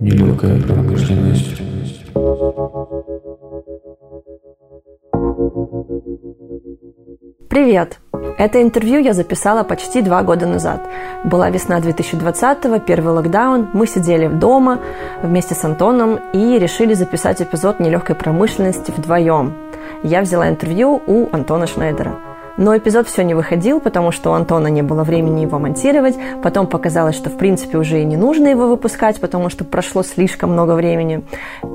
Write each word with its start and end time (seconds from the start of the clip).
Нелегкая 0.00 0.62
промышленность. 0.62 1.56
Привет! 7.48 7.98
Это 8.38 8.62
интервью 8.62 9.00
я 9.00 9.12
записала 9.12 9.64
почти 9.64 10.02
два 10.02 10.22
года 10.22 10.46
назад. 10.46 10.80
Была 11.24 11.50
весна 11.50 11.80
2020-го, 11.80 12.78
первый 12.78 13.14
локдаун. 13.14 13.68
Мы 13.72 13.86
сидели 13.86 14.28
дома 14.28 14.78
вместе 15.22 15.54
с 15.54 15.64
Антоном 15.64 16.20
и 16.32 16.58
решили 16.58 16.94
записать 16.94 17.42
эпизод 17.42 17.80
нелегкой 17.80 18.16
промышленности 18.16 18.92
вдвоем. 18.96 19.54
Я 20.02 20.20
взяла 20.20 20.48
интервью 20.48 21.02
у 21.06 21.28
Антона 21.32 21.66
Шнайдера– 21.66 22.14
но 22.58 22.76
эпизод 22.76 23.08
все 23.08 23.22
не 23.22 23.34
выходил, 23.34 23.80
потому 23.80 24.12
что 24.12 24.30
у 24.30 24.32
Антона 24.34 24.66
не 24.66 24.82
было 24.82 25.04
времени 25.04 25.40
его 25.40 25.58
монтировать. 25.58 26.16
Потом 26.42 26.66
показалось, 26.66 27.16
что 27.16 27.30
в 27.30 27.36
принципе 27.36 27.78
уже 27.78 28.02
и 28.02 28.04
не 28.04 28.16
нужно 28.16 28.48
его 28.48 28.66
выпускать, 28.66 29.20
потому 29.20 29.48
что 29.48 29.64
прошло 29.64 30.02
слишком 30.02 30.52
много 30.52 30.72
времени. 30.72 31.24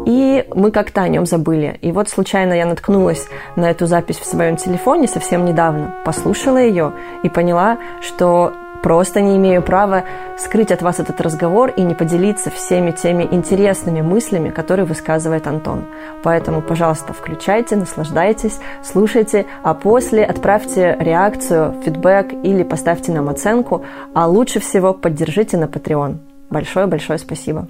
И 0.06 0.46
мы 0.54 0.72
как-то 0.72 1.02
о 1.02 1.08
нем 1.08 1.26
забыли. 1.26 1.80
И 1.82 1.92
вот 1.92 2.10
случайно 2.10 2.54
я 2.54 2.66
наткнулась 2.66 3.28
на 3.56 3.72
эту 3.72 3.88
запись 3.88 4.18
в 4.18 4.26
своем 4.26 4.58
телефоне 4.58 5.08
совсем 5.08 5.46
недавно, 5.46 5.96
послушала 6.06 6.58
ее 6.58 6.94
и 7.24 7.30
поняла, 7.30 7.78
что 8.02 8.54
Просто 8.84 9.22
не 9.22 9.38
имею 9.38 9.62
права 9.64 10.04
скрыть 10.38 10.70
от 10.70 10.82
вас 10.82 11.00
этот 11.00 11.22
разговор 11.22 11.70
и 11.70 11.82
не 11.82 11.96
поделиться 11.96 12.50
всеми 12.52 12.92
теми 12.92 13.24
интересными 13.32 14.02
мыслями, 14.02 14.50
которые 14.50 14.86
высказывает 14.86 15.48
Антон. 15.48 15.86
Поэтому, 16.22 16.62
пожалуйста, 16.62 17.14
включайте, 17.14 17.78
наслаждайтесь, 17.78 18.60
слушайте, 18.84 19.46
а 19.64 19.74
после 19.74 20.26
отправьте 20.26 20.98
реакцию, 21.00 21.82
фидбэк 21.86 22.34
или 22.44 22.64
поставьте 22.64 23.14
нам 23.14 23.30
оценку, 23.30 23.86
а 24.14 24.28
лучше 24.28 24.60
всего 24.60 24.94
поддержите 24.94 25.56
на 25.56 25.66
Patreon. 25.66 26.18
Большое-большое 26.50 27.18
спасибо. 27.20 27.70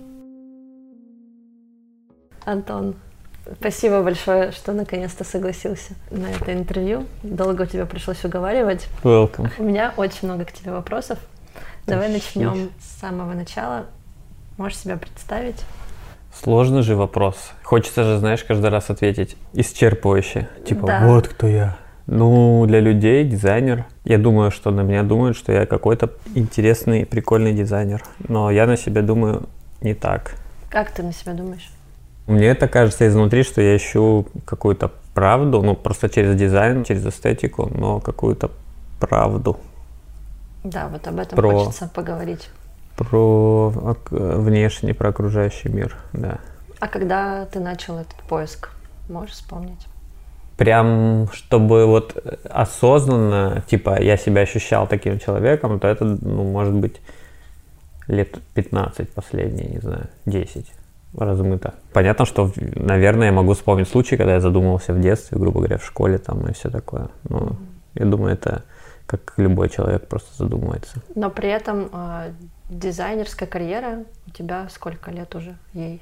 Антон, 2.43 2.95
Спасибо 3.59 4.01
большое, 4.03 4.51
что 4.51 4.71
наконец-то 4.73 5.23
согласился 5.23 5.93
на 6.11 6.27
это 6.27 6.53
интервью. 6.53 7.05
Долго 7.23 7.67
тебе 7.67 7.85
пришлось 7.85 8.23
уговаривать. 8.23 8.87
Welcome. 9.03 9.51
У 9.57 9.63
меня 9.63 9.93
очень 9.97 10.27
много 10.27 10.45
к 10.45 10.51
тебе 10.51 10.71
вопросов. 10.71 11.19
Давай 11.85 12.09
начнем 12.09 12.69
с 12.79 13.01
самого 13.01 13.33
начала. 13.33 13.85
Можешь 14.57 14.77
себя 14.77 14.97
представить? 14.97 15.61
Сложный 16.33 16.81
же 16.81 16.95
вопрос. 16.95 17.51
Хочется 17.63 18.03
же, 18.03 18.17
знаешь, 18.17 18.43
каждый 18.43 18.69
раз 18.69 18.89
ответить 18.89 19.35
исчерпывающе. 19.53 20.47
Типа, 20.65 20.87
да. 20.87 21.05
вот 21.05 21.27
кто 21.27 21.47
я. 21.47 21.77
Ну, 22.07 22.65
для 22.65 22.79
людей 22.79 23.23
дизайнер. 23.23 23.85
Я 24.03 24.17
думаю, 24.17 24.51
что 24.51 24.71
на 24.71 24.81
меня 24.81 25.03
думают, 25.03 25.37
что 25.37 25.51
я 25.51 25.65
какой-то 25.65 26.11
интересный, 26.35 27.05
прикольный 27.05 27.53
дизайнер. 27.53 28.03
Но 28.27 28.51
я 28.51 28.65
на 28.67 28.77
себя 28.77 29.01
думаю 29.01 29.47
не 29.81 29.93
так. 29.93 30.35
Как 30.69 30.91
ты 30.91 31.03
на 31.03 31.13
себя 31.13 31.33
думаешь? 31.33 31.69
Мне 32.27 32.47
это 32.47 32.67
кажется 32.67 33.07
изнутри, 33.07 33.43
что 33.43 33.61
я 33.61 33.75
ищу 33.75 34.27
какую-то 34.45 34.91
правду, 35.13 35.61
ну 35.61 35.75
просто 35.75 36.09
через 36.09 36.35
дизайн, 36.35 36.83
через 36.83 37.05
эстетику, 37.05 37.69
но 37.73 37.99
какую-то 37.99 38.49
правду. 38.99 39.59
Да, 40.63 40.87
вот 40.87 41.05
об 41.07 41.19
этом 41.19 41.35
про, 41.35 41.51
хочется 41.51 41.89
поговорить. 41.93 42.49
Про 42.95 43.97
внешний, 44.09 44.93
про 44.93 45.09
окружающий 45.09 45.69
мир, 45.69 45.97
да. 46.13 46.39
А 46.79 46.87
когда 46.87 47.45
ты 47.45 47.59
начал 47.59 47.97
этот 47.97 48.15
поиск, 48.29 48.69
можешь 49.09 49.35
вспомнить? 49.35 49.87
Прям, 50.57 51.27
чтобы 51.33 51.85
вот 51.85 52.15
осознанно, 52.49 53.63
типа, 53.67 54.01
я 54.01 54.17
себя 54.17 54.41
ощущал 54.41 54.87
таким 54.87 55.19
человеком, 55.19 55.79
то 55.79 55.87
это, 55.87 56.05
ну, 56.05 56.43
может 56.43 56.73
быть, 56.73 57.01
лет 58.07 58.37
15 58.53 59.09
последние, 59.09 59.67
не 59.67 59.79
знаю, 59.79 60.07
10 60.25 60.71
размыто. 61.15 61.75
Понятно, 61.93 62.25
что, 62.25 62.51
наверное, 62.75 63.27
я 63.27 63.33
могу 63.33 63.53
вспомнить 63.53 63.87
случай, 63.87 64.17
когда 64.17 64.33
я 64.33 64.39
задумывался 64.39 64.93
в 64.93 65.01
детстве, 65.01 65.37
грубо 65.37 65.59
говоря, 65.59 65.77
в 65.77 65.85
школе 65.85 66.17
там 66.17 66.47
и 66.47 66.53
все 66.53 66.69
такое. 66.69 67.09
Но 67.29 67.37
mm-hmm. 67.37 67.55
я 67.95 68.05
думаю, 68.05 68.33
это 68.33 68.63
как 69.05 69.33
любой 69.37 69.69
человек 69.69 70.07
просто 70.07 70.35
задумывается. 70.43 71.01
Но 71.15 71.29
при 71.29 71.49
этом 71.49 71.89
э, 71.91 72.31
дизайнерская 72.69 73.47
карьера 73.47 74.05
у 74.27 74.31
тебя 74.31 74.67
сколько 74.69 75.11
лет 75.11 75.35
уже 75.35 75.55
ей? 75.73 76.01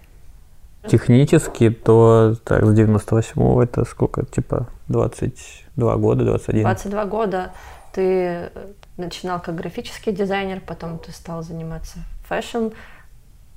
Технически, 0.87 1.69
то 1.69 2.35
так, 2.43 2.63
с 2.63 2.69
98-го 2.69 3.61
это 3.61 3.85
сколько, 3.85 4.25
типа 4.25 4.67
22 4.87 5.97
года, 5.97 6.25
21. 6.25 6.63
22 6.63 7.05
года 7.05 7.51
ты 7.93 8.49
начинал 8.97 9.39
как 9.39 9.55
графический 9.55 10.11
дизайнер, 10.11 10.61
потом 10.65 10.97
ты 10.97 11.11
стал 11.11 11.43
заниматься 11.43 11.99
fashion, 12.27 12.69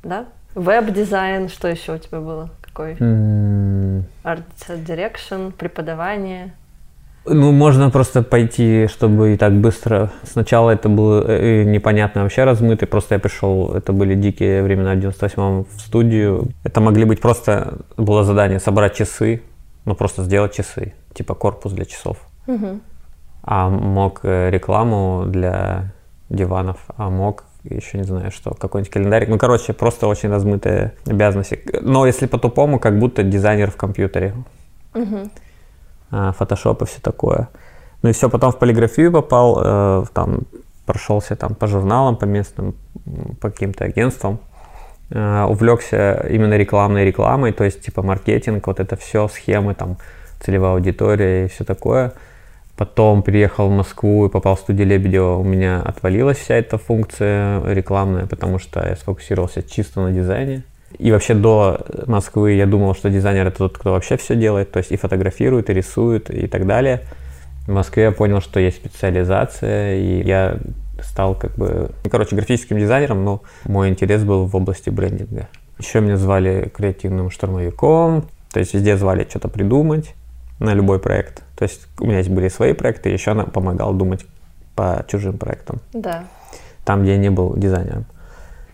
да? 0.02 0.26
Веб-дизайн, 0.54 1.48
что 1.48 1.68
еще 1.68 1.94
у 1.94 1.98
тебя 1.98 2.20
было? 2.20 2.50
Какой? 2.60 2.94
Art 2.94 4.44
Direction, 4.68 5.52
преподавание. 5.52 6.52
Ну, 7.26 7.52
можно 7.52 7.90
просто 7.90 8.22
пойти, 8.22 8.86
чтобы 8.86 9.32
и 9.32 9.36
так 9.38 9.54
быстро. 9.54 10.10
Сначала 10.24 10.70
это 10.70 10.90
было 10.90 11.24
э, 11.26 11.64
непонятно 11.64 12.22
вообще 12.22 12.44
размытый, 12.44 12.86
просто 12.86 13.14
я 13.14 13.18
пришел, 13.18 13.74
это 13.74 13.94
были 13.94 14.14
дикие 14.14 14.62
времена 14.62 14.94
в 14.94 14.98
98-м 14.98 15.64
в 15.64 15.80
студию. 15.80 16.48
Это 16.64 16.82
могли 16.82 17.04
быть 17.04 17.22
просто, 17.22 17.78
было 17.96 18.24
задание 18.24 18.60
собрать 18.60 18.94
часы, 18.94 19.42
ну 19.86 19.94
просто 19.94 20.22
сделать 20.22 20.52
часы, 20.52 20.92
типа 21.14 21.34
корпус 21.34 21.72
для 21.72 21.86
часов. 21.86 22.18
Угу. 22.46 22.80
А 23.42 23.70
мог 23.70 24.20
э, 24.22 24.50
рекламу 24.50 25.24
для 25.26 25.94
диванов, 26.28 26.78
а 26.98 27.08
мог 27.08 27.44
еще 27.64 27.98
не 27.98 28.04
знаю 28.04 28.30
что, 28.30 28.54
какой-нибудь 28.54 28.92
календарик. 28.92 29.28
Ну, 29.28 29.38
короче, 29.38 29.72
просто 29.72 30.06
очень 30.06 30.30
размытые 30.30 30.92
обязанности. 31.06 31.60
Но 31.80 32.06
если 32.06 32.26
по-тупому, 32.26 32.78
как 32.78 32.98
будто 32.98 33.22
дизайнер 33.22 33.70
в 33.70 33.76
компьютере. 33.76 34.34
Угу. 34.94 35.30
Фотошоп 36.10 36.82
и 36.82 36.86
все 36.86 37.00
такое. 37.00 37.48
Ну 38.02 38.10
и 38.10 38.12
все, 38.12 38.28
потом 38.28 38.52
в 38.52 38.58
полиграфию 38.58 39.10
попал, 39.10 39.60
э, 39.64 40.04
там 40.12 40.40
прошелся 40.84 41.36
там 41.36 41.54
по 41.54 41.66
журналам, 41.66 42.16
по 42.16 42.26
местным, 42.26 42.74
по 43.40 43.50
каким-то 43.50 43.84
агентствам. 43.84 44.38
Э, 45.10 45.44
увлекся 45.44 46.26
именно 46.28 46.54
рекламной 46.56 47.04
рекламой, 47.04 47.52
то 47.52 47.64
есть 47.64 47.82
типа 47.82 48.02
маркетинг, 48.02 48.66
вот 48.66 48.80
это 48.80 48.96
все, 48.96 49.28
схемы, 49.28 49.74
там 49.74 49.96
целевая 50.40 50.72
аудитория 50.72 51.46
и 51.46 51.48
все 51.48 51.64
такое. 51.64 52.12
Потом 52.76 53.22
приехал 53.22 53.68
в 53.68 53.72
Москву 53.72 54.26
и 54.26 54.28
попал 54.28 54.56
в 54.56 54.60
студию 54.60 54.88
Лебедева. 54.88 55.36
У 55.36 55.44
меня 55.44 55.80
отвалилась 55.80 56.38
вся 56.38 56.56
эта 56.56 56.76
функция 56.76 57.62
рекламная, 57.72 58.26
потому 58.26 58.58
что 58.58 58.84
я 58.84 58.96
сфокусировался 58.96 59.62
чисто 59.62 60.00
на 60.00 60.10
дизайне. 60.10 60.64
И 60.98 61.12
вообще 61.12 61.34
до 61.34 61.86
Москвы 62.06 62.52
я 62.52 62.66
думал, 62.66 62.94
что 62.94 63.10
дизайнер 63.10 63.46
это 63.46 63.58
тот, 63.58 63.78
кто 63.78 63.92
вообще 63.92 64.16
все 64.16 64.34
делает, 64.34 64.72
то 64.72 64.78
есть 64.78 64.90
и 64.90 64.96
фотографирует, 64.96 65.70
и 65.70 65.74
рисует, 65.74 66.30
и 66.30 66.46
так 66.48 66.66
далее. 66.66 67.02
В 67.66 67.72
Москве 67.72 68.04
я 68.04 68.12
понял, 68.12 68.40
что 68.40 68.60
есть 68.60 68.76
специализация, 68.76 69.96
и 69.96 70.22
я 70.22 70.58
стал 71.00 71.34
как 71.34 71.54
бы, 71.54 71.90
ну, 72.04 72.10
короче, 72.10 72.34
графическим 72.34 72.78
дизайнером, 72.78 73.24
но 73.24 73.42
мой 73.64 73.88
интерес 73.88 74.22
был 74.24 74.46
в 74.46 74.54
области 74.54 74.90
брендинга. 74.90 75.48
Еще 75.78 76.00
меня 76.00 76.16
звали 76.16 76.70
креативным 76.74 77.30
штурмовиком, 77.30 78.24
то 78.52 78.60
есть 78.60 78.74
везде 78.74 78.96
звали 78.96 79.26
что-то 79.28 79.48
придумать 79.48 80.14
на 80.58 80.74
любой 80.74 80.98
проект. 80.98 81.42
То 81.56 81.64
есть 81.64 81.86
у 81.98 82.06
меня 82.06 82.22
были 82.30 82.48
свои 82.48 82.72
проекты, 82.72 83.10
еще 83.10 83.32
она 83.32 83.44
помогала 83.44 83.94
думать 83.94 84.24
по 84.74 85.04
чужим 85.08 85.38
проектам. 85.38 85.80
Да. 85.92 86.24
Там, 86.84 87.02
где 87.02 87.12
я 87.12 87.18
не 87.18 87.30
был 87.30 87.56
дизайнером. 87.56 88.06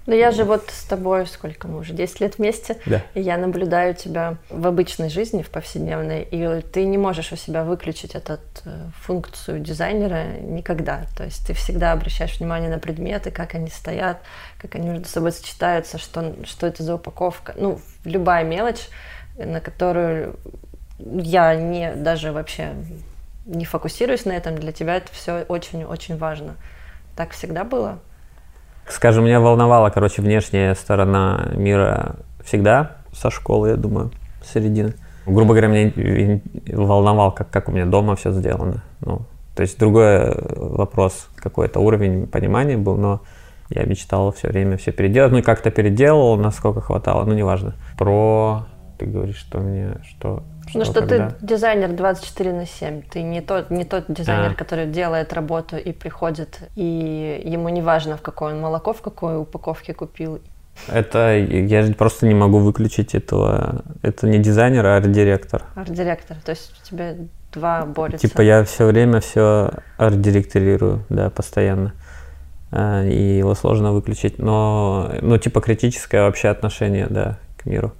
Ну, 0.07 0.17
я 0.17 0.33
же 0.33 0.43
вот 0.43 0.71
с 0.71 0.85
тобой, 0.87 1.25
сколько 1.27 1.69
мы 1.69 1.79
уже, 1.79 1.93
10 1.93 2.21
лет 2.21 2.39
вместе, 2.39 2.79
да. 2.87 3.03
и 3.15 3.21
я 3.21 3.37
наблюдаю 3.37 3.95
тебя 3.95 4.39
в 4.49 4.67
обычной 4.67 5.09
жизни, 5.09 5.43
в 5.43 5.51
повседневной, 5.51 6.23
и 6.23 6.63
ты 6.63 6.85
не 6.85 6.99
можешь 6.99 7.31
у 7.33 7.37
себя 7.37 7.63
выключить 7.63 8.17
эту 8.17 8.39
э, 8.65 8.89
функцию 9.03 9.61
дизайнера 9.61 10.39
никогда. 10.41 11.03
То 11.17 11.23
есть 11.25 11.47
ты 11.47 11.53
всегда 11.53 11.93
обращаешь 11.93 12.41
внимание 12.41 12.71
на 12.71 12.79
предметы, 12.79 13.31
как 13.31 13.55
они 13.55 13.69
стоят, 13.69 14.21
как 14.59 14.75
они 14.75 14.89
между 14.89 15.07
собой 15.07 15.31
сочетаются, 15.31 15.99
что, 15.99 16.35
что 16.45 16.67
это 16.67 16.83
за 16.83 16.97
упаковка. 16.97 17.55
Ну, 17.57 17.81
любая 18.05 18.43
мелочь, 18.43 18.89
на 19.37 19.61
которую 19.61 20.35
я 21.05 21.55
не 21.55 21.95
даже 21.95 22.33
вообще 22.33 22.75
не 23.47 23.65
фокусируюсь 23.65 24.25
на 24.25 24.33
этом, 24.33 24.57
для 24.57 24.73
тебя 24.73 24.97
это 24.97 25.13
все 25.13 25.45
очень-очень 25.49 26.17
важно. 26.17 26.55
Так 27.17 27.31
всегда 27.31 27.65
было? 27.65 27.99
Скажем, 28.89 29.25
меня 29.25 29.41
волновала, 29.41 29.91
короче, 29.91 30.23
внешняя 30.23 30.75
сторона 30.75 31.49
мира 31.55 32.17
всегда 32.45 32.97
со 33.13 33.31
школы, 33.31 33.71
я 33.71 33.77
думаю, 33.77 34.11
середины. 34.45 34.95
Грубо 35.27 35.55
говоря, 35.55 35.69
меня 35.69 36.41
волновал, 36.67 37.33
как, 37.33 37.51
как 37.51 37.69
у 37.69 37.73
меня 37.73 37.87
дома 37.87 38.17
все 38.17 38.33
сделано. 38.33 38.83
Ну, 39.01 39.23
то 39.55 39.63
есть 39.63 39.79
другой 39.79 40.35
вопрос, 40.57 41.29
какой-то 41.37 41.81
уровень 41.81 42.27
понимания 42.27 42.77
был, 42.77 42.97
но 42.97 43.21
я 43.69 43.85
мечтал 43.85 44.33
все 44.33 44.49
время 44.49 44.77
все 44.77 44.93
переделать. 44.93 45.33
Ну 45.33 45.39
и 45.39 45.43
как-то 45.43 45.71
переделал, 45.71 46.37
насколько 46.37 46.81
хватало, 46.81 47.25
ну 47.25 47.35
неважно. 47.35 47.75
Про 47.99 48.67
Ты 48.99 49.07
говоришь, 49.07 49.37
что 49.37 49.61
мне, 49.61 49.95
что... 50.09 50.43
Ну 50.75 50.85
что 50.85 51.01
когда? 51.01 51.31
ты 51.31 51.47
дизайнер 51.47 51.93
24 51.93 52.53
на 52.53 52.67
7, 52.67 53.03
ты 53.03 53.23
не 53.23 53.41
тот, 53.41 53.71
не 53.71 53.85
тот 53.85 54.05
дизайнер, 54.09 54.53
А. 54.53 54.55
который 54.55 54.87
делает 54.87 55.33
работу 55.33 55.77
и 55.77 55.93
приходит, 55.93 56.61
и 56.77 57.43
ему 57.45 57.69
не 57.69 57.83
важно, 57.83 58.17
в 58.17 58.23
какое 58.23 58.55
он 58.55 58.61
молоко, 58.61 58.93
в 58.93 59.01
какой 59.01 59.39
упаковке 59.39 59.95
купил. 59.95 60.41
Это 60.89 61.37
я 61.37 61.93
просто 61.95 62.27
не 62.27 62.35
могу 62.35 62.59
выключить 62.59 63.15
этого. 63.15 63.83
Это 64.03 64.27
не 64.27 64.39
дизайнер, 64.39 64.87
а 64.87 64.97
арт-директор. 64.97 65.65
Арт-директор, 65.75 66.37
то 66.45 66.51
есть 66.51 66.73
у 66.81 66.87
тебя 66.87 67.17
два 67.53 67.85
борются. 67.85 68.27
Типа 68.27 68.41
я 68.41 68.65
все 68.65 68.87
время 68.87 69.21
все 69.21 69.71
арт-директорирую, 69.99 71.05
да, 71.09 71.31
постоянно. 71.31 71.93
А, 72.73 73.05
И 73.05 73.39
его 73.39 73.55
сложно 73.55 73.93
выключить. 73.93 74.39
Но, 74.39 75.13
ну, 75.21 75.39
типа 75.39 75.61
критическое 75.61 76.23
вообще 76.23 76.49
отношение, 76.49 77.09
да, 77.11 77.39
к 77.59 77.67
миру. 77.67 77.93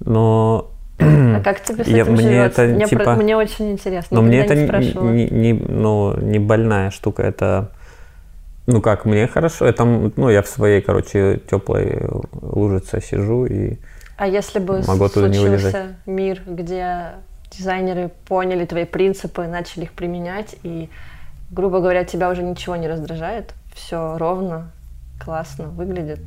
Но 0.00 0.70
А 1.00 1.40
как 1.44 1.62
тебе 1.62 1.84
с 1.84 1.88
Я- 1.88 2.02
этим 2.02 2.12
мне 2.12 2.22
живется? 2.22 2.62
это, 2.62 2.74
мне, 2.74 2.86
про- 2.86 2.98
типа- 2.98 3.14
мне 3.16 3.36
очень 3.36 3.72
интересно. 3.72 4.14
Но 4.16 4.22
мне 4.22 4.44
это 4.44 4.54
не 4.54 4.66
не, 4.66 5.24
не- 5.26 5.52
не- 5.52 5.52
ну, 5.52 6.16
не 6.20 6.38
больная 6.38 6.90
штука, 6.90 7.22
это, 7.22 7.70
ну 8.66 8.80
как, 8.80 9.04
мне 9.04 9.26
хорошо, 9.26 9.66
это, 9.66 9.84
ну, 9.84 10.28
я 10.28 10.42
в 10.42 10.46
своей, 10.48 10.80
короче, 10.80 11.40
теплой 11.50 12.02
лужице 12.42 13.00
сижу 13.00 13.46
и 13.46 13.76
А 14.16 14.26
если 14.26 14.58
бы 14.58 14.82
Могу 14.86 15.08
случился 15.08 15.96
мир, 16.06 16.42
где 16.46 17.12
дизайнеры 17.50 18.10
поняли 18.28 18.64
твои 18.64 18.84
принципы, 18.84 19.46
начали 19.46 19.84
их 19.84 19.92
применять, 19.92 20.56
и, 20.62 20.88
грубо 21.50 21.80
говоря, 21.80 22.04
тебя 22.04 22.30
уже 22.30 22.42
ничего 22.42 22.76
не 22.76 22.86
раздражает, 22.88 23.54
все 23.74 24.16
ровно, 24.18 24.70
классно 25.24 25.68
выглядит. 25.68 26.20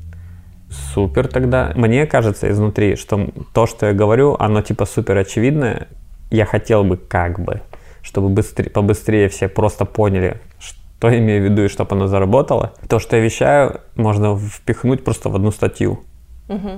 Супер 0.94 1.28
тогда. 1.28 1.72
Мне 1.76 2.06
кажется 2.06 2.50
изнутри, 2.50 2.96
что 2.96 3.30
то, 3.54 3.68
что 3.68 3.88
я 3.88 3.94
говорю, 3.94 4.36
оно 4.40 4.62
типа 4.62 4.86
супер 4.86 5.18
очевидное. 5.18 5.88
Я 6.32 6.46
хотел 6.46 6.84
бы 6.84 6.98
как 6.98 7.40
бы, 7.40 7.62
чтобы 8.02 8.30
быстрее, 8.30 8.70
побыстрее 8.70 9.30
все 9.30 9.48
просто 9.48 9.86
поняли, 9.86 10.42
что 10.60 11.10
я 11.10 11.20
имею 11.20 11.42
в 11.42 11.52
виду 11.52 11.64
и 11.64 11.68
чтобы 11.68 11.96
оно 11.96 12.08
заработало. 12.08 12.74
То, 12.88 13.00
что 13.00 13.16
я 13.16 13.22
вещаю, 13.22 13.82
можно 13.96 14.38
впихнуть 14.38 15.04
просто 15.04 15.30
в 15.30 15.36
одну 15.36 15.52
статью. 15.52 16.00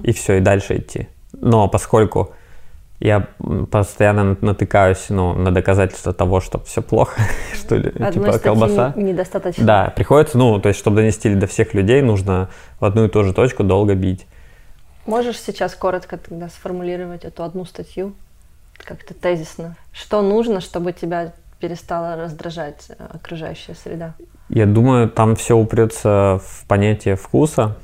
и 0.03 0.11
все, 0.11 0.37
и 0.37 0.39
дальше 0.41 0.77
идти. 0.77 1.07
Но 1.33 1.67
поскольку 1.67 2.33
я 2.99 3.27
постоянно 3.71 4.37
натыкаюсь 4.41 5.09
ну, 5.09 5.33
на 5.33 5.51
доказательства 5.51 6.13
того, 6.13 6.39
что 6.39 6.59
все 6.59 6.81
плохо, 6.81 7.21
что 7.53 7.75
ли, 7.75 7.89
Одной 7.89 8.11
типа 8.11 8.39
колбаса. 8.39 8.93
не- 8.95 9.11
недостаточно. 9.11 9.65
Да, 9.65 9.93
приходится, 9.95 10.37
ну, 10.37 10.59
то 10.59 10.69
есть, 10.69 10.79
чтобы 10.79 10.97
донести 10.97 11.33
до 11.33 11.47
всех 11.47 11.73
людей, 11.73 12.01
нужно 12.01 12.49
в 12.79 12.85
одну 12.85 13.05
и 13.05 13.09
ту 13.09 13.23
же 13.23 13.33
точку 13.33 13.63
долго 13.63 13.95
бить. 13.95 14.25
Можешь 15.05 15.39
сейчас 15.39 15.75
коротко 15.75 16.17
тогда 16.17 16.49
сформулировать 16.49 17.25
эту 17.25 17.43
одну 17.43 17.65
статью, 17.65 18.13
как-то 18.77 19.13
тезисно? 19.13 19.75
Что 19.91 20.21
нужно, 20.21 20.61
чтобы 20.61 20.93
тебя 20.93 21.33
перестала 21.59 22.15
раздражать 22.15 22.87
э, 22.89 22.95
окружающая 23.13 23.75
среда? 23.75 24.13
Я 24.49 24.65
думаю, 24.65 25.09
там 25.09 25.35
все 25.35 25.55
упрется 25.55 26.41
в 26.43 26.65
понятие 26.67 27.15
вкуса. 27.15 27.77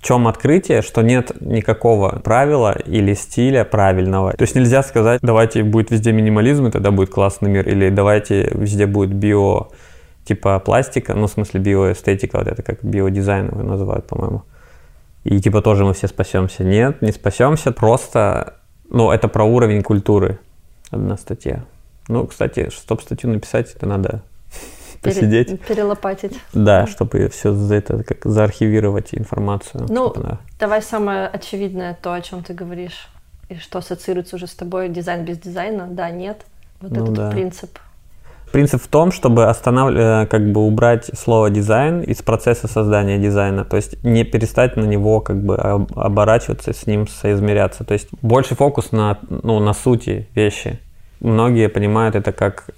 Чем 0.00 0.28
открытие, 0.28 0.82
что 0.82 1.02
нет 1.02 1.32
никакого 1.40 2.20
правила 2.20 2.72
или 2.72 3.14
стиля 3.14 3.64
правильного. 3.64 4.32
То 4.32 4.42
есть 4.42 4.54
нельзя 4.54 4.82
сказать, 4.82 5.20
давайте 5.22 5.64
будет 5.64 5.90
везде 5.90 6.12
минимализм, 6.12 6.66
и 6.66 6.70
тогда 6.70 6.90
будет 6.92 7.10
классный 7.10 7.50
мир, 7.50 7.68
или 7.68 7.90
давайте 7.90 8.48
везде 8.54 8.86
будет 8.86 9.12
био, 9.12 9.68
типа 10.24 10.60
пластика, 10.60 11.14
ну, 11.14 11.26
в 11.26 11.30
смысле 11.30 11.60
биоэстетика, 11.60 12.38
вот 12.38 12.46
это 12.46 12.62
как 12.62 12.84
биодизайн 12.84 13.48
его 13.48 13.62
называют, 13.62 14.06
по-моему. 14.06 14.44
И 15.24 15.40
типа 15.40 15.62
тоже 15.62 15.84
мы 15.84 15.94
все 15.94 16.06
спасемся. 16.06 16.62
Нет, 16.62 17.02
не 17.02 17.10
спасемся, 17.10 17.72
просто, 17.72 18.54
ну, 18.88 19.10
это 19.10 19.26
про 19.26 19.44
уровень 19.44 19.82
культуры 19.82 20.38
одна 20.92 21.16
статья. 21.16 21.64
Ну, 22.06 22.26
кстати, 22.26 22.70
чтобы 22.70 23.02
статью 23.02 23.30
написать, 23.30 23.74
это 23.74 23.84
надо 23.86 24.22
Пере- 25.02 25.14
посидеть. 25.14 25.60
Перелопатить. 25.62 26.38
Да, 26.52 26.86
чтобы 26.86 27.28
все 27.28 27.52
за 27.52 27.74
это 27.76 28.02
как 28.02 28.24
заархивировать 28.24 29.08
информацию. 29.14 29.86
Ну, 29.88 30.12
она- 30.16 30.38
Давай 30.58 30.82
самое 30.82 31.26
очевидное, 31.28 31.96
то, 32.00 32.12
о 32.12 32.20
чем 32.20 32.42
ты 32.42 32.52
говоришь, 32.54 33.08
и 33.48 33.54
что 33.56 33.78
ассоциируется 33.78 34.36
уже 34.36 34.46
с 34.46 34.54
тобой, 34.54 34.88
дизайн 34.88 35.24
без 35.24 35.38
дизайна, 35.38 35.86
да, 35.90 36.10
нет. 36.10 36.44
Вот 36.80 36.92
Ну 36.92 37.02
этот 37.04 37.14
да. 37.14 37.30
принцип. 37.30 37.78
Принцип 38.52 38.80
в 38.82 38.88
том, 38.88 39.12
чтобы 39.12 39.46
останавливать, 39.48 40.30
как 40.30 40.52
бы 40.52 40.62
убрать 40.66 41.10
слово 41.18 41.50
дизайн 41.50 42.00
из 42.00 42.22
процесса 42.22 42.66
создания 42.66 43.18
дизайна, 43.18 43.64
то 43.66 43.76
есть 43.76 44.02
не 44.02 44.24
перестать 44.24 44.74
на 44.76 44.84
него 44.86 45.20
как 45.20 45.42
бы 45.42 45.54
об- 45.56 45.98
оборачиваться, 45.98 46.72
с 46.72 46.86
ним 46.86 47.06
соизмеряться. 47.08 47.84
То 47.84 47.92
есть 47.92 48.08
больше 48.22 48.54
фокус 48.54 48.90
на, 48.90 49.18
ну, 49.28 49.58
на 49.60 49.74
сути 49.74 50.28
вещи. 50.34 50.78
Многие 51.20 51.68
понимают 51.68 52.14
это 52.14 52.32
как 52.32 52.70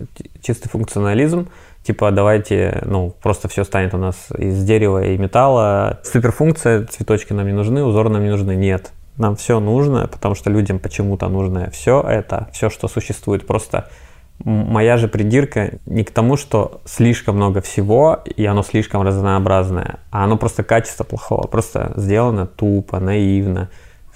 чистый 0.43 0.69
функционализм, 0.69 1.49
типа 1.83 2.11
давайте, 2.11 2.83
ну, 2.85 3.15
просто 3.23 3.49
все 3.49 3.65
станет 3.65 3.95
у 3.95 3.99
нас 3.99 4.29
из 4.37 4.65
дерева 4.65 5.05
и 5.05 5.19
металла. 5.19 6.01
Суперфункция, 6.05 6.87
цветочки 6.87 7.33
нам 7.33 7.47
не 7.47 7.53
нужны, 7.53 7.85
узоры 7.85 8.09
нам 8.09 8.25
не 8.25 8.31
нужны. 8.31 8.57
Нет, 8.57 8.93
нам 9.17 9.37
все 9.37 9.61
нужно, 9.61 10.09
потому 10.09 10.35
что 10.35 10.51
людям 10.51 10.79
почему-то 10.79 11.29
нужно 11.29 11.71
все 11.71 12.01
это, 12.01 12.49
все, 12.53 12.71
что 12.71 12.89
существует. 12.89 13.47
Просто 13.47 13.89
моя 14.45 14.97
же 14.97 15.09
придирка 15.09 15.73
не 15.87 16.05
к 16.05 16.11
тому, 16.11 16.37
что 16.37 16.81
слишком 16.87 17.37
много 17.37 17.61
всего, 17.61 18.23
и 18.25 18.45
оно 18.47 18.63
слишком 18.63 19.03
разнообразное, 19.03 20.01
а 20.11 20.25
оно 20.25 20.37
просто 20.37 20.63
качество 20.63 21.05
плохого, 21.05 21.47
просто 21.47 21.93
сделано 21.97 22.47
тупо, 22.47 23.01
наивно, 23.01 23.69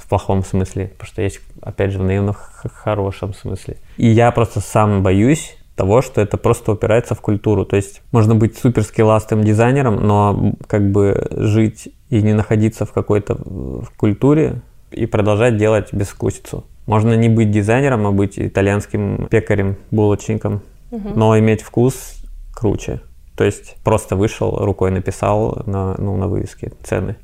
в 0.05 0.09
плохом 0.09 0.45
смысле, 0.45 0.89
потому 0.89 1.06
что 1.06 1.23
есть, 1.23 1.41
опять 1.62 1.93
же, 1.93 1.99
в 1.99 2.05
наивно 2.05 2.35
х- 2.35 2.69
хорошем 2.69 3.33
смысле. 3.33 3.79
И 3.97 4.06
я 4.06 4.31
просто 4.33 4.61
сам 4.61 5.03
боюсь 5.03 5.56
того, 5.77 6.03
что 6.03 6.21
это 6.21 6.37
просто 6.37 6.73
упирается 6.73 7.15
в 7.15 7.21
культуру. 7.21 7.65
То 7.65 7.77
есть 7.77 8.03
можно 8.12 8.35
быть 8.35 8.56
супер 8.59 8.83
скилластым 8.83 9.43
дизайнером, 9.43 10.06
но 10.06 10.53
как 10.67 10.91
бы 10.91 11.27
жить 11.31 11.89
и 12.11 12.23
не 12.23 12.35
находиться 12.35 12.85
в 12.85 12.93
какой-то 12.93 13.35
в 13.35 13.89
культуре 13.97 14.61
и 14.91 15.06
продолжать 15.06 15.56
делать 15.56 15.93
безвкусицу. 15.93 16.65
Можно 16.87 17.15
не 17.15 17.29
быть 17.31 17.51
дизайнером, 17.51 18.06
а 18.06 18.12
быть 18.12 18.39
итальянским 18.39 19.27
пекарем, 19.31 19.77
булочником, 19.91 20.61
но 20.91 21.37
иметь 21.39 21.62
вкус 21.62 22.23
круче. 22.55 23.01
То 23.37 23.43
есть 23.43 23.77
просто 23.83 24.17
вышел, 24.17 24.56
рукой 24.59 24.91
написал 24.91 25.62
на, 25.67 25.95
ну, 25.99 26.17
на 26.17 26.29
вывеске 26.29 26.73
цены. 26.85 27.17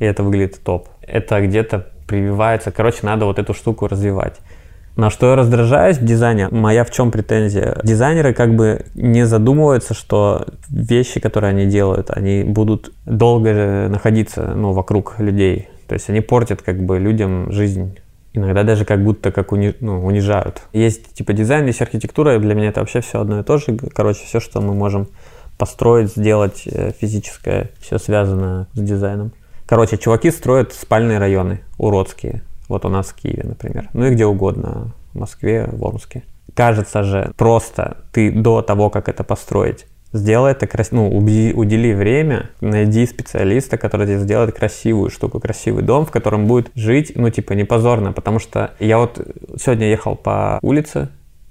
И 0.00 0.04
это 0.04 0.22
выглядит 0.22 0.60
топ. 0.62 0.88
Это 1.00 1.40
где-то 1.40 1.86
прививается. 2.10 2.72
Короче, 2.72 2.98
надо 3.02 3.24
вот 3.24 3.38
эту 3.38 3.54
штуку 3.54 3.86
развивать. 3.86 4.34
На 4.96 5.10
что 5.10 5.30
я 5.30 5.36
раздражаюсь 5.36 5.98
в 5.98 6.04
дизайне? 6.04 6.48
Моя 6.50 6.84
в 6.84 6.90
чем 6.90 7.12
претензия? 7.12 7.78
Дизайнеры 7.84 8.34
как 8.34 8.56
бы 8.56 8.84
не 8.94 9.24
задумываются, 9.24 9.94
что 9.94 10.46
вещи, 10.68 11.20
которые 11.20 11.50
они 11.50 11.66
делают, 11.66 12.10
они 12.10 12.42
будут 12.42 12.92
долго 13.06 13.86
находиться 13.88 14.52
ну, 14.56 14.72
вокруг 14.72 15.20
людей. 15.20 15.68
То 15.86 15.94
есть 15.94 16.10
они 16.10 16.20
портят 16.20 16.62
как 16.62 16.84
бы 16.84 16.98
людям 16.98 17.52
жизнь. 17.52 17.96
Иногда 18.32 18.64
даже 18.64 18.84
как 18.84 19.04
будто 19.04 19.30
как 19.30 19.52
уни- 19.52 19.76
ну, 19.80 20.04
унижают. 20.04 20.62
Есть 20.72 21.14
типа 21.14 21.32
дизайн, 21.32 21.66
есть 21.66 21.80
архитектура, 21.80 22.34
и 22.34 22.38
для 22.40 22.54
меня 22.54 22.70
это 22.70 22.80
вообще 22.80 23.00
все 23.00 23.20
одно 23.20 23.38
и 23.40 23.44
то 23.44 23.58
же. 23.58 23.76
Короче, 23.94 24.24
все, 24.26 24.40
что 24.40 24.60
мы 24.60 24.74
можем 24.74 25.06
построить, 25.58 26.10
сделать 26.10 26.62
э, 26.66 26.92
физическое, 27.00 27.70
все 27.80 27.98
связано 27.98 28.66
с 28.72 28.80
дизайном. 28.80 29.30
Короче, 29.70 29.98
чуваки 29.98 30.32
строят 30.32 30.72
спальные 30.72 31.18
районы 31.18 31.60
уродские. 31.78 32.42
Вот 32.66 32.84
у 32.84 32.88
нас 32.88 33.10
в 33.10 33.14
Киеве, 33.14 33.44
например. 33.44 33.88
Ну 33.92 34.06
и 34.06 34.10
где 34.10 34.26
угодно. 34.26 34.94
В 35.12 35.18
Москве, 35.20 35.68
в 35.70 35.84
Омске. 35.84 36.24
Кажется 36.54 37.04
же, 37.04 37.32
просто 37.36 37.98
ты 38.10 38.32
до 38.32 38.62
того, 38.62 38.90
как 38.90 39.08
это 39.08 39.22
построить, 39.22 39.86
сделай 40.12 40.50
это 40.50 40.66
красиво, 40.66 40.96
ну, 40.96 41.16
уби- 41.16 41.52
удели 41.52 41.94
время, 41.94 42.50
найди 42.60 43.06
специалиста, 43.06 43.78
который 43.78 44.08
тебе 44.08 44.18
сделает 44.18 44.56
красивую 44.56 45.08
штуку, 45.08 45.38
красивый 45.38 45.84
дом, 45.84 46.04
в 46.04 46.10
котором 46.10 46.48
будет 46.48 46.72
жить, 46.74 47.12
ну, 47.14 47.30
типа, 47.30 47.52
не 47.52 47.62
позорно, 47.62 48.12
потому 48.12 48.40
что 48.40 48.72
я 48.80 48.98
вот 48.98 49.24
сегодня 49.56 49.86
ехал 49.86 50.16
по 50.16 50.58
улице, 50.62 51.10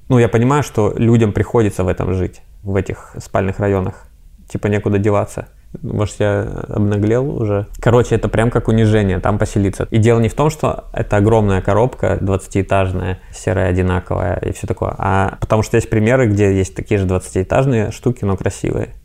ну, 0.10 0.20
я 0.20 0.28
понимаю, 0.28 0.64
что 0.64 0.94
людям 0.98 1.32
приходится 1.32 1.86
в 1.86 1.88
этом 1.88 2.14
жить, 2.14 2.42
в 2.64 2.76
этих 2.76 3.16
спальных 3.24 3.60
районах, 3.60 4.08
типа, 4.50 4.68
некуда 4.68 4.98
деваться. 4.98 5.48
Может, 5.82 6.20
я 6.20 6.42
обнаглел 6.68 7.30
уже? 7.30 7.68
Короче, 7.80 8.16
это 8.16 8.28
прям 8.28 8.50
как 8.50 8.68
унижение, 8.68 9.20
там 9.20 9.38
поселиться. 9.38 9.88
И 9.92 9.98
дело 9.98 10.20
не 10.20 10.30
в 10.30 10.34
том, 10.34 10.50
что 10.50 10.86
это 10.94 11.18
огромная 11.18 11.62
коробка, 11.62 12.18
20-этажная, 12.22 13.18
серая, 13.32 13.70
одинаковая 13.70 14.38
и 14.38 14.52
все 14.52 14.66
такое, 14.66 14.96
а 14.98 15.38
потому 15.40 15.62
что 15.62 15.78
есть 15.78 15.90
примеры, 15.90 16.28
где 16.28 16.56
есть 16.56 16.76
такие 16.76 17.00
же 17.00 17.06
20-этажные 17.06 17.92
штуки, 17.92 18.26
но 18.26 18.36
красивые. 18.36 18.96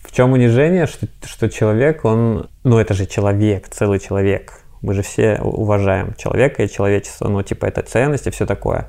В 0.00 0.12
чем 0.12 0.32
унижение, 0.32 0.86
что, 0.86 1.06
что 1.24 1.48
человек, 1.48 2.04
он, 2.04 2.48
ну 2.64 2.78
это 2.78 2.94
же 2.94 3.06
человек, 3.06 3.68
целый 3.68 4.00
человек. 4.00 4.60
Мы 4.80 4.94
же 4.94 5.02
все 5.02 5.38
уважаем 5.42 6.14
человека 6.14 6.62
и 6.62 6.68
человечество, 6.68 7.28
ну 7.28 7.42
типа 7.42 7.66
это 7.66 7.82
ценность 7.82 8.26
и 8.26 8.30
все 8.30 8.46
такое. 8.46 8.88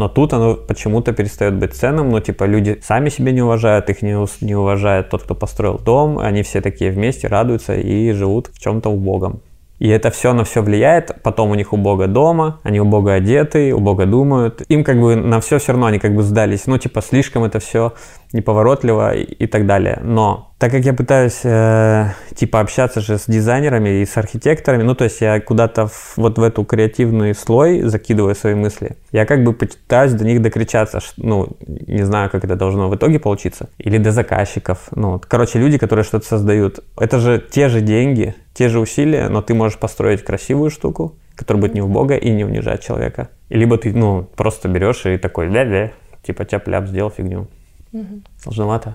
Но 0.00 0.08
тут 0.08 0.32
оно 0.32 0.54
почему-то 0.54 1.12
перестает 1.12 1.56
быть 1.56 1.74
ценным, 1.74 2.08
ну 2.08 2.20
типа 2.20 2.44
люди 2.44 2.80
сами 2.82 3.10
себя 3.10 3.32
не 3.32 3.42
уважают, 3.42 3.90
их 3.90 4.00
не, 4.00 4.16
не 4.42 4.54
уважает 4.54 5.10
тот, 5.10 5.24
кто 5.24 5.34
построил 5.34 5.78
дом, 5.78 6.18
они 6.18 6.42
все 6.42 6.62
такие 6.62 6.90
вместе 6.90 7.28
радуются 7.28 7.74
и 7.74 8.10
живут 8.12 8.46
в 8.46 8.58
чем-то 8.58 8.88
убогом. 8.88 9.42
И 9.78 9.88
это 9.88 10.10
все 10.10 10.32
на 10.32 10.44
все 10.44 10.62
влияет. 10.62 11.22
Потом 11.22 11.50
у 11.50 11.54
них 11.54 11.74
убого 11.74 12.06
дома, 12.06 12.60
они 12.62 12.80
убого 12.80 13.12
одеты, 13.12 13.74
убого 13.74 14.06
думают. 14.06 14.62
Им 14.68 14.84
как 14.84 14.98
бы 14.98 15.16
на 15.16 15.38
все 15.40 15.58
все 15.58 15.72
равно 15.72 15.86
они 15.86 15.98
как 15.98 16.14
бы 16.14 16.22
сдались. 16.22 16.66
Ну, 16.66 16.78
типа, 16.78 17.02
слишком 17.02 17.44
это 17.44 17.60
все 17.60 17.92
неповоротливо 18.32 19.14
и, 19.14 19.22
и 19.22 19.46
так 19.46 19.66
далее. 19.66 20.00
Но 20.02 20.49
так 20.60 20.72
как 20.72 20.84
я 20.84 20.92
пытаюсь 20.92 21.40
э, 21.42 22.10
типа 22.34 22.60
общаться 22.60 23.00
же 23.00 23.16
с 23.16 23.24
дизайнерами 23.26 24.02
и 24.02 24.04
с 24.04 24.18
архитекторами, 24.18 24.82
ну 24.82 24.94
то 24.94 25.04
есть 25.04 25.22
я 25.22 25.40
куда-то 25.40 25.86
в, 25.86 26.18
вот 26.18 26.36
в 26.36 26.42
эту 26.42 26.64
креативный 26.66 27.34
слой 27.34 27.80
закидываю 27.80 28.34
свои 28.34 28.54
мысли, 28.54 28.98
я 29.10 29.24
как 29.24 29.42
бы 29.42 29.54
пытаюсь 29.54 30.12
до 30.12 30.26
них 30.26 30.42
докричаться, 30.42 31.00
что, 31.00 31.14
ну 31.16 31.48
не 31.66 32.02
знаю, 32.02 32.28
как 32.28 32.44
это 32.44 32.56
должно 32.56 32.90
в 32.90 32.94
итоге 32.94 33.18
получиться, 33.18 33.70
или 33.78 33.96
до 33.96 34.12
заказчиков, 34.12 34.88
ну 34.94 35.18
короче 35.26 35.58
люди, 35.58 35.78
которые 35.78 36.04
что-то 36.04 36.26
создают, 36.26 36.80
это 36.98 37.20
же 37.20 37.42
те 37.50 37.70
же 37.70 37.80
деньги, 37.80 38.34
те 38.52 38.68
же 38.68 38.80
усилия, 38.80 39.30
но 39.30 39.40
ты 39.40 39.54
можешь 39.54 39.78
построить 39.78 40.22
красивую 40.22 40.68
штуку, 40.68 41.16
которая 41.36 41.62
будет 41.62 41.74
не 41.74 41.80
убогая 41.80 42.18
и 42.18 42.28
не 42.28 42.44
унижать 42.44 42.84
человека, 42.84 43.30
либо 43.48 43.78
ты 43.78 43.94
ну 43.94 44.28
просто 44.36 44.68
берешь 44.68 45.06
и 45.06 45.16
такой 45.16 45.48
ля-ля, 45.48 45.92
типа 46.22 46.44
тяп-ляп 46.44 46.86
сделал 46.86 47.10
фигню. 47.10 47.48
Угу. 47.92 48.20
Сложновато. 48.42 48.94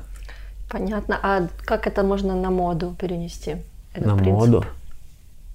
Понятно. 0.70 1.20
А 1.22 1.48
как 1.66 1.88
это 1.88 2.04
можно 2.04 2.36
на 2.36 2.50
моду 2.50 2.96
перенести? 3.00 3.58
Этот 3.94 4.08
на 4.08 4.16
принцип? 4.18 4.34
моду? 4.34 4.66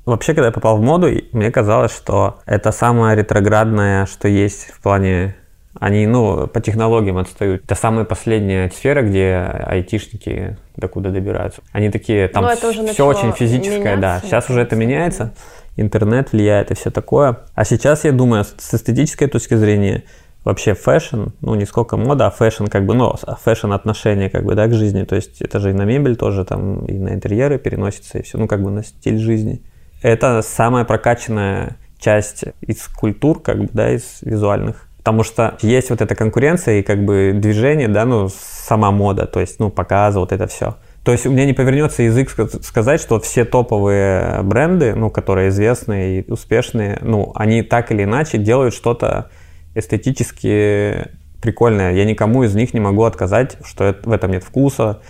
Вообще, 0.07 0.35
когда 0.35 0.47
я 0.47 0.53
попал 0.53 0.79
в 0.79 0.83
моду, 0.83 1.09
мне 1.33 1.51
казалось, 1.51 1.95
что 1.95 2.41
это 2.47 2.73
самое 2.73 3.17
ретроградное, 3.17 4.07
что 4.07 4.29
есть 4.29 4.71
в 4.71 4.81
плане... 4.81 5.37
Они, 5.79 6.05
ну, 6.07 6.49
по 6.49 6.61
технологиям 6.61 7.17
отстают. 7.17 7.63
Это 7.65 7.77
самая 7.77 8.05
последняя 8.05 8.71
сфера, 8.71 9.03
где 9.03 9.37
айтишники 9.67 10.57
докуда 10.77 11.11
добираются. 11.11 11.63
Они 11.71 11.91
такие, 11.91 12.27
там 12.27 12.45
все 12.57 13.07
очень 13.07 13.33
физическое, 13.33 13.97
да. 13.97 14.21
Сейчас 14.25 14.51
уже 14.51 14.63
это 14.63 14.75
меняется, 14.75 15.33
интернет 15.77 16.33
влияет 16.33 16.73
и 16.73 16.75
все 16.75 16.91
такое. 16.91 17.39
А 17.55 17.65
сейчас, 17.65 18.05
я 18.05 18.11
думаю, 18.11 18.45
с 18.45 18.75
эстетической 18.75 19.29
точки 19.29 19.55
зрения, 19.55 20.03
вообще 20.45 20.75
fashion, 20.75 21.29
ну 21.41 21.55
не 21.55 21.67
сколько 21.67 21.97
мода, 21.97 22.27
а 22.27 22.31
fashion 22.31 22.67
как 22.67 22.87
бы, 22.87 22.95
ну 22.95 23.15
fashion 23.15 23.73
отношение 23.73 24.31
как 24.31 24.45
бы, 24.45 24.55
да, 24.55 24.67
к 24.67 24.75
жизни, 24.75 25.05
то 25.05 25.17
есть 25.17 25.41
это 25.43 25.59
же 25.59 25.71
и 25.71 25.73
на 25.73 25.85
мебель 25.85 26.17
тоже 26.17 26.45
там, 26.45 26.85
и 26.87 26.93
на 26.95 27.15
интерьеры 27.15 27.59
переносится, 27.59 28.19
и 28.19 28.23
все, 28.23 28.39
ну 28.39 28.47
как 28.49 28.63
бы 28.63 28.71
на 28.71 28.83
стиль 28.83 29.19
жизни. 29.19 29.63
Это 30.03 30.41
самая 30.43 30.85
прокачанная 30.85 31.77
часть 31.99 32.45
из 32.63 32.87
культур, 32.89 33.43
как 33.43 33.59
бы, 33.59 33.69
да, 33.73 33.93
из 33.93 34.23
визуальных. 34.23 34.87
Потому 34.99 35.23
что 35.23 35.57
есть 35.63 35.91
вот 35.91 36.03
эта 36.03 36.15
конкуренция 36.15 36.81
и 36.81 36.83
как 36.83 37.05
бы 37.05 37.33
движение, 37.35 37.89
да, 37.89 38.05
ну, 38.05 38.29
сама 38.31 38.91
мода, 38.91 39.27
то 39.27 39.41
есть, 39.41 39.59
ну, 39.59 39.71
показы, 39.71 40.19
вот 40.19 40.33
это 40.33 40.47
все. 40.47 40.77
То 41.05 41.13
есть 41.13 41.25
у 41.25 41.31
меня 41.31 41.47
не 41.47 41.55
повернется 41.55 42.03
язык 42.03 42.31
сказать, 42.63 43.01
что 43.01 43.19
все 43.21 43.47
топовые 43.47 44.43
бренды, 44.43 44.95
ну, 44.95 45.09
которые 45.09 45.49
известные 45.49 46.21
и 46.21 46.31
успешные, 46.31 46.99
ну, 47.01 47.33
они 47.35 47.63
так 47.63 47.91
или 47.91 48.05
иначе 48.05 48.37
делают 48.37 48.75
что-то 48.75 49.31
эстетически 49.75 51.09
прикольное. 51.41 51.93
Я 51.93 52.05
никому 52.05 52.45
из 52.45 52.55
них 52.55 52.75
не 52.75 52.81
могу 52.81 53.05
отказать, 53.05 53.57
что 53.65 53.85
это, 53.85 54.09
в 54.09 54.13
этом 54.13 54.31
нет 54.31 54.45
вкуса, 54.45 55.01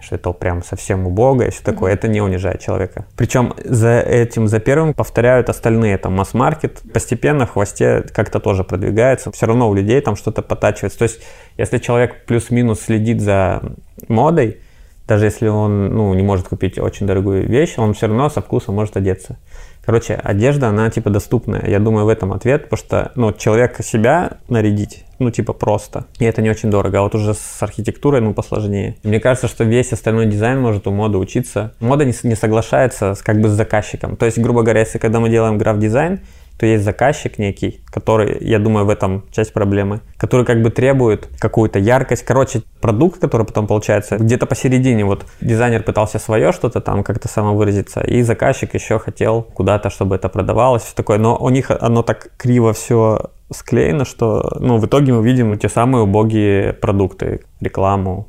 что 0.00 0.16
это 0.16 0.32
прям 0.32 0.62
совсем 0.62 1.06
убого 1.06 1.42
и 1.42 1.50
все 1.50 1.62
такое. 1.62 1.92
Mm-hmm. 1.92 1.94
Это 1.94 2.08
не 2.08 2.20
унижает 2.20 2.60
человека. 2.60 3.06
Причем 3.16 3.54
за 3.64 4.00
этим, 4.00 4.48
за 4.48 4.58
первым 4.60 4.94
повторяют 4.94 5.48
остальные. 5.48 5.98
Там 5.98 6.14
масс-маркет 6.14 6.80
постепенно 6.92 7.46
в 7.46 7.50
хвосте 7.50 8.02
как-то 8.14 8.40
тоже 8.40 8.64
продвигается. 8.64 9.30
Все 9.32 9.46
равно 9.46 9.68
у 9.68 9.74
людей 9.74 10.00
там 10.00 10.16
что-то 10.16 10.42
потачивается. 10.42 10.98
То 10.98 11.04
есть, 11.04 11.20
если 11.56 11.78
человек 11.78 12.24
плюс-минус 12.24 12.80
следит 12.80 13.20
за 13.20 13.62
модой, 14.08 14.60
даже 15.06 15.26
если 15.26 15.48
он 15.48 15.88
ну, 15.88 16.14
не 16.14 16.22
может 16.22 16.48
купить 16.48 16.78
очень 16.78 17.06
дорогую 17.06 17.46
вещь, 17.46 17.74
он 17.76 17.94
все 17.94 18.06
равно 18.06 18.30
со 18.30 18.40
вкусом 18.40 18.76
может 18.76 18.96
одеться. 18.96 19.38
Короче, 19.84 20.14
одежда, 20.14 20.68
она 20.68 20.90
типа 20.90 21.10
доступная. 21.10 21.66
Я 21.66 21.78
думаю, 21.78 22.06
в 22.06 22.08
этом 22.08 22.32
ответ, 22.32 22.68
потому 22.68 22.78
что, 22.78 23.12
ну, 23.14 23.32
человека 23.32 23.82
себя 23.82 24.38
нарядить, 24.48 25.04
ну, 25.18 25.30
типа 25.30 25.52
просто. 25.52 26.06
И 26.18 26.24
это 26.24 26.42
не 26.42 26.50
очень 26.50 26.70
дорого. 26.70 26.98
А 26.98 27.02
вот 27.02 27.14
уже 27.14 27.34
с 27.34 27.62
архитектурой, 27.62 28.20
ну, 28.20 28.34
посложнее. 28.34 28.96
Мне 29.02 29.20
кажется, 29.20 29.48
что 29.48 29.64
весь 29.64 29.92
остальной 29.92 30.26
дизайн 30.26 30.60
может 30.60 30.86
у 30.86 30.90
моды 30.90 31.18
учиться. 31.18 31.72
Мода 31.80 32.04
не, 32.04 32.12
не 32.22 32.34
соглашается 32.34 33.14
с, 33.14 33.22
как 33.22 33.40
бы 33.40 33.48
с 33.48 33.52
заказчиком. 33.52 34.16
То 34.16 34.26
есть, 34.26 34.38
грубо 34.38 34.62
говоря, 34.62 34.80
если 34.80 34.98
когда 34.98 35.18
мы 35.18 35.30
делаем 35.30 35.58
граф-дизайн, 35.58 36.20
то 36.60 36.66
есть 36.66 36.84
заказчик 36.84 37.38
некий, 37.38 37.80
который, 37.86 38.36
я 38.46 38.58
думаю, 38.58 38.84
в 38.84 38.90
этом 38.90 39.24
часть 39.30 39.54
проблемы, 39.54 40.02
который 40.18 40.44
как 40.44 40.60
бы 40.60 40.68
требует 40.68 41.26
какую-то 41.38 41.78
яркость. 41.78 42.22
Короче, 42.22 42.60
продукт, 42.82 43.18
который 43.18 43.46
потом 43.46 43.66
получается 43.66 44.18
где-то 44.18 44.44
посередине. 44.44 45.06
Вот 45.06 45.24
дизайнер 45.40 45.82
пытался 45.82 46.18
свое 46.18 46.52
что-то 46.52 46.82
там 46.82 47.02
как-то 47.02 47.28
самовыразиться, 47.28 48.02
и 48.02 48.20
заказчик 48.20 48.74
еще 48.74 48.98
хотел 48.98 49.40
куда-то, 49.40 49.88
чтобы 49.88 50.16
это 50.16 50.28
продавалось, 50.28 50.82
все 50.82 50.94
такое. 50.94 51.16
Но 51.16 51.34
у 51.34 51.48
них 51.48 51.70
оно 51.70 52.02
так 52.02 52.28
криво 52.36 52.74
все 52.74 53.30
склеено, 53.50 54.04
что 54.04 54.58
ну, 54.60 54.76
в 54.76 54.84
итоге 54.84 55.14
мы 55.14 55.24
видим 55.24 55.58
те 55.58 55.70
самые 55.70 56.02
убогие 56.02 56.74
продукты, 56.74 57.40
рекламу, 57.62 58.28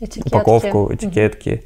этикетки. 0.00 0.28
упаковку, 0.28 0.90
этикетки 0.92 1.48
угу. 1.48 1.64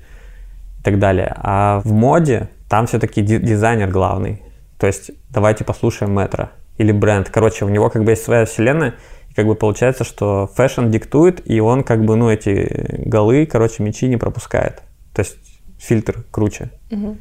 и 0.78 0.82
так 0.84 1.00
далее. 1.00 1.34
А 1.38 1.80
в 1.84 1.92
моде 1.92 2.50
там 2.68 2.86
все-таки 2.86 3.20
дизайнер 3.20 3.90
главный. 3.90 4.44
То 4.84 4.88
есть 4.88 5.12
давайте 5.30 5.64
послушаем 5.64 6.12
Метро 6.12 6.50
или 6.76 6.92
бренд. 6.92 7.30
Короче, 7.30 7.64
у 7.64 7.70
него 7.70 7.88
как 7.88 8.04
бы 8.04 8.10
есть 8.10 8.22
своя 8.22 8.44
вселенная, 8.44 8.96
и 9.30 9.32
как 9.32 9.46
бы 9.46 9.54
получается, 9.54 10.04
что 10.04 10.46
fashion 10.46 10.90
диктует, 10.90 11.40
и 11.48 11.58
он 11.58 11.84
как 11.84 12.04
бы, 12.04 12.16
ну, 12.16 12.28
эти 12.28 13.00
голы, 13.06 13.46
короче, 13.46 13.82
мячи 13.82 14.06
не 14.06 14.18
пропускает. 14.18 14.82
То 15.14 15.20
есть 15.20 15.38
фильтр 15.78 16.26
круче. 16.30 16.70
Угу. 16.90 17.16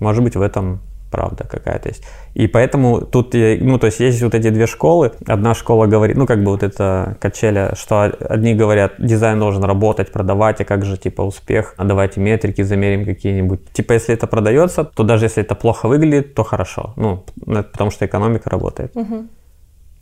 Может 0.00 0.24
быть, 0.24 0.34
в 0.34 0.42
этом 0.42 0.80
правда 1.12 1.44
какая-то 1.44 1.88
есть. 1.88 2.04
И 2.34 2.48
поэтому 2.48 3.02
тут, 3.02 3.34
ну, 3.34 3.78
то 3.78 3.86
есть 3.86 4.00
есть 4.00 4.22
вот 4.22 4.34
эти 4.34 4.48
две 4.50 4.66
школы. 4.66 5.12
Одна 5.26 5.54
школа 5.54 5.86
говорит, 5.86 6.16
ну, 6.16 6.26
как 6.26 6.42
бы 6.42 6.50
вот 6.50 6.62
это 6.62 7.16
качеля, 7.20 7.74
что 7.76 8.02
одни 8.02 8.54
говорят, 8.54 8.94
дизайн 8.98 9.38
должен 9.38 9.62
работать, 9.62 10.10
продавать, 10.10 10.60
а 10.60 10.64
как 10.64 10.84
же, 10.84 10.96
типа, 10.96 11.22
успех, 11.22 11.74
а 11.76 11.84
давайте 11.84 12.20
метрики 12.20 12.62
замерим 12.62 13.04
какие-нибудь. 13.04 13.72
Типа, 13.72 13.92
если 13.92 14.14
это 14.14 14.26
продается, 14.26 14.84
то 14.84 15.02
даже 15.04 15.26
если 15.26 15.42
это 15.42 15.54
плохо 15.54 15.88
выглядит, 15.88 16.34
то 16.34 16.42
хорошо. 16.42 16.94
Ну, 16.96 17.24
потому 17.44 17.90
что 17.90 18.06
экономика 18.06 18.50
работает. 18.50 18.96
Угу. 18.96 19.26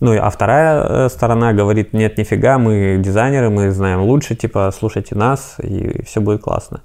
Ну, 0.01 0.19
а 0.19 0.31
вторая 0.31 0.83
э, 0.83 1.09
сторона 1.11 1.53
говорит, 1.53 1.93
нет, 1.93 2.17
нифига, 2.17 2.59
мы 2.59 2.97
дизайнеры, 2.99 3.51
мы 3.51 3.71
знаем 3.71 4.01
лучше, 4.01 4.35
типа, 4.35 4.73
слушайте 4.75 5.15
нас, 5.15 5.57
и 5.63 6.03
все 6.05 6.21
будет 6.21 6.41
классно. 6.41 6.81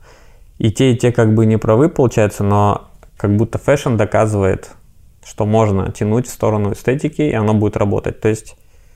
И 0.58 0.72
те, 0.72 0.92
и 0.92 0.98
те 0.98 1.12
как 1.12 1.34
бы 1.34 1.46
не 1.46 1.58
правы, 1.58 1.88
получается, 1.88 2.44
но 2.44 2.90
как 3.18 3.36
будто 3.36 3.58
fashion 3.58 3.96
доказывает, 3.96 4.72
что 5.24 5.46
можно 5.46 5.92
тянуть 5.92 6.28
в 6.28 6.32
сторону 6.32 6.74
эстетики, 6.74 7.22
и 7.22 7.34
оно 7.34 7.54
будет 7.54 7.78
работать. 7.78 8.20
То 8.22 8.30
есть... 8.30 8.56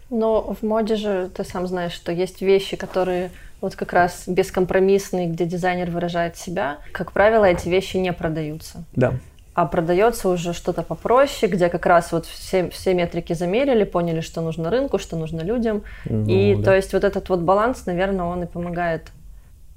Но 0.09 0.55
в 0.59 0.63
моде 0.65 0.95
же 0.95 1.29
ты 1.33 1.43
сам 1.43 1.67
знаешь, 1.67 1.93
что 1.93 2.11
есть 2.11 2.41
вещи, 2.41 2.75
которые 2.75 3.31
вот 3.61 3.75
как 3.75 3.93
раз 3.93 4.23
бескомпромиссные, 4.27 5.27
где 5.27 5.45
дизайнер 5.45 5.89
выражает 5.91 6.37
себя. 6.37 6.77
Как 6.91 7.11
правило, 7.11 7.45
эти 7.45 7.67
вещи 7.67 7.97
не 7.97 8.13
продаются. 8.13 8.83
Да. 8.93 9.13
А 9.53 9.65
продается 9.65 10.29
уже 10.29 10.53
что-то 10.53 10.83
попроще, 10.83 11.51
где 11.51 11.67
как 11.67 11.85
раз 11.85 12.11
вот 12.13 12.25
все, 12.25 12.69
все 12.69 12.93
метрики 12.93 13.33
замерили, 13.33 13.83
поняли, 13.83 14.21
что 14.21 14.41
нужно 14.41 14.69
рынку, 14.69 14.99
что 14.99 15.17
нужно 15.17 15.41
людям. 15.41 15.83
Ну, 16.05 16.25
и 16.27 16.55
да. 16.55 16.63
то 16.63 16.75
есть 16.75 16.93
вот 16.93 17.03
этот 17.03 17.27
вот 17.27 17.41
баланс, 17.41 17.85
наверное, 17.85 18.25
он 18.25 18.43
и 18.43 18.45
помогает. 18.45 19.11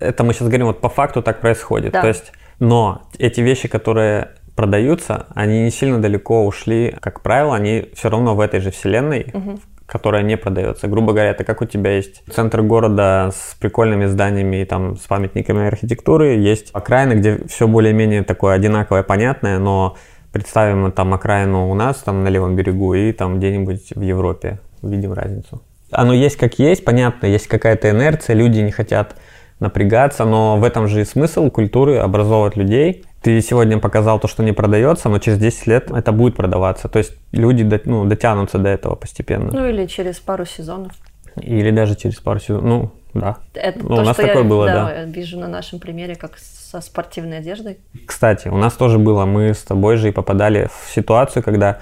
Это 0.02 0.24
мы 0.24 0.32
сейчас 0.34 0.48
говорим, 0.48 0.66
вот 0.66 0.80
по 0.80 0.88
факту 0.88 1.22
так 1.22 1.40
происходит. 1.40 1.92
Да. 1.92 2.02
То 2.02 2.08
есть 2.08 2.32
но 2.62 3.02
эти 3.18 3.40
вещи, 3.40 3.66
которые 3.66 4.28
продаются, 4.54 5.26
они 5.34 5.64
не 5.64 5.70
сильно 5.72 6.00
далеко 6.00 6.46
ушли. 6.46 6.94
Как 7.00 7.20
правило, 7.20 7.56
они 7.56 7.88
все 7.94 8.08
равно 8.08 8.36
в 8.36 8.40
этой 8.40 8.60
же 8.60 8.70
вселенной, 8.70 9.26
угу. 9.34 9.58
которая 9.84 10.22
не 10.22 10.36
продается. 10.36 10.86
Грубо 10.86 11.12
говоря, 11.12 11.30
это 11.30 11.42
как 11.42 11.60
у 11.60 11.64
тебя 11.64 11.96
есть 11.96 12.22
центр 12.32 12.62
города 12.62 13.30
с 13.34 13.56
прикольными 13.58 14.06
зданиями 14.06 14.62
и 14.62 14.64
там 14.64 14.96
с 14.96 15.00
памятниками 15.08 15.66
архитектуры, 15.66 16.36
есть 16.36 16.70
окраины, 16.72 17.14
где 17.14 17.40
все 17.48 17.66
более-менее 17.66 18.22
такое 18.22 18.54
одинаковое, 18.54 19.02
понятное, 19.02 19.58
но 19.58 19.96
представим 20.30 20.92
там 20.92 21.14
окраину 21.14 21.68
у 21.68 21.74
нас, 21.74 21.96
там 21.96 22.22
на 22.22 22.28
левом 22.28 22.54
берегу, 22.54 22.94
и 22.94 23.10
там 23.10 23.38
где-нибудь 23.38 23.92
в 23.96 24.00
Европе. 24.02 24.60
Видим 24.82 25.14
разницу. 25.14 25.62
Оно 25.90 26.12
есть 26.12 26.36
как 26.36 26.60
есть, 26.60 26.84
понятно, 26.84 27.26
есть 27.26 27.48
какая-то 27.48 27.90
инерция, 27.90 28.36
люди 28.36 28.60
не 28.60 28.70
хотят 28.70 29.16
напрягаться, 29.62 30.24
но 30.24 30.56
в 30.56 30.64
этом 30.64 30.88
же 30.88 31.00
и 31.00 31.04
смысл 31.04 31.48
культуры 31.48 31.96
образовывать 31.96 32.56
людей. 32.56 33.04
Ты 33.22 33.40
сегодня 33.40 33.78
показал 33.78 34.18
то, 34.18 34.28
что 34.28 34.42
не 34.42 34.52
продается, 34.52 35.08
но 35.08 35.18
через 35.18 35.38
10 35.38 35.66
лет 35.68 35.90
это 35.90 36.12
будет 36.12 36.36
продаваться. 36.36 36.88
То 36.88 36.98
есть 36.98 37.12
люди 37.30 37.80
ну, 37.84 38.04
дотянутся 38.04 38.58
до 38.58 38.68
этого 38.68 38.96
постепенно. 38.96 39.50
Ну 39.52 39.68
или 39.68 39.86
через 39.86 40.18
пару 40.18 40.44
сезонов. 40.44 40.92
Или 41.40 41.70
даже 41.70 41.94
через 41.94 42.16
пару 42.16 42.40
сезонов. 42.40 42.64
Ну, 42.64 42.90
да. 43.14 43.36
Это 43.54 43.78
ну, 43.78 43.96
то, 43.96 44.02
у 44.02 44.04
нас 44.04 44.16
такое 44.16 44.42
я, 44.42 44.44
было, 44.44 44.66
да, 44.66 44.84
да. 44.86 45.04
вижу 45.04 45.38
на 45.38 45.48
нашем 45.48 45.78
примере, 45.78 46.16
как 46.16 46.38
со 46.38 46.80
спортивной 46.80 47.38
одеждой. 47.38 47.78
Кстати, 48.06 48.48
у 48.48 48.56
нас 48.56 48.74
тоже 48.74 48.98
было. 48.98 49.24
Мы 49.24 49.54
с 49.54 49.62
тобой 49.62 49.96
же 49.96 50.08
и 50.08 50.12
попадали 50.12 50.68
в 50.68 50.90
ситуацию, 50.92 51.42
когда 51.42 51.78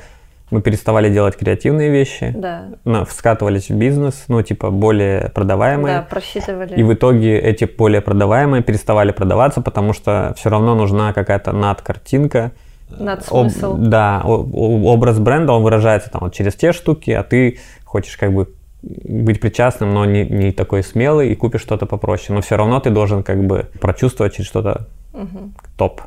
мы 0.51 0.63
переставали 0.63 1.13
делать 1.13 1.37
креативные 1.37 1.91
вещи, 1.91 2.35
да. 2.37 3.05
скатывались 3.09 3.69
в 3.71 3.75
бизнес, 3.77 4.25
ну, 4.29 4.43
типа, 4.43 4.71
более 4.71 5.31
продаваемые. 5.31 5.99
Да, 5.99 6.03
просчитывали. 6.03 6.75
И 6.75 6.83
в 6.83 6.93
итоге 6.93 7.39
эти 7.39 7.65
более 7.65 8.01
продаваемые 8.01 8.63
переставали 8.63 9.13
продаваться, 9.13 9.61
потому 9.61 9.93
что 9.93 10.35
все 10.37 10.51
равно 10.51 10.75
нужна 10.75 11.13
какая-то 11.13 11.53
надкартинка, 11.53 12.53
Надсмысл. 12.89 13.75
об- 13.75 13.89
да, 13.89 14.23
образ 14.25 15.19
бренда, 15.21 15.53
он 15.53 15.63
выражается 15.63 16.11
там 16.11 16.23
вот 16.23 16.35
через 16.35 16.55
те 16.57 16.73
штуки, 16.73 17.11
а 17.13 17.23
ты 17.23 17.59
хочешь 17.85 18.17
как 18.17 18.33
бы 18.33 18.49
быть 18.83 19.41
причастным, 19.41 19.93
но 19.93 20.05
не, 20.07 20.25
не 20.25 20.53
такой 20.53 20.83
смелый 20.83 21.31
и 21.31 21.35
купишь 21.37 21.61
что-то 21.61 21.87
попроще. 21.87 22.35
Но 22.35 22.41
все 22.41 22.57
равно 22.57 22.81
ты 22.81 22.91
должен 22.91 23.23
как 23.23 23.45
бы 23.45 23.67
прочувствовать 23.81 24.35
через 24.35 24.49
что-то 24.49 24.87
Мгм. 25.13 25.55
топ 25.77 26.01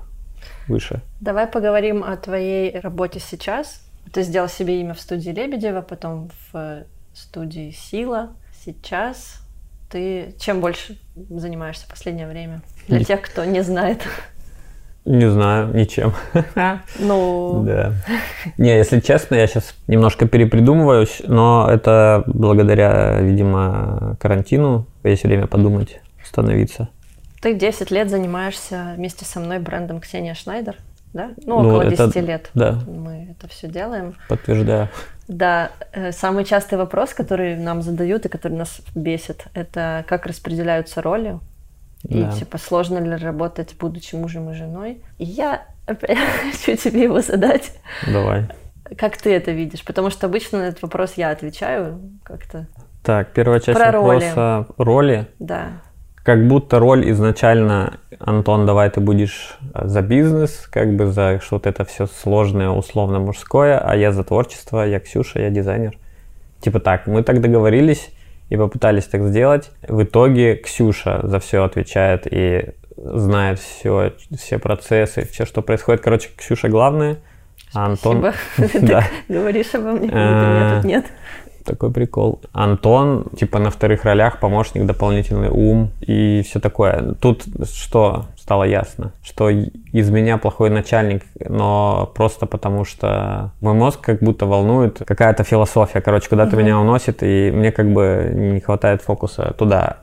выше. 0.68 1.02
Давай 1.22 1.46
поговорим 1.48 2.04
о 2.04 2.18
твоей 2.18 2.80
работе 2.80 3.20
сейчас. 3.20 3.80
Ты 4.12 4.24
сделал 4.24 4.50
себе 4.50 4.80
имя 4.82 4.94
в 4.94 5.00
студии 5.02 5.30
Лебедева, 5.32 5.82
потом 5.82 6.30
в 6.52 6.56
э, 6.58 6.84
студии 7.14 7.72
Сила. 7.72 8.32
Сейчас 8.64 9.40
ты 9.90 10.36
чем 10.40 10.60
больше 10.62 10.98
занимаешься 11.30 11.86
в 11.86 11.90
последнее 11.90 12.28
время? 12.28 12.62
Для 12.88 13.00
Не- 13.00 13.06
тех, 13.06 13.22
кто 13.22 13.44
не 13.46 13.62
знает. 13.62 14.02
Не 15.06 15.30
знаю, 15.30 15.74
ничем. 15.76 16.14
Ну, 17.00 17.64
Да. 17.66 17.94
Не, 18.58 18.78
если 18.78 19.00
честно, 19.02 19.36
я 19.36 19.48
сейчас 19.48 19.76
немножко 19.88 20.28
перепридумываюсь, 20.28 21.22
но 21.28 21.68
это 21.70 22.24
благодаря, 22.28 23.20
видимо, 23.20 24.16
карантину. 24.22 24.86
Есть 25.04 25.24
время 25.24 25.48
подумать, 25.48 26.00
остановиться. 26.24 26.88
ты 27.42 27.54
10 27.54 27.92
лет 27.92 28.10
занимаешься 28.10 28.94
вместе 28.96 29.26
со 29.26 29.42
мной 29.42 29.60
брендом 29.60 30.00
Ксения 30.00 30.34
Шнайдер, 30.36 30.78
да? 31.14 31.32
Ну, 31.46 31.62
Ну, 31.62 31.70
около 31.70 31.82
это- 31.84 32.08
10 32.08 32.22
лет. 32.22 32.50
Да, 32.54 32.80
Мы 32.88 33.30
это 33.32 33.48
все 33.48 33.68
делаем. 33.68 34.16
подтверждаю. 34.28 34.90
Да, 35.28 35.72
э, 35.94 36.12
самый 36.12 36.44
частый 36.44 36.78
вопрос, 36.78 37.14
который 37.14 37.56
нам 37.56 37.82
задают 37.82 38.26
и 38.26 38.30
который 38.30 38.54
нас 38.58 38.82
бесит, 38.96 39.46
это 39.54 40.04
как 40.08 40.26
распределяются 40.26 41.02
роли. 41.02 41.40
И 42.04 42.22
Да. 42.24 42.32
типа 42.34 42.58
сложно 42.58 42.98
ли 42.98 43.16
работать, 43.16 43.76
будучи 43.80 44.16
мужем 44.16 44.50
и 44.50 44.54
женой. 44.54 45.02
И 45.20 45.24
я 45.24 45.66
опять 45.86 46.18
хочу 46.66 46.76
тебе 46.76 47.04
его 47.04 47.22
задать. 47.22 47.72
Давай. 48.12 48.50
Как 48.98 49.16
ты 49.18 49.34
это 49.34 49.52
видишь? 49.52 49.84
Потому 49.86 50.10
что 50.10 50.28
обычно 50.28 50.60
на 50.60 50.64
этот 50.64 50.82
вопрос 50.82 51.14
я 51.16 51.30
отвечаю 51.30 52.02
как-то. 52.24 52.68
Так, 53.04 53.32
первая 53.32 53.60
часть 53.62 53.78
Про 53.80 53.92
роли. 53.92 54.26
вопроса 54.26 54.68
роли. 54.78 55.28
Да. 55.40 55.68
Как 56.24 56.48
будто 56.48 56.80
роль 56.80 57.10
изначально, 57.12 58.00
Антон, 58.20 58.66
давай 58.66 58.90
ты 58.90 59.02
будешь 59.02 59.58
за 59.74 60.02
бизнес, 60.02 60.68
как 60.72 60.96
бы 60.96 61.08
за 61.08 61.42
что-то 61.44 61.70
это 61.70 61.84
все 61.84 62.08
сложное, 62.08 62.70
условно 62.70 63.20
мужское, 63.20 63.78
а 63.78 63.96
я 63.98 64.14
за 64.14 64.24
творчество, 64.24 64.88
я 64.88 65.02
Ксюша, 65.02 65.42
я 65.42 65.50
дизайнер. 65.50 65.98
Типа 66.62 66.80
так, 66.80 67.08
мы 67.08 67.24
так 67.24 67.42
договорились 67.42 68.10
и 68.50 68.56
попытались 68.56 69.06
так 69.06 69.24
сделать. 69.24 69.72
В 69.86 70.04
итоге 70.04 70.56
Ксюша 70.56 71.20
за 71.24 71.42
все 71.42 71.64
отвечает 71.64 72.26
и 72.32 72.70
знает 72.96 73.60
все, 73.60 74.14
все 74.38 74.60
процессы, 74.60 75.28
все, 75.30 75.46
что 75.46 75.62
происходит. 75.62 76.02
Короче, 76.02 76.30
Ксюша 76.38 76.70
главная, 76.70 77.18
а 77.74 77.88
Антон... 77.88 78.24
Спасибо. 78.56 79.04
Ты 79.28 79.34
говоришь 79.34 79.74
обо 79.74 79.92
мне, 79.92 80.08
меня 80.08 80.76
тут 80.76 80.86
нет. 80.86 81.06
Такой 81.64 81.92
прикол. 81.92 82.42
Антон, 82.52 83.26
типа, 83.38 83.60
на 83.60 83.70
вторых 83.70 84.04
ролях 84.04 84.40
помощник, 84.40 84.86
дополнительный 84.86 85.50
ум 85.50 85.92
и 86.02 86.42
все 86.46 86.60
такое. 86.60 87.14
Тут 87.22 87.44
что 87.66 88.26
стало 88.38 88.64
ясно? 88.66 89.14
Что 89.24 89.50
из 89.50 90.10
меня 90.10 90.38
плохой 90.38 90.70
начальник, 90.70 91.24
но 91.48 92.12
просто 92.16 92.46
потому 92.46 92.84
что 92.84 93.52
мой 93.62 93.74
мозг 93.74 94.02
как 94.02 94.20
будто 94.20 94.46
волнует 94.46 95.02
какая-то 95.06 95.44
философия, 95.44 96.02
короче, 96.02 96.30
куда-то 96.30 96.56
Мгм. 96.56 96.66
меня 96.66 96.80
уносит, 96.80 97.24
и 97.24 97.52
мне 97.52 97.72
как 97.72 97.92
бы 97.92 98.32
не 98.34 98.60
хватает 98.60 99.02
фокуса 99.02 99.54
туда. 99.58 99.98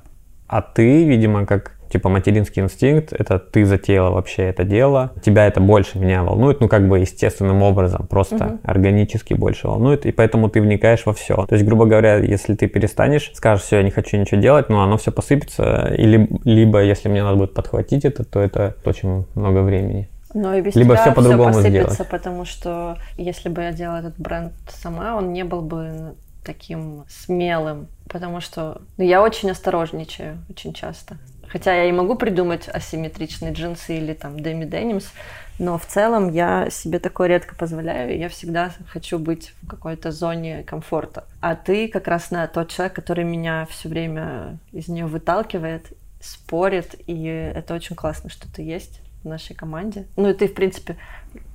А 0.48 0.62
ты, 0.62 1.04
видимо, 1.04 1.46
как 1.46 1.72
типа 1.90 2.08
материнский 2.08 2.62
инстинкт, 2.62 3.12
это 3.12 3.38
ты 3.38 3.64
затеяла 3.64 4.10
вообще 4.10 4.44
это 4.44 4.64
дело, 4.64 5.12
тебя 5.22 5.46
это 5.46 5.60
больше 5.60 5.98
меня 5.98 6.22
волнует, 6.22 6.60
ну 6.60 6.68
как 6.68 6.88
бы 6.88 6.98
естественным 7.00 7.62
образом, 7.62 8.06
просто 8.06 8.36
Мгм. 8.36 8.60
органически 8.64 9.34
больше 9.34 9.66
волнует, 9.68 10.06
и 10.06 10.12
поэтому 10.12 10.48
ты 10.48 10.60
вникаешь 10.60 11.04
во 11.06 11.12
все. 11.12 11.46
То 11.46 11.54
есть, 11.54 11.64
грубо 11.66 11.86
говоря, 11.86 12.16
если 12.16 12.54
ты 12.54 12.66
перестанешь, 12.68 13.30
скажешь, 13.34 13.64
все, 13.64 13.76
я 13.78 13.82
не 13.82 13.90
хочу 13.90 14.16
ничего 14.16 14.40
делать, 14.40 14.68
но 14.68 14.82
оно 14.82 14.96
все 14.96 15.10
посыпется, 15.12 15.92
или, 15.96 16.28
либо 16.44 16.82
если 16.82 17.08
мне 17.08 17.22
надо 17.22 17.36
будет 17.36 17.54
подхватить 17.54 18.04
это, 18.04 18.24
то 18.24 18.40
это 18.40 18.76
очень 18.84 19.26
много 19.34 19.62
времени. 19.62 20.08
Но 20.32 20.54
и 20.54 20.60
без 20.60 20.76
Либо 20.76 20.94
тебя 20.94 21.02
всё 21.02 21.12
по-другому 21.14 21.54
посыпется, 21.54 21.90
сделать. 21.94 22.10
потому 22.10 22.44
что 22.44 22.96
если 23.18 23.48
бы 23.48 23.62
я 23.62 23.72
делала 23.72 23.96
этот 23.98 24.16
бренд 24.16 24.52
сама, 24.68 25.16
он 25.16 25.32
не 25.32 25.42
был 25.44 25.60
бы 25.60 26.14
таким 26.44 27.04
смелым, 27.08 27.88
потому 28.08 28.40
что 28.40 28.80
ну, 28.96 29.04
я 29.04 29.22
очень 29.22 29.50
осторожничаю 29.50 30.38
очень 30.48 30.72
часто. 30.72 31.16
Хотя 31.50 31.74
я 31.74 31.84
и 31.86 31.92
могу 31.92 32.14
придумать 32.14 32.68
асимметричные 32.68 33.52
джинсы 33.52 33.96
или 33.96 34.14
там 34.14 34.38
Деми 34.38 34.64
Денимс, 34.64 35.10
но 35.58 35.76
в 35.78 35.84
целом 35.84 36.30
я 36.30 36.70
себе 36.70 36.98
такое 36.98 37.28
редко 37.28 37.54
позволяю, 37.54 38.14
и 38.14 38.18
я 38.18 38.28
всегда 38.28 38.72
хочу 38.88 39.18
быть 39.18 39.52
в 39.62 39.66
какой-то 39.68 40.10
зоне 40.10 40.62
комфорта. 40.62 41.24
А 41.40 41.54
ты 41.54 41.88
как 41.88 42.08
раз 42.08 42.30
на 42.30 42.46
тот 42.46 42.70
человек, 42.70 42.94
который 42.94 43.24
меня 43.24 43.66
все 43.68 43.88
время 43.88 44.58
из 44.72 44.88
нее 44.88 45.06
выталкивает, 45.06 45.92
спорит, 46.20 46.94
и 47.06 47.24
это 47.24 47.74
очень 47.74 47.96
классно, 47.96 48.30
что 48.30 48.50
ты 48.50 48.62
есть 48.62 49.00
в 49.22 49.28
нашей 49.28 49.54
команде. 49.54 50.06
Ну 50.16 50.30
и 50.30 50.34
ты, 50.34 50.48
в 50.48 50.54
принципе, 50.54 50.96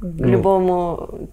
Ну. 0.01 0.27
любому 0.27 1.29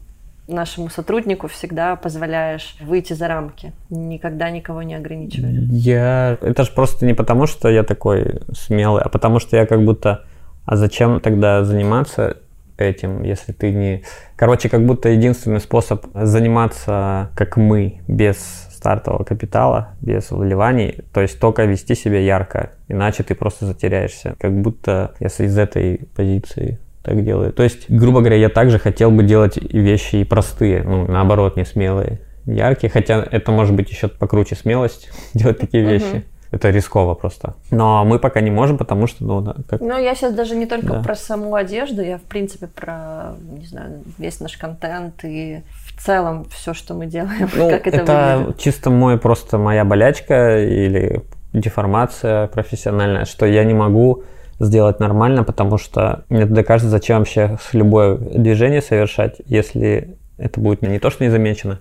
нашему 0.49 0.91
сотруднику 0.91 1.49
всегда 1.49 1.97
позволяешь 1.97 2.77
выйти 2.81 3.13
за 3.13 3.29
рамки, 3.29 3.73
никогда 3.91 4.51
никого 4.51 4.83
не 4.83 4.95
ограничиваешь. 4.95 5.69
Я... 5.71 6.39
Это 6.41 6.65
же 6.65 6.73
просто 6.73 7.07
не 7.07 7.15
потому, 7.15 7.47
что 7.47 7.69
я 7.69 7.83
такой 7.85 8.41
смелый, 8.53 9.03
а 9.03 9.09
потому 9.09 9.39
что 9.39 9.57
я 9.57 9.67
как 9.67 9.85
будто... 9.85 10.25
А 10.65 10.77
зачем 10.77 11.21
тогда 11.21 11.65
заниматься 11.65 12.37
этим, 12.77 13.23
если 13.23 13.53
ты 13.53 13.73
не... 13.73 14.03
Короче, 14.37 14.69
как 14.69 14.85
будто 14.87 15.09
единственный 15.09 15.61
способ 15.61 16.07
заниматься, 16.15 17.31
как 17.35 17.57
мы, 17.57 18.01
без 18.09 18.37
стартового 18.73 19.25
капитала, 19.25 19.91
без 20.01 20.31
вливаний, 20.31 21.05
то 21.13 21.21
есть 21.21 21.39
только 21.39 21.65
вести 21.65 21.95
себя 21.95 22.19
ярко, 22.19 22.73
иначе 22.89 23.23
ты 23.23 23.35
просто 23.35 23.67
затеряешься. 23.67 24.35
Как 24.41 24.53
будто 24.61 25.15
с- 25.21 25.41
из 25.41 25.57
этой 25.57 26.09
позиции 26.17 26.81
так 27.03 27.25
делаю. 27.25 27.53
То 27.53 27.63
есть, 27.63 27.91
грубо 27.91 28.21
говоря, 28.21 28.37
я 28.37 28.49
также 28.49 28.79
хотел 28.79 29.11
бы 29.11 29.23
делать 29.23 29.57
вещи 29.57 30.17
и 30.17 30.25
простые, 30.25 30.83
ну, 30.83 31.07
наоборот, 31.07 31.57
не 31.57 31.65
смелые, 31.65 32.21
яркие, 32.47 32.91
хотя 32.91 33.27
это 33.31 33.53
может 33.53 33.75
быть 33.75 33.91
еще 33.91 34.09
покруче 34.09 34.55
смелость 34.55 35.11
делать 35.35 35.59
такие 35.59 35.85
вещи. 35.85 36.25
Это 36.51 36.69
рисково 36.69 37.15
просто. 37.15 37.55
Но 37.71 38.05
мы 38.05 38.19
пока 38.19 38.43
не 38.43 38.51
можем, 38.51 38.77
потому 38.77 39.07
что, 39.07 39.25
ну, 39.25 39.41
да, 39.41 39.57
как... 39.67 39.81
Но 39.81 39.97
я 39.97 40.15
сейчас 40.15 40.35
даже 40.35 40.55
не 40.55 40.67
только 40.67 40.87
Да. 40.87 41.03
про 41.03 41.15
саму 41.15 41.55
одежду, 41.55 42.03
я 42.03 42.19
в 42.19 42.23
принципе 42.25 42.67
про, 42.67 43.37
не 43.59 43.65
знаю, 43.65 44.03
весь 44.19 44.39
наш 44.39 44.59
контент 44.59 45.25
и 45.25 45.63
в 45.87 46.05
целом 46.05 46.45
все, 46.51 46.75
что 46.75 46.93
мы 46.93 47.07
делаем, 47.07 47.49
Ну, 47.57 47.71
как 47.71 47.87
это, 47.87 47.97
это 47.97 48.37
выглядит. 48.39 48.61
чисто 48.61 48.91
мой 48.91 49.17
просто 49.19 49.57
моя 49.57 49.87
болячка 49.87 50.63
или 50.63 51.23
деформация 51.55 52.49
профессиональная, 52.49 53.25
что 53.25 53.47
я 53.47 53.65
не 53.65 53.73
могу 53.75 54.25
сделать 54.65 55.01
нормально, 55.01 55.45
потому 55.45 55.79
что 55.79 56.25
мне 56.29 56.43
тогда 56.43 56.63
кажется, 56.63 56.91
зачем 56.91 57.19
вообще 57.19 57.59
любое 57.73 58.17
движение 58.17 58.81
совершать, 58.81 59.41
если 59.47 60.17
это 60.39 60.61
будет 60.61 60.83
не 60.83 60.99
то, 60.99 61.11
что 61.11 61.25
не 61.25 61.31
замечено, 61.31 61.81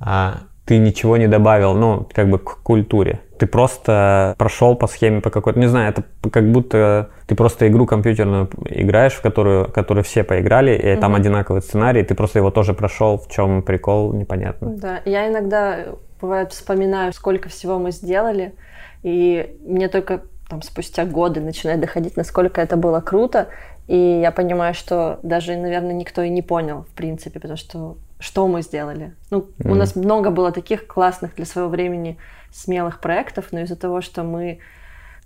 а 0.00 0.40
ты 0.64 0.78
ничего 0.78 1.18
не 1.18 1.28
добавил, 1.28 1.74
ну, 1.74 2.08
как 2.12 2.30
бы 2.30 2.38
к 2.38 2.62
культуре. 2.62 3.20
Ты 3.38 3.46
просто 3.46 4.34
прошел 4.38 4.76
по 4.76 4.86
схеме 4.86 5.20
по 5.20 5.28
какой-то, 5.28 5.58
не 5.58 5.66
знаю, 5.66 5.90
это 5.90 6.04
как 6.30 6.50
будто 6.50 7.10
ты 7.26 7.34
просто 7.34 7.68
игру 7.68 7.84
компьютерную 7.84 8.48
играешь, 8.70 9.12
в 9.12 9.20
которую, 9.20 9.70
которую 9.70 10.04
все 10.04 10.24
поиграли, 10.24 10.74
и 10.74 10.96
там 10.96 11.12
Мгм. 11.12 11.20
одинаковый 11.20 11.60
сценарий, 11.60 12.02
ты 12.02 12.14
просто 12.14 12.38
его 12.38 12.50
тоже 12.50 12.72
прошел, 12.72 13.18
в 13.18 13.28
чем 13.30 13.62
прикол, 13.62 14.14
непонятно. 14.14 14.70
Да, 14.70 15.00
я 15.04 15.28
иногда, 15.28 15.80
бывает, 16.20 16.52
вспоминаю, 16.52 17.12
сколько 17.12 17.50
всего 17.50 17.78
мы 17.78 17.90
сделали, 17.90 18.54
и 19.02 19.58
мне 19.66 19.88
только 19.88 20.22
там 20.48 20.62
спустя 20.62 21.04
годы 21.04 21.40
начинает 21.40 21.80
доходить, 21.80 22.16
насколько 22.16 22.60
это 22.60 22.76
было 22.76 23.00
круто, 23.00 23.48
и 23.86 24.20
я 24.20 24.30
понимаю, 24.30 24.74
что 24.74 25.18
даже, 25.22 25.56
наверное, 25.56 25.92
никто 25.92 26.22
и 26.22 26.30
не 26.30 26.42
понял, 26.42 26.82
в 26.82 26.94
принципе, 26.94 27.40
потому 27.40 27.56
что 27.56 27.96
что 28.20 28.48
мы 28.48 28.62
сделали. 28.62 29.12
Ну, 29.30 29.46
у 29.64 29.68
Мгм. 29.68 29.78
нас 29.78 29.96
много 29.96 30.30
было 30.30 30.50
таких 30.50 30.86
классных 30.86 31.34
для 31.34 31.44
своего 31.44 31.68
времени 31.68 32.16
смелых 32.52 33.00
проектов, 33.00 33.46
но 33.52 33.60
из-за 33.60 33.76
того, 33.76 34.00
что 34.00 34.22
мы, 34.22 34.60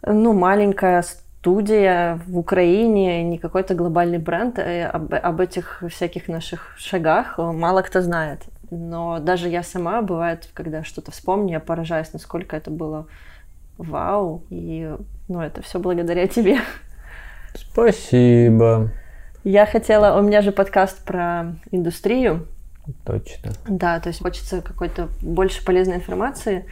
ну, 0.03 0.33
маленькая 0.33 1.03
студия 1.03 2.21
в 2.27 2.37
Украине, 2.39 3.23
не 3.23 3.39
какой-то 3.39 3.75
глобальный 3.75 4.19
бренд, 4.19 4.59
э, 4.59 4.87
об, 4.87 5.15
об 5.15 5.41
этих 5.41 5.85
всяких 5.89 6.27
наших 6.29 6.75
шагах 6.77 7.39
э, 7.39 7.43
мало 7.43 7.83
кто 7.83 8.01
знает. 8.01 8.41
Но 8.71 9.19
даже 9.21 9.49
я 9.49 9.63
сама, 9.63 10.03
бывает, 10.03 10.49
когда 10.53 10.83
что-то 10.83 11.13
вспомню, 11.13 11.53
я 11.53 11.61
поражаюсь, 11.61 12.13
насколько 12.13 12.57
это 12.57 12.71
было 12.71 13.07
вау. 13.79 14.45
И, 14.51 14.95
ну, 15.29 15.41
это 15.41 15.63
все 15.63 15.79
благодаря 15.79 16.27
тебе. 16.27 16.59
Спасибо. 17.55 18.91
Я 19.45 19.65
хотела, 19.65 20.19
у 20.19 20.23
меня 20.23 20.43
же 20.43 20.53
подкаст 20.53 21.03
про 21.05 21.57
индустрию, 21.71 22.47
Точно. 23.05 23.53
Да, 23.69 24.01
то 24.01 24.09
есть 24.09 24.23
хочется 24.23 24.63
какой-то 24.63 25.09
больше 25.21 25.65
полезной 25.65 25.97
информации 25.97 26.65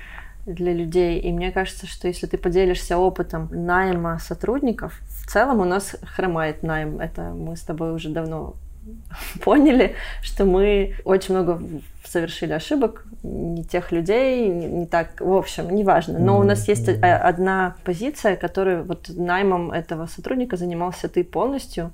для 0.46 0.72
людей. 0.72 1.18
И 1.18 1.32
мне 1.32 1.50
кажется, 1.50 1.86
что 1.86 2.08
если 2.08 2.26
ты 2.26 2.38
поделишься 2.38 2.98
опытом 2.98 3.48
найма 3.50 4.18
сотрудников, 4.18 5.00
в 5.08 5.30
целом 5.30 5.60
у 5.60 5.64
нас 5.64 5.96
хромает 6.02 6.62
найм. 6.62 7.00
Это 7.00 7.22
мы 7.30 7.56
с 7.56 7.62
тобой 7.62 7.92
уже 7.92 8.10
давно 8.10 8.54
поняли, 9.42 9.94
что 10.22 10.44
мы 10.44 10.94
очень 11.04 11.34
много 11.34 11.60
совершили 12.04 12.52
ошибок, 12.52 13.04
не 13.22 13.64
тех 13.64 13.92
людей, 13.92 14.48
не, 14.48 14.66
не 14.66 14.86
так, 14.86 15.20
в 15.20 15.32
общем, 15.32 15.74
неважно. 15.74 16.18
Но 16.18 16.38
у 16.38 16.44
нас 16.44 16.68
есть 16.68 16.88
одна 16.88 17.76
позиция, 17.84 18.36
которая 18.36 18.82
вот 18.82 19.08
наймом 19.08 19.72
этого 19.72 20.06
сотрудника 20.06 20.56
занимался 20.56 21.08
ты 21.08 21.24
полностью, 21.24 21.92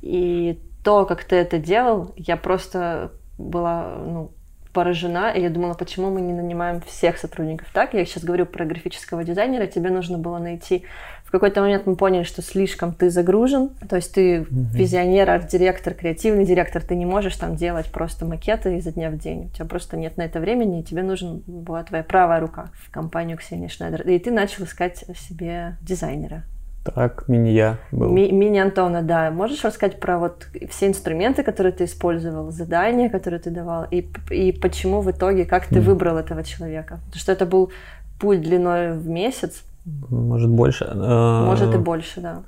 и 0.00 0.58
то, 0.82 1.04
как 1.04 1.24
ты 1.24 1.36
это 1.36 1.58
делал, 1.58 2.12
я 2.16 2.36
просто 2.36 3.12
была, 3.38 3.94
ну, 3.98 4.32
поражена, 4.72 5.30
и 5.30 5.42
я 5.42 5.50
думала, 5.50 5.74
почему 5.74 6.10
мы 6.10 6.20
не 6.20 6.32
нанимаем 6.32 6.80
всех 6.80 7.18
сотрудников 7.18 7.68
так. 7.72 7.94
Я 7.94 8.04
сейчас 8.04 8.24
говорю 8.24 8.46
про 8.46 8.64
графического 8.64 9.22
дизайнера, 9.22 9.66
тебе 9.66 9.90
нужно 9.90 10.18
было 10.18 10.38
найти... 10.38 10.84
В 11.32 11.40
какой-то 11.40 11.62
момент 11.62 11.86
мы 11.86 11.96
поняли, 11.96 12.24
что 12.24 12.42
слишком 12.42 12.92
ты 12.92 13.08
загружен, 13.08 13.70
то 13.88 13.96
есть 13.96 14.12
ты 14.12 14.40
mm-hmm. 14.40 14.74
визионер, 14.74 15.30
арт-директор, 15.30 15.94
креативный 15.94 16.44
директор, 16.44 16.82
ты 16.82 16.94
не 16.94 17.06
можешь 17.06 17.34
там 17.36 17.56
делать 17.56 17.86
просто 17.86 18.26
макеты 18.26 18.76
изо 18.76 18.92
дня 18.92 19.08
в 19.08 19.16
день. 19.16 19.46
У 19.46 19.48
тебя 19.48 19.64
просто 19.64 19.96
нет 19.96 20.18
на 20.18 20.26
это 20.26 20.40
времени, 20.40 20.80
и 20.80 20.82
тебе 20.82 21.02
нужен 21.02 21.42
была 21.46 21.84
твоя 21.84 22.04
правая 22.04 22.38
рука 22.38 22.66
в 22.74 22.90
компанию 22.90 23.38
Ксении 23.38 23.68
Шнайдер. 23.68 24.02
И 24.02 24.18
ты 24.18 24.30
начал 24.30 24.64
искать 24.64 25.06
себе 25.16 25.78
дизайнера. 25.80 26.42
Так, 26.84 27.26
мини-я 27.28 27.78
был. 27.92 28.12
Ми- 28.12 28.30
мини-Антона, 28.30 29.00
да. 29.00 29.30
Можешь 29.30 29.64
рассказать 29.64 30.00
про 30.00 30.18
вот 30.18 30.48
все 30.68 30.86
инструменты, 30.86 31.42
которые 31.44 31.72
ты 31.72 31.84
использовал, 31.84 32.50
задания, 32.50 33.08
которые 33.08 33.40
ты 33.40 33.48
давал, 33.48 33.86
и, 33.90 34.06
и 34.28 34.52
почему 34.52 35.00
в 35.00 35.10
итоге, 35.10 35.46
как 35.46 35.64
ты 35.66 35.76
mm. 35.76 35.80
выбрал 35.80 36.18
этого 36.18 36.44
человека? 36.44 36.98
Потому 37.06 37.20
что 37.20 37.32
это 37.32 37.46
был 37.46 37.72
путь 38.20 38.42
длиной 38.42 38.92
в 38.92 39.08
месяц. 39.08 39.62
Может, 39.84 40.50
больше. 40.50 40.84
Э, 40.90 41.44
Может, 41.44 41.74
и 41.74 41.78
больше, 41.78 42.20
да. 42.20 42.42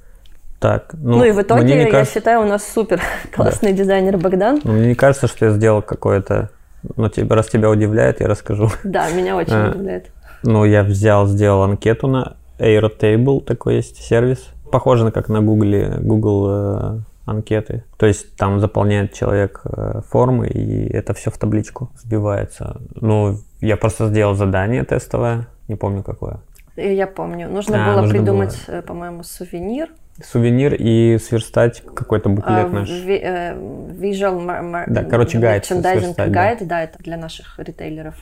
Так, 0.61 0.95
ну, 0.95 1.19
ну 1.19 1.25
и 1.25 1.33
в 1.33 1.43
итоге, 1.43 1.83
я 1.83 1.91
кажется... 1.91 2.15
считаю, 2.15 2.43
у 2.43 2.47
нас 2.47 2.67
супер 2.67 3.01
классный 3.35 3.73
да. 3.73 3.79
дизайнер 3.79 4.17
Богдан. 4.17 4.61
Ну, 4.65 4.73
мне 4.73 4.89
не 4.89 4.95
кажется, 4.95 5.27
что 5.27 5.47
я 5.47 5.51
сделал 5.53 5.83
какое-то... 5.83 6.51
Ну, 6.97 7.09
тебе, 7.09 7.35
раз 7.35 7.49
тебя 7.49 7.71
удивляет, 7.71 8.21
я 8.21 8.29
расскажу. 8.29 8.71
Да, 8.85 9.11
меня 9.11 9.37
очень 9.37 9.53
э, 9.53 9.71
удивляет. 9.71 10.11
Ну, 10.43 10.65
я 10.65 10.83
взял, 10.83 11.27
сделал 11.27 11.63
анкету 11.63 12.07
на 12.07 12.37
Airtable 12.59 13.45
такой 13.45 13.77
есть 13.77 13.97
сервис. 13.97 14.49
Похоже 14.71 15.05
на 15.05 15.11
как 15.11 15.29
на 15.29 15.41
Google, 15.41 16.01
Google 16.01 16.47
э, 16.49 17.01
анкеты. 17.27 17.85
То 17.97 18.07
есть 18.07 18.37
там 18.37 18.61
заполняет 18.61 19.13
человек 19.13 19.61
э, 19.65 20.01
формы, 20.09 20.49
и 20.49 20.93
это 20.93 21.15
все 21.15 21.31
в 21.31 21.39
табличку 21.39 21.91
сбивается. 21.97 22.81
Ну, 22.95 23.39
я 23.61 23.77
просто 23.77 24.09
сделал 24.09 24.35
задание 24.35 24.85
тестовое, 24.85 25.47
не 25.69 25.77
помню 25.77 26.03
какое. 26.03 26.41
Я 26.77 27.07
помню. 27.07 27.49
Нужно 27.49 27.85
а, 27.85 27.91
было 27.91 28.01
нужно 28.01 28.15
придумать, 28.15 28.59
было... 28.67 28.77
Э, 28.77 28.83
по-моему, 28.83 29.23
сувенир. 29.23 29.91
Сувенир 30.23 30.75
и 30.75 31.19
сверстать 31.19 31.83
какой-то 31.95 32.29
буклет 32.29 32.67
а, 32.67 32.69
наш. 32.69 32.91
Ви, 32.91 33.21
э, 33.23 33.55
visual 33.55 34.85
да, 34.89 35.05
короче, 35.05 35.39
гайд. 35.39 35.65
Merchandising 35.65 36.31
гайд, 36.31 36.59
да. 36.61 36.65
да, 36.67 36.83
это 36.83 36.99
для 36.99 37.17
наших 37.17 37.59
ритейлеров 37.59 38.15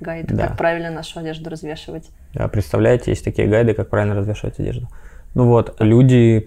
гайд, 0.00 0.26
да. 0.26 0.48
как 0.48 0.56
правильно 0.56 0.90
нашу 0.90 1.20
одежду 1.20 1.50
развешивать. 1.50 2.10
Да, 2.34 2.48
представляете, 2.48 3.10
есть 3.10 3.24
такие 3.24 3.48
гайды, 3.48 3.74
как 3.74 3.88
правильно 3.88 4.14
развешивать 4.14 4.58
одежду. 4.58 4.88
Ну 5.34 5.46
вот, 5.46 5.76
люди 5.80 6.38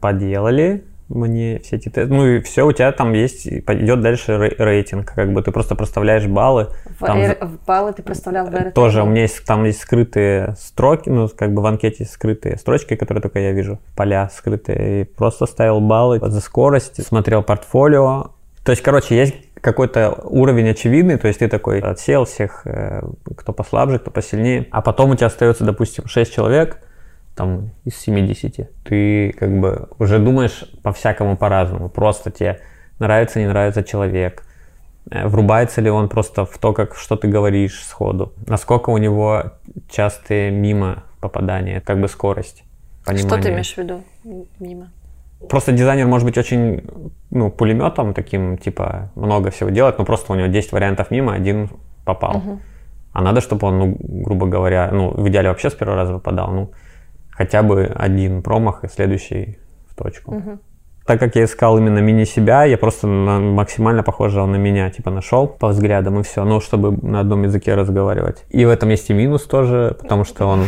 поделали 0.00 0.84
мне 1.14 1.58
все 1.60 1.76
эти 1.76 1.88
тесты. 1.88 2.12
Ну 2.12 2.26
и 2.26 2.40
все, 2.40 2.66
у 2.66 2.72
тебя 2.72 2.90
там 2.92 3.12
есть, 3.12 3.46
идет 3.46 4.00
дальше 4.00 4.36
рейтинг. 4.58 5.12
Как 5.14 5.32
бы 5.32 5.42
ты 5.42 5.52
просто 5.52 5.74
проставляешь 5.74 6.26
баллы. 6.26 6.68
В, 6.98 7.04
там, 7.04 7.18
эр, 7.18 7.38
в 7.40 7.64
баллы 7.64 7.92
ты 7.92 8.02
проставлял 8.02 8.46
в 8.46 8.54
эр, 8.54 8.72
Тоже, 8.72 9.02
у 9.02 9.06
меня 9.06 9.22
есть, 9.22 9.44
там 9.44 9.64
есть 9.64 9.80
скрытые 9.80 10.54
строки, 10.58 11.08
ну 11.08 11.28
как 11.28 11.52
бы 11.52 11.62
в 11.62 11.66
анкете 11.66 12.04
скрытые 12.04 12.56
строчки, 12.56 12.96
которые 12.96 13.22
только 13.22 13.38
я 13.38 13.52
вижу, 13.52 13.78
поля 13.96 14.30
скрытые. 14.34 15.02
И 15.02 15.04
просто 15.04 15.46
ставил 15.46 15.80
баллы 15.80 16.20
за 16.22 16.40
скорость, 16.40 17.04
смотрел 17.06 17.42
портфолио. 17.42 18.32
То 18.64 18.70
есть, 18.70 18.82
короче, 18.82 19.16
есть 19.16 19.34
какой-то 19.60 20.20
уровень 20.24 20.68
очевидный, 20.68 21.16
то 21.16 21.28
есть 21.28 21.38
ты 21.38 21.48
такой 21.48 21.80
отсел 21.80 22.24
всех, 22.24 22.62
э, 22.66 23.00
кто 23.36 23.52
послабже, 23.52 23.98
кто 24.00 24.10
посильнее, 24.10 24.66
а 24.70 24.82
потом 24.82 25.10
у 25.10 25.14
тебя 25.14 25.28
остается, 25.28 25.64
допустим, 25.64 26.06
6 26.06 26.34
человек, 26.34 26.78
там, 27.34 27.70
из 27.84 27.96
70, 27.98 28.70
ты 28.84 29.32
как 29.32 29.60
бы 29.60 29.88
уже 29.98 30.18
думаешь 30.18 30.64
по-всякому 30.82 31.36
по-разному, 31.36 31.88
просто 31.88 32.30
тебе 32.30 32.60
нравится, 32.98 33.40
не 33.40 33.46
нравится 33.46 33.82
человек, 33.82 34.44
э, 35.10 35.26
врубается 35.26 35.80
ли 35.80 35.90
он 35.90 36.08
просто 36.08 36.44
в 36.44 36.58
то, 36.58 36.72
как, 36.72 36.94
что 36.96 37.16
ты 37.16 37.28
говоришь 37.28 37.84
сходу, 37.84 38.32
насколько 38.46 38.90
у 38.90 38.98
него 38.98 39.52
частые 39.88 40.50
мимо 40.50 41.04
попадания, 41.20 41.80
как 41.80 42.00
бы 42.00 42.08
скорость, 42.08 42.64
понимание. 43.04 43.28
Что 43.28 43.42
ты 43.42 43.50
имеешь 43.50 43.74
в 43.74 43.78
виду 43.78 44.02
мимо? 44.58 44.90
Просто 45.48 45.72
дизайнер 45.72 46.06
может 46.06 46.26
быть 46.26 46.38
очень, 46.38 46.82
ну, 47.30 47.50
пулеметом 47.50 48.14
таким, 48.14 48.58
типа, 48.58 49.10
много 49.16 49.50
всего 49.50 49.70
делать, 49.70 49.98
но 49.98 50.04
просто 50.04 50.32
у 50.32 50.36
него 50.36 50.46
10 50.46 50.72
вариантов 50.72 51.10
мимо, 51.10 51.34
один 51.34 51.68
попал. 52.04 52.36
Угу. 52.36 52.60
А 53.12 53.22
надо, 53.22 53.40
чтобы 53.40 53.66
он, 53.66 53.78
ну, 53.78 53.96
грубо 53.98 54.46
говоря, 54.46 54.90
ну, 54.92 55.10
в 55.10 55.28
идеале 55.28 55.48
вообще 55.48 55.68
с 55.68 55.74
первого 55.74 55.96
раза 55.96 56.12
попадал, 56.14 56.52
ну, 56.52 56.70
хотя 57.42 57.62
бы 57.64 57.90
один 57.92 58.40
промах 58.40 58.84
и 58.84 58.88
следующий 58.88 59.58
в 59.88 59.96
точку. 59.96 60.36
Угу. 60.36 60.58
Так 61.06 61.18
как 61.18 61.34
я 61.34 61.44
искал 61.44 61.76
именно 61.76 61.98
мини-себя, 61.98 62.64
я 62.64 62.78
просто 62.78 63.08
на, 63.08 63.40
максимально 63.40 64.04
похожего 64.04 64.46
на 64.46 64.54
меня, 64.54 64.88
типа, 64.90 65.10
нашел 65.10 65.48
по 65.48 65.68
взглядам 65.68 66.20
и 66.20 66.22
все, 66.22 66.44
ну, 66.44 66.60
чтобы 66.60 66.96
на 67.04 67.18
одном 67.18 67.42
языке 67.42 67.74
разговаривать. 67.74 68.44
И 68.50 68.64
в 68.64 68.68
этом 68.68 68.90
есть 68.90 69.10
и 69.10 69.12
минус 69.12 69.42
тоже, 69.42 69.96
потому 70.00 70.24
что 70.24 70.46
он 70.46 70.66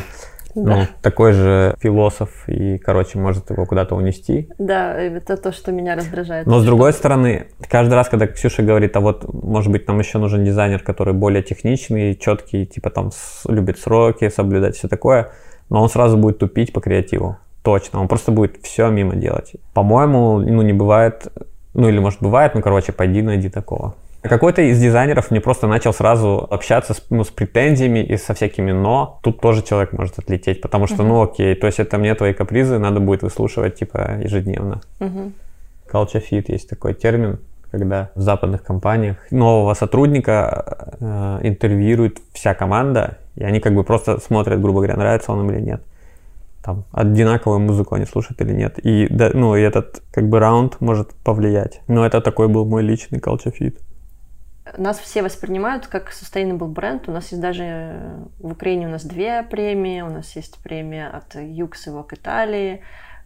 да. 0.54 0.76
Ну, 0.76 0.86
такой 1.02 1.32
же 1.32 1.74
философ 1.80 2.48
и, 2.48 2.78
короче, 2.78 3.18
может 3.18 3.50
его 3.50 3.66
куда-то 3.66 3.96
унести. 3.96 4.48
Да, 4.58 4.94
это 4.94 5.36
то, 5.36 5.50
что 5.50 5.72
меня 5.72 5.96
раздражает. 5.96 6.46
Но 6.46 6.60
с 6.60 6.64
другой 6.64 6.92
стороны, 6.92 7.46
каждый 7.68 7.94
раз, 7.94 8.08
когда 8.08 8.28
Ксюша 8.28 8.62
говорит, 8.62 8.96
а 8.96 9.00
вот, 9.00 9.24
может 9.32 9.72
быть, 9.72 9.88
нам 9.88 9.98
еще 9.98 10.18
нужен 10.18 10.44
дизайнер, 10.44 10.80
который 10.80 11.12
более 11.12 11.42
техничный, 11.42 12.14
четкий, 12.14 12.66
типа 12.66 12.90
там 12.90 13.10
с, 13.10 13.42
любит 13.48 13.80
сроки 13.80 14.28
соблюдать, 14.28 14.76
все 14.76 14.86
такое, 14.86 15.32
но 15.68 15.82
он 15.82 15.88
сразу 15.88 16.16
будет 16.16 16.38
тупить 16.38 16.72
по 16.72 16.80
креативу. 16.80 17.36
Точно, 17.62 18.00
он 18.00 18.08
просто 18.08 18.30
будет 18.30 18.58
все 18.62 18.90
мимо 18.90 19.16
делать. 19.16 19.52
По-моему, 19.72 20.38
ну, 20.38 20.62
не 20.62 20.72
бывает, 20.72 21.28
ну, 21.72 21.88
или, 21.88 21.98
может, 21.98 22.20
бывает, 22.20 22.54
ну, 22.54 22.60
короче, 22.60 22.92
пойди 22.92 23.22
найди 23.22 23.48
такого. 23.48 23.94
Какой-то 24.20 24.62
из 24.62 24.80
дизайнеров 24.80 25.30
мне 25.30 25.40
просто 25.40 25.66
начал 25.66 25.92
сразу 25.92 26.46
общаться 26.50 26.94
с, 26.94 27.04
ну, 27.10 27.24
с 27.24 27.28
претензиями 27.28 27.98
и 27.98 28.16
со 28.16 28.32
всякими 28.32 28.72
«но». 28.72 29.18
Тут 29.22 29.40
тоже 29.40 29.62
человек 29.62 29.92
может 29.92 30.18
отлететь, 30.18 30.62
потому 30.62 30.86
что, 30.86 31.02
uh-huh. 31.02 31.06
ну 31.06 31.22
окей, 31.22 31.54
то 31.54 31.66
есть 31.66 31.78
это 31.78 31.98
мне 31.98 32.14
твои 32.14 32.32
капризы 32.32 32.78
надо 32.78 33.00
будет 33.00 33.22
выслушивать 33.22 33.74
типа 33.74 34.18
ежедневно. 34.22 34.80
Uh-huh. 34.98 35.32
Culture 35.92 36.22
fit 36.30 36.44
есть 36.48 36.70
такой 36.70 36.94
термин, 36.94 37.38
когда 37.78 38.10
в 38.14 38.20
западных 38.20 38.62
компаниях 38.62 39.16
нового 39.30 39.74
сотрудника 39.74 40.96
э, 41.00 41.40
интервьюирует 41.42 42.18
вся 42.32 42.54
команда, 42.54 43.18
и 43.36 43.44
они 43.44 43.60
как 43.60 43.74
бы 43.74 43.84
просто 43.84 44.18
смотрят, 44.18 44.60
грубо 44.60 44.80
говоря, 44.80 44.96
нравится 44.96 45.32
он 45.32 45.40
им 45.40 45.50
или 45.50 45.60
нет. 45.60 45.82
Там 46.62 46.84
одинаковую 46.92 47.60
музыку 47.60 47.94
они 47.94 48.06
слушают 48.06 48.40
или 48.40 48.52
нет. 48.52 48.78
И, 48.78 49.06
да, 49.10 49.30
ну, 49.34 49.54
и 49.54 49.60
этот 49.60 50.02
как 50.12 50.28
бы 50.28 50.38
раунд 50.38 50.80
может 50.80 51.12
повлиять. 51.24 51.82
Но 51.88 52.06
это 52.06 52.20
такой 52.20 52.48
был 52.48 52.64
мой 52.64 52.82
личный 52.82 53.18
culture 53.18 53.52
fit 53.52 53.76
нас 54.78 54.98
все 54.98 55.22
воспринимают 55.22 55.86
как 55.86 56.10
sustainable 56.10 56.68
бренд. 56.68 57.08
У 57.08 57.12
нас 57.12 57.30
есть 57.30 57.40
даже 57.40 58.26
в 58.38 58.52
Украине 58.52 58.86
у 58.86 58.90
нас 58.90 59.04
две 59.04 59.42
премии, 59.42 60.00
у 60.00 60.10
нас 60.10 60.34
есть 60.36 60.58
премия 60.62 61.08
от 61.08 61.34
Юкс 61.34 61.86
и 61.86 61.90
Вок 61.90 62.12
Италии, 62.12 62.82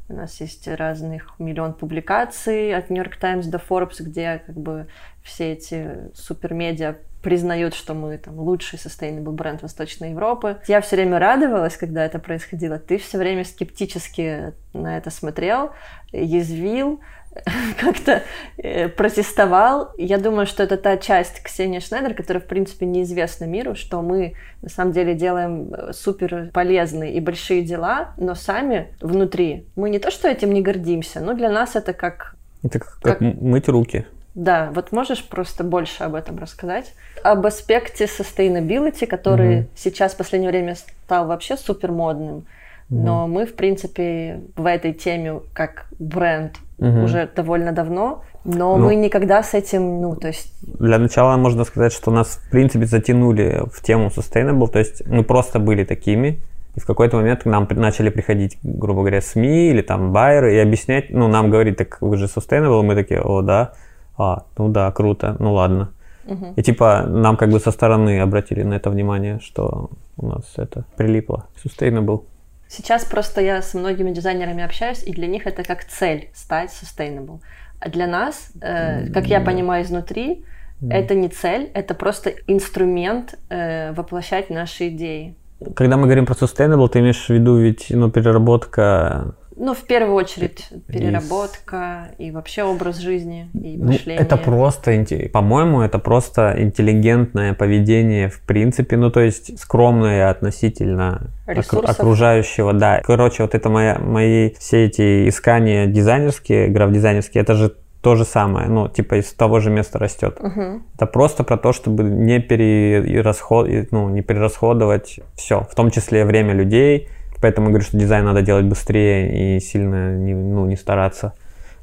у 0.09 0.15
нас 0.15 0.41
есть 0.41 0.67
разных 0.67 1.39
миллион 1.39 1.75
публикаций 1.75 2.75
от 2.75 2.89
New 2.89 3.03
York 3.03 3.19
Times 3.21 3.47
до 3.47 3.59
Forbes, 3.59 4.03
где 4.03 4.43
как 4.47 4.57
бы 4.57 4.89
все 5.23 5.53
эти 5.53 6.11
супермедиа 6.15 6.97
признают, 7.23 7.75
что 7.75 7.95
мы 7.95 8.17
там 8.19 8.39
лучший 8.39 8.79
sustainable 8.79 9.33
бренд 9.33 9.63
Восточной 9.63 10.11
Европы. 10.11 10.59
Я 10.69 10.81
все 10.81 10.97
время 10.97 11.19
радовалась, 11.19 11.77
когда 11.77 12.05
это 12.05 12.19
происходило. 12.19 12.79
Ты 12.79 12.99
все 12.99 13.19
время 13.19 13.45
скептически 13.45 14.55
на 14.73 14.97
это 14.97 15.11
смотрел, 15.11 15.73
язвил, 16.13 17.01
как-то 17.81 18.23
э, 18.57 18.89
протестовал. 18.89 19.93
Я 19.99 20.19
думаю, 20.19 20.47
что 20.47 20.63
это 20.63 20.77
та 20.77 20.97
часть 20.97 21.43
Ксении 21.43 21.81
Шнайдер, 21.81 22.15
которая, 22.15 22.43
в 22.43 22.47
принципе, 22.47 22.87
неизвестна 22.87 23.45
миру, 23.45 23.75
что 23.75 24.01
мы, 24.03 24.35
на 24.63 24.69
самом 24.69 24.93
деле, 24.93 25.15
делаем 25.15 25.73
э, 25.73 25.93
супер 25.93 26.51
полезные 26.53 27.15
и 27.15 27.21
большие 27.21 27.63
дела, 27.63 28.15
но 28.17 28.35
сами 28.35 28.95
внутри 29.01 29.67
мы 29.77 29.91
не 29.91 29.99
то, 29.99 30.11
что 30.11 30.29
этим 30.29 30.53
не 30.53 30.63
гордимся, 30.63 31.21
но 31.21 31.35
для 31.35 31.51
нас 31.51 31.77
это 31.77 31.93
как... 31.93 32.37
Это 32.63 32.79
как, 32.79 32.99
как... 33.01 33.21
мыть 33.21 33.69
руки. 33.69 34.07
Да, 34.39 34.71
вот 34.73 34.93
можешь 34.93 35.29
просто 35.29 35.65
больше 35.65 36.05
об 36.05 36.15
этом 36.15 36.39
рассказать? 36.39 36.95
Об 37.25 37.45
аспекте 37.45 38.05
sustainability, 38.05 39.05
который 39.05 39.61
угу. 39.61 39.69
сейчас 39.75 40.13
в 40.13 40.17
последнее 40.17 40.49
время 40.49 40.77
стал 40.77 41.27
вообще 41.27 41.57
супер 41.57 41.91
модным. 41.91 42.47
Но 42.89 43.27
мы, 43.27 43.47
в 43.47 43.55
принципе, 43.55 44.41
в 44.57 44.65
этой 44.65 44.95
теме 44.95 45.41
как 45.53 45.87
бренд 45.99 46.57
угу. 46.79 47.03
уже 47.03 47.29
довольно 47.35 47.73
давно, 47.73 48.23
но 48.45 48.77
ну, 48.77 48.87
мы 48.87 48.95
никогда 48.95 49.43
с 49.43 49.55
этим, 49.55 50.01
ну, 50.01 50.15
то 50.15 50.29
есть... 50.29 50.53
Для 50.63 50.99
начала 50.99 51.37
можно 51.37 51.65
сказать, 51.65 51.93
что 51.93 52.13
нас, 52.13 52.41
в 52.43 52.51
принципе, 52.51 52.87
затянули 52.87 53.65
в 53.73 53.83
тему 53.83 54.07
sustainable, 54.07 54.69
то 54.69 54.79
есть 54.79 55.05
мы 55.07 55.25
просто 55.25 55.59
были 55.59 55.85
такими, 55.85 56.39
и 56.77 56.81
в 56.81 56.87
какой-то 56.87 57.17
момент 57.17 57.43
к 57.43 57.47
нам 57.47 57.67
начали 57.71 58.09
приходить, 58.09 58.57
грубо 58.63 59.01
говоря, 59.01 59.21
СМИ 59.21 59.71
или 59.71 59.83
там 59.83 60.13
байеры 60.13 60.55
и 60.55 60.59
объяснять, 60.59 61.11
ну, 61.11 61.27
нам 61.27 61.51
говорить, 61.51 61.77
так 61.77 62.01
вы 62.01 62.17
же 62.17 62.27
sustainable, 62.27 62.83
мы 62.83 62.95
такие, 62.95 63.21
о, 63.21 63.43
да, 63.43 63.73
а, 64.19 64.45
ну 64.59 64.69
да, 64.69 64.91
круто, 64.93 65.37
ну 65.39 65.55
ладно. 65.55 65.93
Мгм. 66.27 66.53
И 66.57 66.63
типа 66.63 67.05
нам 67.09 67.37
как 67.37 67.51
бы 67.51 67.61
со 67.61 67.71
стороны 67.71 68.21
обратили 68.21 68.63
на 68.63 68.75
это 68.75 68.91
внимание, 68.91 69.39
что 69.41 69.91
у 70.17 70.27
нас 70.27 70.53
это 70.57 70.85
прилипло. 70.97 71.47
Sustainable. 71.65 72.25
Сейчас 72.69 73.05
просто 73.05 73.41
я 73.41 73.63
с 73.63 73.73
многими 73.75 74.11
дизайнерами 74.11 74.63
общаюсь, 74.63 75.03
и 75.03 75.13
для 75.13 75.27
них 75.27 75.47
это 75.47 75.63
как 75.63 75.85
цель 75.85 76.29
стать 76.35 76.71
sustainable. 76.71 77.41
А 77.81 77.89
для 77.89 78.07
нас, 78.07 78.53
э, 78.61 79.11
как 79.13 79.27
я 79.27 79.41
понимаю 79.41 79.85
изнутри, 79.85 80.45
это 80.91 81.15
не 81.15 81.29
цель, 81.29 81.71
это 81.75 81.95
просто 81.95 82.31
инструмент 82.47 83.39
э, 83.49 83.93
воплощать 83.93 84.51
наши 84.51 84.89
идеи. 84.89 85.35
Когда 85.75 85.97
мы 85.97 86.05
говорим 86.05 86.27
про 86.27 86.35
sustainable, 86.35 86.89
ты 86.89 87.01
имеешь 87.01 87.27
в 87.27 87.31
виду 87.31 87.57
ведь 87.57 87.87
ну, 87.91 88.11
переработка 88.11 89.35
Ну, 89.59 89.75
в 89.75 89.83
первую 89.83 90.15
очередь, 90.15 90.69
переработка 90.87 92.11
и 92.19 92.31
вообще 92.31 92.63
образ 92.63 92.99
жизни 92.99 93.51
и 93.55 93.77
Ну, 93.77 93.93
мышление. 93.93 94.23
это 94.23 94.37
просто, 94.37 95.05
по-моему, 95.33 95.81
это 95.83 95.99
просто 95.99 96.55
интеллигентное 96.57 97.55
поведение 97.55 98.29
в 98.29 98.41
принципе, 98.41 98.97
ну 98.97 99.11
то 99.11 99.21
есть 99.21 99.59
скромное 99.59 100.31
относительно 100.31 101.31
Ресурсов. 101.47 101.91
окружающего, 101.91 102.73
да. 102.73 103.01
Короче, 103.05 103.43
вот 103.43 103.55
это 103.55 103.69
моя, 103.69 103.99
мои 103.99 104.51
все 104.59 104.87
эти 104.87 105.29
искания 105.29 105.87
дизайнерские, 105.87 106.69
граф-дизайнерские, 106.69 107.43
это 107.43 107.55
же 107.55 107.75
то 108.01 108.15
же 108.15 108.25
самое, 108.25 108.69
ну 108.69 108.89
типа 108.89 109.17
из 109.17 109.33
того 109.33 109.59
же 109.61 109.71
места 109.71 109.99
растет. 109.99 110.39
Мгм. 110.41 110.85
Это 110.95 111.07
просто 111.07 111.43
про 111.43 111.57
то, 111.57 111.73
чтобы 111.73 112.05
не, 112.05 112.39
перерасход... 112.39 113.69
ну, 113.91 114.09
не 114.09 114.23
перерасходовать 114.23 115.21
все, 115.35 115.67
в 115.71 115.75
том 115.75 115.91
числе 115.91 116.25
время 116.25 116.55
людей. 116.55 117.09
Поэтому 117.41 117.69
я 117.69 117.71
говорю, 117.71 117.85
что 117.85 117.97
дизайн 117.97 118.25
надо 118.25 118.43
делать 118.43 118.65
быстрее 118.65 119.57
и 119.57 119.61
сильно 119.61 120.17
не, 120.17 120.35
ну, 120.35 120.67
не 120.67 120.77
стараться. 120.77 121.35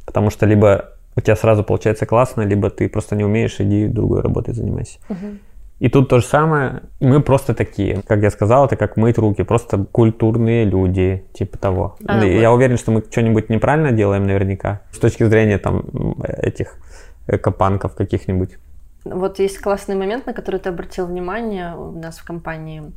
Потому 0.05 0.29
что 0.29 0.45
либо 0.45 0.91
у 1.15 1.21
тебя 1.21 1.35
сразу 1.35 1.63
получается 1.63 2.05
классно, 2.05 2.41
либо 2.41 2.69
ты 2.69 2.89
просто 2.89 3.15
не 3.15 3.23
умеешь, 3.23 3.59
иди 3.59 3.87
другой 3.87 4.21
работой 4.21 4.53
занимайся. 4.53 4.99
Мгм. 5.09 5.39
И 5.79 5.89
тут 5.89 6.07
то 6.09 6.19
же 6.19 6.25
самое, 6.25 6.83
мы 7.01 7.21
просто 7.21 7.53
такие, 7.53 8.01
как 8.07 8.21
я 8.21 8.31
сказал, 8.31 8.65
это 8.65 8.77
как 8.77 8.95
мыть 8.95 9.17
руки, 9.17 9.43
просто 9.43 9.85
культурные 9.91 10.63
люди, 10.63 11.25
типа 11.33 11.57
того. 11.57 11.97
А, 12.07 12.19
вот. 12.19 12.25
Я 12.25 12.53
уверен, 12.53 12.77
что 12.77 12.91
мы 12.91 13.03
что-нибудь 13.09 13.49
неправильно 13.49 13.91
делаем 13.91 14.25
наверняка, 14.25 14.81
с 14.91 14.99
точки 14.99 15.25
зрения 15.25 15.57
там 15.57 15.83
этих 16.27 16.77
экопанков 17.27 17.95
каких-нибудь. 17.95 18.57
Вот 19.03 19.39
есть 19.39 19.59
классный 19.59 19.95
момент, 19.95 20.25
на 20.25 20.33
который 20.33 20.59
ты 20.59 20.69
обратил 20.69 21.07
внимание 21.07 21.75
у 21.75 21.91
нас 21.91 22.19
в 22.19 22.23
компании. 22.23 22.93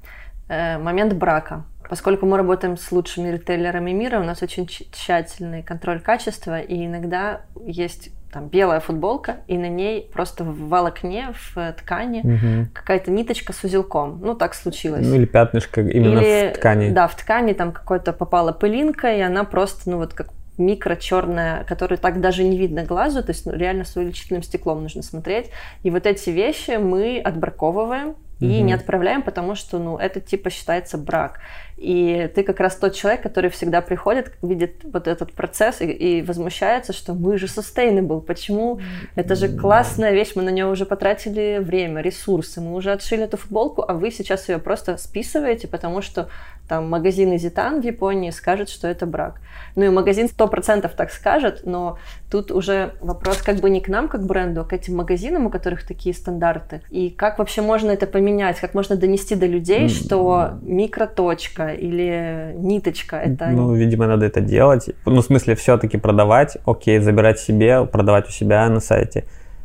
Э, 0.48 0.78
момент 0.78 1.12
брака. 1.14 1.64
Поскольку 1.88 2.26
мы 2.26 2.36
работаем 2.36 2.76
с 2.76 2.92
лучшими 2.92 3.28
ритейлерами 3.30 3.92
мира, 3.92 4.20
у 4.20 4.24
нас 4.24 4.42
очень 4.42 4.64
тщ- 4.64 4.86
тщательный 4.92 5.62
контроль 5.62 6.00
качества, 6.00 6.60
и 6.60 6.86
иногда 6.86 7.42
есть 7.64 8.10
там 8.32 8.48
белая 8.48 8.80
футболка, 8.80 9.36
и 9.46 9.56
на 9.56 9.68
ней 9.68 10.10
просто 10.12 10.44
в 10.44 10.68
волокне, 10.68 11.32
в 11.54 11.72
ткани 11.72 12.20
Мгм. 12.22 12.68
какая-то 12.74 13.10
ниточка 13.10 13.54
с 13.54 13.64
узелком. 13.64 14.20
Ну, 14.22 14.34
так 14.34 14.54
случилось. 14.54 15.06
Ну 15.06 15.14
или 15.14 15.24
пятнышко 15.24 15.80
именно 15.80 16.18
Или, 16.18 16.52
в 16.52 16.58
ткани. 16.58 16.90
Да, 16.90 17.08
в 17.08 17.16
ткани 17.16 17.54
там 17.54 17.72
какой-то 17.72 18.12
попала 18.12 18.52
пылинка, 18.52 19.14
и 19.14 19.20
она 19.20 19.44
просто, 19.44 19.88
ну 19.90 19.96
вот 19.96 20.12
как 20.12 20.28
микро 20.58 20.96
черная, 20.96 21.64
которую 21.64 21.98
так 21.98 22.20
даже 22.20 22.42
не 22.44 22.58
видно 22.58 22.82
глазу, 22.82 23.22
то 23.22 23.30
есть 23.30 23.46
ну, 23.46 23.52
реально 23.54 23.84
с 23.84 23.96
увеличительным 23.96 24.42
стеклом 24.42 24.82
нужно 24.82 25.02
смотреть. 25.02 25.50
И 25.84 25.90
вот 25.90 26.04
эти 26.04 26.30
вещи 26.30 26.72
мы 26.72 27.18
отбраковываем 27.20 28.16
и 28.40 28.60
не 28.60 28.72
отправляем, 28.72 29.22
потому 29.22 29.56
что, 29.56 29.78
ну, 29.78 29.96
это 29.98 30.20
типа 30.20 30.50
считается 30.50 30.96
брак. 30.96 31.40
И 31.78 32.28
ты 32.34 32.42
как 32.42 32.58
раз 32.58 32.74
тот 32.74 32.94
человек, 32.94 33.22
который 33.22 33.50
всегда 33.50 33.80
приходит, 33.80 34.32
видит 34.42 34.82
вот 34.82 35.06
этот 35.06 35.32
процесс 35.32 35.80
и, 35.80 35.86
и 35.86 36.22
возмущается, 36.22 36.92
что 36.92 37.14
мы 37.14 37.38
же 37.38 37.46
sustainable, 37.46 38.20
почему? 38.20 38.80
Это 39.14 39.36
же 39.36 39.48
классная 39.48 40.12
вещь, 40.12 40.32
мы 40.34 40.42
на 40.42 40.50
нее 40.50 40.66
уже 40.66 40.86
потратили 40.86 41.58
время, 41.60 42.02
ресурсы, 42.02 42.60
мы 42.60 42.74
уже 42.74 42.90
отшили 42.90 43.24
эту 43.24 43.36
футболку, 43.36 43.84
а 43.86 43.94
вы 43.94 44.10
сейчас 44.10 44.48
ее 44.48 44.58
просто 44.58 44.96
списываете, 44.96 45.68
потому 45.68 46.02
что 46.02 46.28
там 46.68 46.90
магазин 46.90 47.34
Изитан 47.34 47.80
в 47.80 47.84
Японии 47.84 48.30
скажет, 48.30 48.68
что 48.68 48.88
это 48.88 49.06
брак. 49.06 49.40
Ну 49.74 49.84
и 49.84 49.88
магазин 49.88 50.26
100% 50.26 50.90
так 50.94 51.10
скажет, 51.10 51.62
но 51.64 51.98
тут 52.30 52.50
уже 52.50 52.94
вопрос 53.00 53.38
как 53.38 53.56
бы 53.56 53.70
не 53.70 53.80
к 53.80 53.88
нам, 53.88 54.08
как 54.08 54.26
бренду, 54.26 54.60
а 54.60 54.64
к 54.64 54.74
этим 54.74 54.96
магазинам, 54.96 55.46
у 55.46 55.50
которых 55.50 55.86
такие 55.86 56.14
стандарты. 56.14 56.82
И 56.90 57.08
как 57.08 57.38
вообще 57.38 57.62
можно 57.62 57.90
это 57.90 58.06
поменять, 58.06 58.60
как 58.60 58.74
можно 58.74 58.96
донести 58.96 59.34
до 59.34 59.46
людей, 59.46 59.88
что 59.88 60.58
микроточка 60.60 61.67
или 61.74 62.52
ниточка 62.56 63.16
это... 63.16 63.48
Ну, 63.48 63.74
видимо, 63.74 64.06
надо 64.06 64.26
это 64.26 64.40
делать. 64.40 64.90
Ну, 65.04 65.20
в 65.20 65.24
смысле, 65.24 65.54
все-таки 65.54 65.98
продавать, 65.98 66.58
окей, 66.66 66.98
забирать 66.98 67.38
себе, 67.38 67.84
продавать 67.84 68.28
у 68.28 68.30
себя 68.30 68.68
на 68.68 68.80
сайте. 68.80 69.24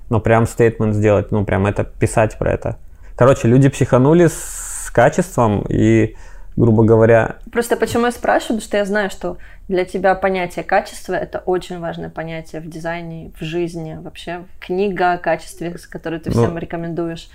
Но 0.10 0.20
прям 0.20 0.46
стейтмент 0.46 0.94
сделать, 0.96 1.32
ну, 1.32 1.46
прям 1.46 1.66
это, 1.66 1.84
писать 1.84 2.38
про 2.38 2.52
это. 2.52 2.78
Короче, 3.16 3.48
люди 3.48 3.70
психанули 3.70 4.28
с 4.28 4.92
качеством 4.94 5.66
и, 5.70 6.16
грубо 6.56 6.84
говоря, 6.84 7.38
Просто 7.52 7.78
почему 7.78 8.06
я 8.06 8.12
спрашиваю, 8.12 8.60
потому 8.60 8.62
что 8.62 8.78
я 8.78 8.86
знаю, 8.86 9.10
что 9.10 9.38
для 9.68 9.86
тебя 9.86 10.16
понятие 10.16 10.64
качества 10.64 11.14
это 11.14 11.40
очень 11.40 11.80
важное 11.80 12.10
понятие 12.10 12.62
в 12.62 12.70
дизайне, 12.70 13.32
в 13.40 13.44
жизни, 13.44 13.98
вообще 14.02 14.44
книга 14.60 15.14
о 15.14 15.18
качестве, 15.18 15.78
с 15.78 15.88
которой 15.88 16.20
ты 16.20 16.32
Ну. 16.32 16.44
всем 16.44 16.58
рекомендуешь. 16.58 17.30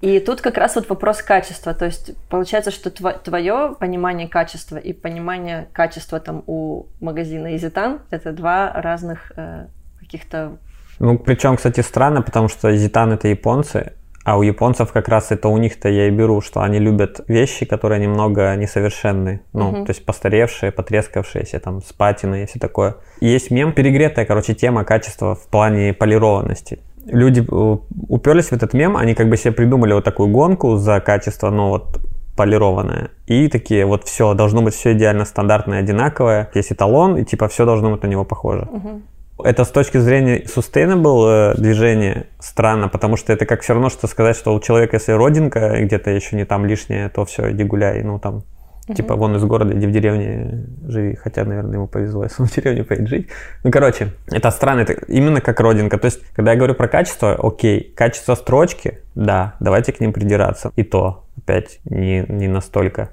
И 0.00 0.20
тут 0.20 0.40
как 0.40 0.58
раз 0.58 0.74
вот 0.74 0.88
вопрос 0.88 1.22
качества. 1.22 1.74
То 1.74 1.86
есть 1.86 2.14
получается, 2.28 2.70
что 2.70 2.90
твое 2.90 3.74
понимание 3.78 4.28
качества 4.28 4.76
и 4.76 4.92
понимание 4.92 5.68
качества 5.72 6.20
там 6.20 6.42
у 6.46 6.86
магазина 7.00 7.56
Изитан 7.56 8.00
это 8.10 8.32
два 8.32 8.72
разных 8.72 9.32
э, 9.36 9.66
каких-то 9.98 10.58
ну, 11.00 11.18
причем, 11.18 11.56
кстати, 11.56 11.80
странно, 11.80 12.22
потому 12.22 12.48
что 12.48 12.74
Зитан 12.76 13.12
это 13.12 13.26
японцы, 13.28 13.94
а 14.24 14.38
у 14.38 14.42
японцев 14.42 14.92
как 14.92 15.08
раз 15.08 15.32
это 15.32 15.48
у 15.48 15.58
них-то 15.58 15.88
я 15.88 16.08
и 16.08 16.10
беру, 16.10 16.40
что 16.40 16.62
они 16.62 16.78
любят 16.78 17.20
вещи, 17.28 17.66
которые 17.66 18.00
немного 18.00 18.56
несовершенны. 18.56 19.42
Ну, 19.52 19.70
Мгм. 19.70 19.86
то 19.86 19.90
есть 19.90 20.06
постаревшие, 20.06 20.72
потрескавшиеся, 20.72 21.60
там, 21.60 21.82
с 21.82 21.92
патиной 21.92 22.44
и 22.44 22.46
все 22.46 22.58
такое. 22.58 22.96
Есть 23.20 23.50
мем, 23.50 23.72
перегретая, 23.72 24.24
короче, 24.24 24.54
тема 24.54 24.84
качества 24.84 25.34
в 25.34 25.46
плане 25.48 25.92
полированности. 25.92 26.78
Люди 27.06 27.40
э, 27.40 27.76
уперлись 28.08 28.46
в 28.46 28.52
этот 28.52 28.74
мем, 28.74 28.96
они 28.96 29.14
как 29.14 29.28
бы 29.28 29.36
себе 29.36 29.52
придумали 29.52 29.92
вот 29.92 30.04
такую 30.04 30.30
гонку 30.30 30.76
за 30.76 31.00
качество, 31.00 31.50
ну 31.50 31.68
вот 31.68 32.00
полированное. 32.36 33.10
И 33.26 33.48
такие, 33.48 33.86
вот 33.86 34.04
все, 34.04 34.34
должно 34.34 34.62
быть 34.62 34.74
все 34.74 34.92
идеально 34.92 35.24
стандартное, 35.24 35.80
одинаковое. 35.80 36.50
Есть 36.54 36.72
эталон, 36.72 37.16
и 37.16 37.24
типа 37.24 37.48
все 37.48 37.64
должно 37.64 37.92
быть 37.92 38.02
на 38.02 38.08
него 38.08 38.24
похоже. 38.24 38.68
Мгм. 38.70 39.02
Это 39.42 39.64
с 39.64 39.68
точки 39.68 39.98
зрения 39.98 40.42
sustainable 40.42 41.54
э, 41.54 41.60
движения 41.60 42.26
странно, 42.38 42.88
потому 42.88 43.16
что 43.16 43.32
это 43.32 43.46
как 43.46 43.62
все 43.62 43.72
равно, 43.72 43.90
что 43.90 44.06
сказать, 44.06 44.36
что 44.36 44.54
у 44.54 44.60
человека, 44.60 44.96
если 44.96 45.12
родинка 45.12 45.76
где-то 45.80 46.10
еще 46.10 46.36
не 46.36 46.44
там 46.44 46.64
лишняя, 46.66 47.08
то 47.08 47.24
все, 47.24 47.50
иди 47.50 47.64
гуляй, 47.64 48.02
ну 48.02 48.18
там, 48.18 48.44
типа 48.92 49.16
вон 49.16 49.36
из 49.36 49.44
города, 49.44 49.76
иди 49.76 49.86
в 49.86 49.90
деревне 49.90 50.66
живи, 50.86 51.14
хотя, 51.14 51.44
наверное, 51.44 51.74
ему 51.74 51.86
повезло, 51.86 52.24
если 52.24 52.42
он 52.42 52.48
в 52.48 52.54
деревне 52.54 52.84
поедет 52.84 53.08
жить. 53.08 53.28
Ну, 53.62 53.70
короче, 53.70 54.12
это 54.26 54.50
странно, 54.50 54.80
это 54.80 54.92
именно 55.08 55.40
как 55.40 55.60
родинка. 55.60 55.98
То 55.98 56.06
есть, 56.06 56.20
когда 56.32 56.52
я 56.52 56.58
говорю 56.58 56.74
про 56.74 56.88
качество, 56.88 57.38
окей, 57.42 57.92
качество 57.96 58.34
строчки, 58.34 58.98
да, 59.14 59.54
давайте 59.60 59.92
к 59.92 60.00
ним 60.00 60.12
придираться. 60.12 60.72
И 60.76 60.82
то, 60.82 61.24
опять, 61.38 61.80
не, 61.84 62.26
не 62.28 62.48
настолько. 62.48 63.10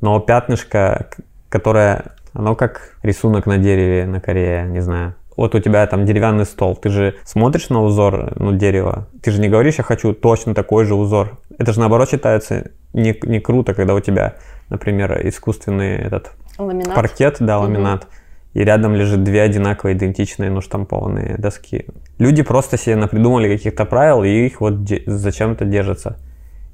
Но 0.00 0.20
пятнышко, 0.20 1.10
которое, 1.48 2.04
оно 2.32 2.54
как 2.54 2.96
рисунок 3.02 3.46
на 3.46 3.58
дереве 3.58 4.06
на 4.06 4.20
коре, 4.20 4.64
не 4.68 4.80
знаю. 4.80 5.14
Вот 5.40 5.54
у 5.54 5.58
тебя 5.58 5.86
там 5.86 6.04
деревянный 6.04 6.44
стол, 6.44 6.76
ты 6.76 6.90
же 6.90 7.14
смотришь 7.24 7.70
на 7.70 7.82
узор, 7.82 8.34
ну, 8.36 8.52
дерева, 8.52 9.06
ты 9.22 9.30
же 9.30 9.40
не 9.40 9.48
говоришь, 9.48 9.76
я 9.78 9.84
хочу 9.84 10.12
точно 10.12 10.54
такой 10.54 10.84
же 10.84 10.94
узор. 10.94 11.38
Это 11.56 11.72
же 11.72 11.80
наоборот 11.80 12.10
считается 12.10 12.72
не, 12.92 13.18
не 13.22 13.40
круто, 13.40 13.72
когда 13.72 13.94
у 13.94 14.00
тебя, 14.00 14.34
например, 14.68 15.26
искусственный 15.26 15.96
этот 15.96 16.32
ламинат. 16.58 16.94
паркет, 16.94 17.36
да, 17.40 17.58
ламинат, 17.58 18.06
и 18.52 18.62
рядом 18.62 18.94
лежит 18.94 19.24
две 19.24 19.40
одинаковые, 19.40 19.96
идентичные, 19.96 20.50
ну, 20.50 20.60
штампованные 20.60 21.36
доски. 21.38 21.86
Люди 22.18 22.42
просто 22.42 22.76
себе 22.76 22.96
напридумали 22.96 23.48
каких-то 23.56 23.86
правил, 23.86 24.22
и 24.22 24.28
их 24.28 24.60
вот 24.60 24.84
де- 24.84 25.04
зачем-то 25.06 25.64
держатся. 25.64 26.18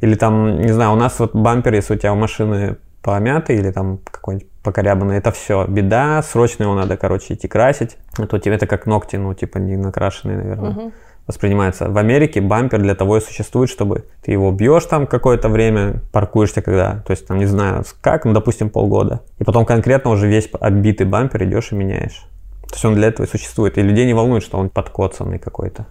Или 0.00 0.16
там, 0.16 0.60
не 0.60 0.72
знаю, 0.72 0.90
у 0.90 0.96
нас 0.96 1.20
вот 1.20 1.36
бампер, 1.36 1.72
если 1.72 1.94
у 1.94 1.98
тебя 1.98 2.12
у 2.12 2.16
машины 2.16 2.78
помятый 3.00 3.58
или 3.58 3.70
там 3.70 4.00
какой-нибудь 4.10 4.48
покорябанный, 4.66 5.16
это 5.16 5.30
все 5.30 5.64
беда, 5.66 6.22
срочно 6.22 6.64
его 6.64 6.74
надо, 6.74 6.96
короче, 6.96 7.34
идти 7.34 7.48
красить. 7.48 7.96
А 8.18 8.26
то 8.26 8.38
тебе 8.38 8.56
это 8.56 8.66
как 8.66 8.86
ногти, 8.86 9.16
ну, 9.16 9.32
типа, 9.32 9.58
не 9.58 9.76
накрашенные, 9.76 10.36
наверное 10.38 10.70
Мгм. 10.70 10.92
воспринимается. 11.26 11.88
В 11.88 11.96
Америке 11.98 12.40
бампер 12.40 12.80
для 12.82 12.94
того 12.94 13.16
и 13.16 13.20
существует, 13.20 13.70
чтобы 13.70 14.04
ты 14.22 14.32
его 14.32 14.50
бьешь 14.52 14.84
там 14.84 15.06
какое-то 15.06 15.48
время, 15.48 16.02
паркуешься 16.12 16.62
когда, 16.62 17.02
то 17.06 17.12
есть 17.12 17.26
там 17.26 17.38
не 17.38 17.46
знаю 17.46 17.84
как, 18.00 18.24
ну 18.24 18.32
допустим 18.32 18.68
полгода, 18.70 19.20
и 19.38 19.44
потом 19.44 19.64
конкретно 19.64 20.10
уже 20.10 20.26
весь 20.28 20.48
оббитый 20.60 21.06
бампер 21.06 21.44
идешь 21.44 21.72
и 21.72 21.74
меняешь. 21.76 22.26
То 22.68 22.74
есть 22.74 22.84
он 22.84 22.94
для 22.94 23.08
этого 23.08 23.26
и 23.26 23.28
существует. 23.28 23.78
И 23.78 23.82
людей 23.82 24.06
не 24.06 24.14
волнует, 24.14 24.42
что 24.42 24.58
он 24.58 24.68
подкоцанный 24.70 25.38
какой-то. 25.38 25.86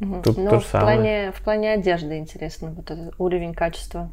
Мгм. 0.00 0.22
Тут 0.22 0.36
Но 0.38 0.50
то 0.50 0.56
же 0.60 0.64
в 0.66 0.68
самое. 0.68 0.96
плане, 0.96 1.32
в 1.32 1.42
плане 1.42 1.72
одежды 1.72 2.18
интересно, 2.18 2.70
вот 2.76 2.90
этот 2.90 3.14
уровень 3.18 3.54
качества. 3.54 4.08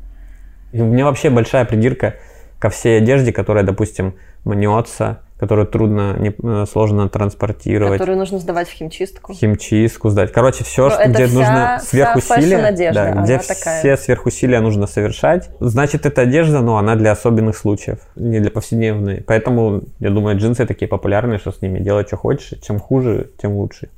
И 0.73 0.81
у 0.81 0.85
меня 0.85 1.05
вообще 1.05 1.29
большая 1.29 1.63
придирка 1.65 2.15
ко 2.59 2.69
всей 2.69 2.97
одежде, 2.97 3.31
которая, 3.31 3.63
допустим, 3.63 4.15
мнется, 4.45 5.19
которую 5.39 5.67
трудно, 5.67 6.15
не, 6.17 6.33
э, 6.41 6.65
сложно 6.65 7.07
транспортировать. 7.09 7.99
Которую 7.99 8.17
нужно 8.17 8.39
сдавать 8.39 8.67
в 8.67 8.71
химчистку. 8.71 9.33
Химчистку 9.33 10.09
сдать. 10.09 10.31
Короче, 10.31 10.63
все, 10.63 10.85
Но 10.85 10.89
что, 10.89 11.09
где 11.09 11.27
вся- 11.27 11.35
нужно 11.37 11.77
вся 11.79 11.87
сверхусилия, 11.87 12.57
фэшн-одежда, 12.57 13.11
да, 13.15 13.21
где 13.21 13.37
такая. 13.37 13.79
все 13.79 13.97
сверхусилия 13.97 14.61
нужно 14.61 14.87
совершать, 14.87 15.49
значит, 15.59 16.05
это 16.07 16.21
одежда, 16.21 16.61
но 16.61 16.77
она 16.77 16.95
для 16.95 17.11
особенных 17.11 17.55
случаев, 17.55 17.99
не 18.15 18.39
для 18.39 18.49
повседневной. 18.49 19.23
Поэтому, 19.27 19.83
я 19.99 20.09
думаю, 20.09 20.37
джинсы 20.37 20.65
такие 20.65 20.87
популярные, 20.87 21.37
что 21.37 21.51
с 21.51 21.61
ними 21.61 21.79
делать, 21.79 22.07
что 22.07 22.17
хочешь. 22.17 22.59
Чем 22.61 22.79
хуже, 22.79 23.29
тем 23.39 23.53
лучше. 23.53 23.89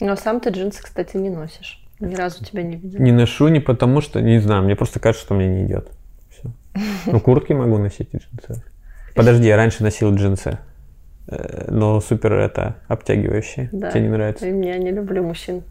Но 0.00 0.16
сам 0.16 0.40
ты 0.40 0.50
джинсы, 0.50 0.82
кстати, 0.82 1.16
не 1.16 1.30
носишь. 1.30 1.80
Ни 2.00 2.14
разу 2.14 2.44
тебя 2.44 2.62
не 2.62 2.76
видела. 2.76 3.00
Не 3.00 3.12
ношу 3.12 3.48
не 3.48 3.60
потому, 3.60 4.00
что, 4.02 4.20
не 4.20 4.38
знаю, 4.40 4.64
мне 4.64 4.76
просто 4.76 5.00
кажется, 5.00 5.24
что 5.24 5.34
мне 5.34 5.46
не 5.46 5.64
идет. 5.64 5.88
Ну, 7.06 7.20
куртки 7.20 7.52
могу 7.52 7.78
носить 7.78 8.08
и 8.12 8.18
джинсы. 8.18 8.62
Подожди, 9.14 9.46
я 9.46 9.56
раньше 9.56 9.82
носил 9.82 10.14
джинсы. 10.14 10.58
Э, 11.28 11.66
Но 11.70 12.00
супер 12.00 12.32
это 12.34 12.76
обтягивающие. 12.88 13.68
Да. 13.72 13.90
Тебе 13.90 14.02
не 14.02 14.08
нравится? 14.08 14.46
Я 14.46 14.78
не 14.78 14.90
люблю 14.90 15.22
мужчин. 15.22 15.62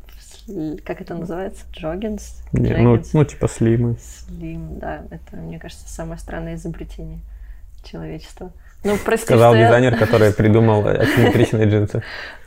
Как 0.83 0.99
это 1.01 1.13
называется? 1.15 1.63
Джоггинс? 1.71 2.43
Не, 2.53 2.75
ну, 2.77 3.01
ну, 3.13 3.23
типа 3.25 3.47
слимы. 3.47 3.97
Слим, 4.01 4.79
да. 4.79 5.03
Это, 5.09 5.37
мне 5.37 5.59
кажется, 5.59 5.87
самое 5.87 6.19
странное 6.19 6.55
изобретение 6.55 7.19
человечества. 7.83 8.51
Ну, 8.83 8.97
прости, 9.05 9.25
Сказал 9.25 9.53
что 9.53 9.59
я- 9.61 9.67
дизайнер, 9.67 9.97
который 9.97 10.33
придумал 10.33 10.85
асимметричные 10.87 11.67
джинсы. 11.69 12.03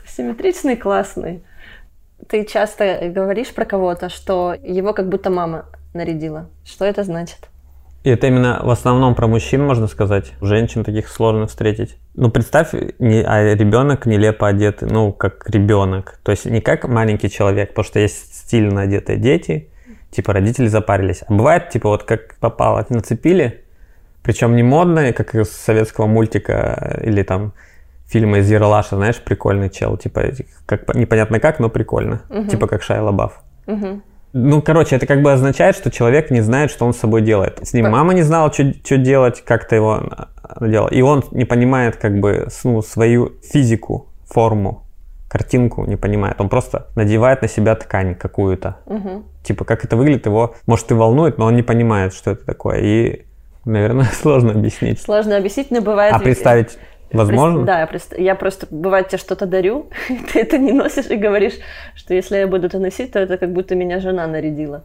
Симметричный, 0.07 0.77
классный. 0.77 1.43
Ты 2.29 2.45
часто 2.45 3.11
говоришь 3.15 3.53
про 3.55 3.65
кого-то, 3.65 4.09
что 4.09 4.55
его 4.63 4.93
как 4.93 5.09
будто 5.09 5.31
мама 5.31 5.67
нарядила. 5.95 6.49
Что 6.65 6.85
это 6.85 7.03
значит? 7.05 7.49
И 8.07 8.09
это 8.09 8.29
именно 8.29 8.61
в 8.63 8.71
основном 8.71 9.17
про 9.17 9.27
мужчин, 9.27 9.67
можно 9.67 9.89
сказать. 9.89 10.33
Женщин 10.41 10.85
таких 10.85 11.09
сложно 11.09 11.49
встретить. 11.49 11.97
Ну, 12.15 12.31
представь, 12.31 12.73
не, 13.01 13.21
а 13.21 13.53
ребенок 13.53 14.07
нелепо 14.07 14.47
одет, 14.47 14.81
ну, 14.81 15.13
как 15.13 15.51
ребенок. 15.51 16.21
То 16.23 16.31
есть 16.31 16.47
не 16.47 16.61
как 16.61 16.87
маленький 16.87 17.29
человек, 17.29 17.71
потому 17.71 17.85
что 17.85 17.99
есть 17.99 18.33
стильно 18.33 18.83
одетые 18.83 19.19
дети, 19.19 19.71
типа 20.13 20.33
родители 20.35 20.69
запарились. 20.69 21.25
А 21.27 21.35
бывает, 21.35 21.71
типа, 21.71 21.89
вот 21.89 22.05
как 22.05 22.37
попало, 22.37 22.87
нацепили, 22.91 23.65
причем 24.23 24.55
не 24.55 24.63
модные, 24.63 25.13
как 25.13 25.35
из 25.35 25.51
советского 25.51 26.07
мультика 26.07 27.01
или 27.03 27.25
там 27.25 27.55
фильма 28.07 28.39
из 28.39 28.49
Ералаша, 28.49 28.95
знаешь, 28.95 29.17
прикольный 29.17 29.69
чел, 29.69 29.97
типа, 29.97 30.27
как, 30.65 30.95
непонятно 30.95 31.41
как, 31.41 31.59
но 31.59 31.71
прикольно. 31.71 32.23
Мгм. 32.29 32.47
Типа 32.47 32.69
как 32.69 32.85
Шайа 32.85 33.03
Лабаф. 33.03 33.41
Мгм. 33.67 34.05
Ну, 34.39 34.61
короче, 34.61 34.97
это 34.97 35.07
как 35.07 35.23
бы 35.23 35.33
означает, 35.33 35.77
что 35.77 35.91
человек 35.91 36.31
не 36.31 36.43
знает, 36.43 36.71
что 36.71 36.85
он 36.85 36.93
с 36.93 36.99
собой 36.99 37.23
делает. 37.23 37.59
С 37.67 37.73
ним 37.73 37.91
мама 37.91 38.13
не 38.13 38.21
знала, 38.21 38.53
что 38.53 38.99
делать, 38.99 39.43
как-то 39.43 39.75
его 39.75 39.93
а, 39.93 40.29
делал. 40.61 40.89
И 40.89 41.01
он 41.01 41.25
не 41.31 41.47
понимает 41.47 41.97
как 41.97 42.21
бы 42.21 42.47
ну, 42.63 42.83
свою 42.83 43.33
физику, 43.43 44.09
форму, 44.29 44.85
картинку 45.31 45.87
не 45.87 45.97
понимает. 45.97 46.39
Он 46.39 46.51
просто 46.51 46.89
надевает 46.97 47.41
на 47.41 47.49
себя 47.49 47.75
ткань 47.77 48.15
какую-то. 48.15 48.77
Мгм. 48.85 49.25
Типа, 49.43 49.65
как 49.65 49.87
это 49.87 49.97
выглядит, 49.97 50.27
его, 50.27 50.55
может, 50.67 50.91
и 50.91 50.95
волнует, 50.95 51.39
но 51.39 51.47
он 51.47 51.57
не 51.57 51.63
понимает, 51.63 52.13
что 52.13 52.33
это 52.33 52.45
такое. 52.45 52.81
И, 52.81 53.25
наверное, 53.65 54.05
сложно 54.21 54.53
объяснить. 54.53 55.01
Сложно 55.01 55.39
объяснить, 55.39 55.71
но 55.71 55.81
бывает... 55.81 56.15
А 56.15 56.19
представить 56.19 56.77
возможно? 57.13 57.65
Да, 57.65 57.89
я, 58.17 58.35
просто, 58.35 58.67
бывает, 58.71 59.09
тебе 59.09 59.19
что-то 59.19 59.47
дарю, 59.47 59.87
ты 60.33 60.41
это 60.41 60.59
не 60.59 60.73
носишь 60.73 61.07
и 61.07 61.17
говоришь, 61.17 61.55
что 61.95 62.15
если 62.15 62.37
я 62.37 62.47
буду 62.47 62.67
это 62.67 62.79
носить, 62.79 63.13
то 63.13 63.19
это 63.19 63.39
как 63.39 63.53
будто 63.53 63.75
меня 63.75 64.01
жена 64.01 64.27
нарядила. 64.27 64.85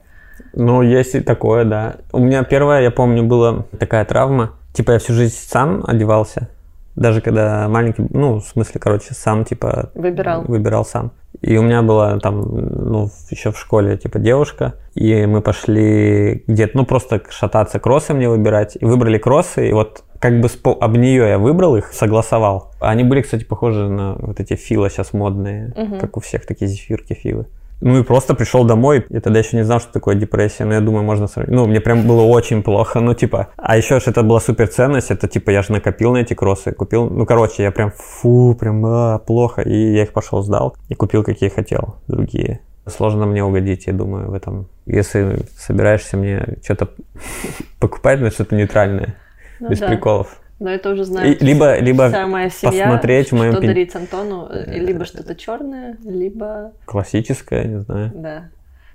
Ну, 0.53 0.81
есть 0.81 1.15
и 1.15 1.21
такое, 1.21 1.65
да. 1.65 1.95
У 2.11 2.19
меня 2.19 2.43
первая, 2.43 2.81
я 2.81 2.91
помню, 2.91 3.23
была 3.23 3.65
такая 3.79 4.05
травма. 4.05 4.53
Типа 4.73 4.91
я 4.91 4.99
всю 4.99 5.13
жизнь 5.13 5.35
сам 5.37 5.83
одевался. 5.85 6.49
Даже 6.95 7.21
когда 7.21 7.67
маленький, 7.69 8.05
ну, 8.09 8.39
в 8.39 8.45
смысле, 8.45 8.79
короче, 8.79 9.13
сам, 9.13 9.45
типа... 9.45 9.91
Выбирал. 9.95 10.43
Выбирал 10.43 10.85
сам. 10.85 11.11
И 11.41 11.57
у 11.57 11.63
меня 11.63 11.81
была 11.81 12.19
там, 12.19 12.41
ну, 12.41 13.09
еще 13.29 13.51
в 13.51 13.57
школе, 13.57 13.97
типа, 13.97 14.19
девушка. 14.19 14.75
И 14.93 15.25
мы 15.25 15.41
пошли 15.41 16.43
где-то, 16.47 16.77
ну, 16.77 16.85
просто 16.85 17.21
шататься, 17.29 17.79
кроссы 17.79 18.13
мне 18.13 18.27
выбирать. 18.27 18.77
И 18.79 18.85
выбрали 18.85 19.17
кроссы, 19.17 19.69
и 19.69 19.73
вот 19.73 20.03
как 20.21 20.39
бы 20.39 20.47
спо- 20.47 20.77
об 20.79 20.95
нее 20.97 21.27
я 21.29 21.37
выбрал 21.39 21.75
их, 21.75 21.91
согласовал. 21.93 22.71
Они 22.79 23.03
были, 23.03 23.21
кстати, 23.21 23.43
похожи 23.43 23.89
на 23.89 24.15
вот 24.19 24.39
эти 24.39 24.53
филы 24.55 24.89
сейчас 24.89 25.13
модные, 25.13 25.73
Мгм. 25.75 25.99
как 25.99 26.15
у 26.15 26.19
всех 26.19 26.45
такие 26.45 26.67
зефирки 26.67 27.13
филы. 27.13 27.47
Ну 27.83 27.97
и 27.99 28.03
просто 28.03 28.35
пришел 28.35 28.63
домой, 28.63 29.03
я 29.09 29.19
тогда 29.21 29.39
еще 29.39 29.57
не 29.57 29.63
знал, 29.63 29.79
что 29.79 29.91
такое 29.91 30.13
депрессия, 30.13 30.65
но 30.65 30.75
я 30.75 30.81
думаю, 30.81 31.03
можно 31.03 31.25
сравнить. 31.27 31.55
Ну, 31.55 31.65
мне 31.65 31.81
прям 31.81 32.05
было 32.07 32.21
очень 32.21 32.61
плохо, 32.61 32.99
ну 32.99 33.15
типа, 33.15 33.47
а 33.57 33.75
еще 33.75 33.99
же 33.99 34.11
это 34.11 34.21
была 34.21 34.39
супер 34.39 34.67
ценность, 34.67 35.09
это 35.09 35.27
типа 35.27 35.49
я 35.49 35.63
же 35.63 35.71
накопил 35.71 36.13
на 36.13 36.17
эти 36.19 36.35
кроссы, 36.35 36.71
купил, 36.73 37.09
ну 37.09 37.25
короче, 37.25 37.63
я 37.63 37.71
прям 37.71 37.91
фу, 37.97 38.55
прям 38.59 38.85
а, 38.85 39.17
плохо, 39.17 39.63
и 39.63 39.93
я 39.95 40.03
их 40.03 40.13
пошел 40.13 40.43
сдал 40.43 40.75
и 40.89 40.93
купил, 40.93 41.23
какие 41.23 41.49
хотел, 41.49 41.95
другие. 42.07 42.59
Сложно 42.85 43.25
мне 43.25 43.43
угодить, 43.43 43.87
я 43.87 43.93
думаю, 43.93 44.29
в 44.29 44.33
этом. 44.35 44.67
Если 44.85 45.39
собираешься 45.57 46.17
мне 46.17 46.57
что-то 46.63 46.89
покупать, 47.79 48.19
ну 48.19 48.29
что-то 48.29 48.55
нейтральное, 48.55 49.15
Ну 49.61 49.69
без 49.69 49.79
да. 49.79 49.87
приколов. 49.87 50.41
Но 50.59 50.69
это 50.69 50.91
уже 50.91 51.01
И 51.01 51.05
знает 51.05 51.41
либо, 51.41 51.79
либо 51.79 52.09
вся 52.09 52.27
моя 52.27 52.49
семья, 52.49 52.83
посмотреть 52.83 53.31
в 53.31 53.35
моем 53.35 53.53
дарить 53.53 53.95
Антону. 53.95 54.47
э, 54.51 54.77
Либо 54.77 55.05
что-то 55.05 55.33
черное, 55.35 55.97
либо... 56.03 56.73
классическое, 56.85 57.63
не 57.63 57.79
знаю. 57.79 58.11
Да. 58.13 58.49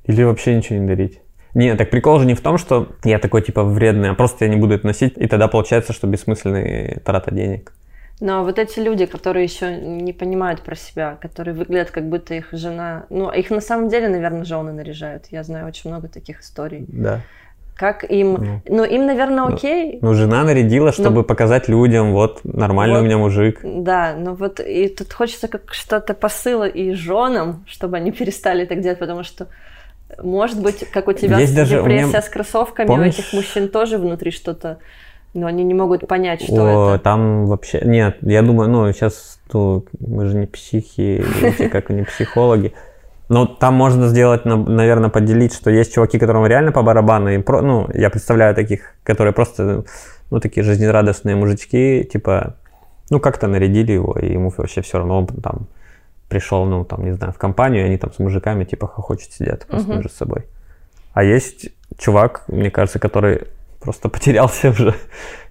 Или 0.05 0.23
вообще 0.23 0.55
ничего 0.55 0.79
не 0.79 0.87
дарить. 0.87 1.21
Не, 1.55 1.75
так 1.75 1.91
прикол 1.91 2.21
же 2.21 2.27
не 2.27 2.35
в 2.35 2.41
том, 2.41 2.59
что 2.59 2.95
я 3.03 3.19
такой 3.19 3.43
типа 3.43 3.65
вредный, 3.65 4.11
а 4.11 4.15
просто 4.15 4.45
я 4.45 4.51
не 4.51 4.57
буду 4.57 4.75
это 4.75 4.87
носить, 4.87 5.15
и 5.17 5.27
тогда 5.27 5.49
получается, 5.49 5.93
что 5.93 6.07
бессмысленный 6.07 7.01
трата 7.05 7.35
денег. 7.35 7.73
Но 8.21 8.45
вот 8.45 8.59
эти 8.59 8.79
люди, 8.79 9.07
которые 9.07 9.45
еще 9.45 9.77
не 9.77 10.13
понимают 10.13 10.63
про 10.63 10.75
себя, 10.75 11.19
которые 11.21 11.55
выглядят, 11.55 11.91
как 11.91 12.09
будто 12.09 12.35
их 12.35 12.49
жена... 12.53 13.07
Ну, 13.11 13.31
их 13.31 13.51
на 13.51 13.61
самом 13.61 13.89
деле, 13.89 14.09
наверное, 14.09 14.45
жены 14.45 14.73
наряжают. 14.73 15.27
Я 15.31 15.43
знаю 15.43 15.67
очень 15.67 15.91
много 15.91 16.09
таких 16.09 16.41
историй. 16.41 16.87
Да. 16.89 17.21
Как 17.77 18.05
им... 18.11 18.33
Ну. 18.35 18.61
Ну, 18.79 18.85
им, 18.85 19.07
наверное, 19.07 19.45
Ну, 19.49 19.55
окей. 19.55 19.99
Ну, 20.01 20.15
жена 20.15 20.45
нарядила, 20.45 20.93
чтобы 20.93 21.17
Ну. 21.19 21.25
показать 21.25 21.69
людям, 21.69 22.13
вот, 22.13 22.41
нормальный 22.45 22.97
Вот. 22.97 23.03
у 23.03 23.05
меня 23.05 23.19
мужик. 23.19 23.61
Да, 23.63 24.15
но 24.19 24.35
вот 24.35 24.61
и 24.61 24.89
тут 24.89 25.13
хочется 25.13 25.47
как 25.49 25.75
что-то 25.75 26.15
посыла 26.15 26.65
и 26.67 26.93
женам, 26.95 27.65
чтобы 27.67 27.99
они 27.99 28.13
перестали 28.13 28.65
так 28.65 28.81
делать, 28.81 28.99
потому 28.99 29.23
что 29.25 29.47
может 30.23 30.63
быть, 30.63 30.89
как 30.91 31.09
у 31.09 31.13
тебя 31.13 31.39
Есть 31.39 31.55
даже 31.55 31.83
у 31.83 31.85
меня- 31.87 32.07
депрессия 32.07 32.23
с 32.23 32.29
кроссовками, 32.31 32.87
Помнишь? 32.87 33.17
у 33.17 33.19
этих 33.21 33.33
мужчин 33.35 33.69
тоже 33.69 33.99
внутри 33.99 34.31
что-то, 34.31 34.79
но 35.35 35.47
они 35.47 35.65
не 35.65 35.75
могут 35.75 36.07
понять, 36.09 36.43
что 36.43 36.55
О, 36.93 36.95
это. 36.95 37.05
там 37.05 37.47
вообще... 37.47 37.81
Нет, 37.85 38.17
я 38.23 38.41
думаю, 38.43 38.71
ну, 38.71 38.91
сейчас 38.93 39.39
ну, 39.53 39.85
мы 40.01 40.27
же 40.27 40.37
не 40.37 40.47
психи, 40.47 41.23
как 41.73 41.91
не 41.91 42.05
психологи. 42.05 42.73
Но 43.29 43.47
там 43.47 43.75
можно 43.75 44.07
сделать, 44.09 44.45
на- 44.45 44.57
наверное, 44.57 45.11
поделить, 45.11 45.53
что 45.53 45.71
есть 45.71 45.93
чуваки, 45.95 46.19
которым 46.19 46.47
реально 46.47 46.71
по 46.73 46.83
барабану. 46.83 47.29
И 47.31 47.39
про, 47.39 47.61
ну, 47.61 47.89
я 47.93 48.09
представляю 48.11 48.55
таких, 48.55 48.95
которые 49.03 49.33
просто, 49.33 49.85
ну, 50.31 50.41
такие 50.41 50.63
жизнерадостные 50.65 51.35
мужички, 51.35 52.05
типа, 52.05 52.55
ну, 53.11 53.19
как-то 53.21 53.49
нарядили 53.49 53.93
его, 53.93 54.17
и 54.19 54.33
ему 54.33 54.53
вообще 54.57 54.81
все 54.81 54.99
равно, 54.99 55.19
он 55.19 55.27
там 55.27 55.67
пришел, 56.29 56.65
ну, 56.65 56.85
там, 56.85 57.05
не 57.05 57.13
знаю, 57.13 57.33
в 57.33 57.39
компанию, 57.39 57.83
и 57.83 57.87
они 57.87 57.99
там 57.99 58.13
с 58.13 58.19
мужиками, 58.19 58.65
типа, 58.65 58.87
хохочут, 58.87 59.33
сидят 59.33 59.67
просто 59.67 59.89
Мгм. 59.89 59.97
между 59.99 60.11
собой. 60.13 60.45
А 61.13 61.25
есть 61.25 61.69
чувак, 61.99 62.45
мне 62.49 62.71
кажется, 62.71 62.99
который 62.99 63.43
просто 63.81 64.09
потерялся 64.09 64.71
уже. 64.71 64.95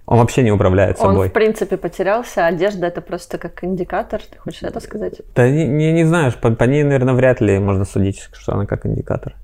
Он 0.06 0.18
вообще 0.18 0.42
не 0.42 0.52
управляет 0.52 0.98
Он, 1.00 1.10
собой. 1.12 1.28
в 1.28 1.32
принципе, 1.32 1.76
потерялся, 1.76 2.46
одежда 2.46 2.86
это 2.86 3.00
просто 3.00 3.38
как 3.38 3.64
индикатор, 3.64 4.20
ты 4.22 4.38
хочешь 4.38 4.62
это 4.62 4.78
сказать? 4.80 5.20
Да 5.34 5.48
не, 5.50 5.66
не, 5.66 5.92
не 5.92 6.04
знаешь, 6.04 6.36
по, 6.36 6.50
по 6.52 6.64
ней, 6.64 6.84
наверное, 6.84 7.14
вряд 7.14 7.40
ли 7.40 7.58
можно 7.58 7.84
судить, 7.84 8.28
что 8.32 8.52
она 8.54 8.66
как 8.66 8.86
индикатор. 8.86 9.34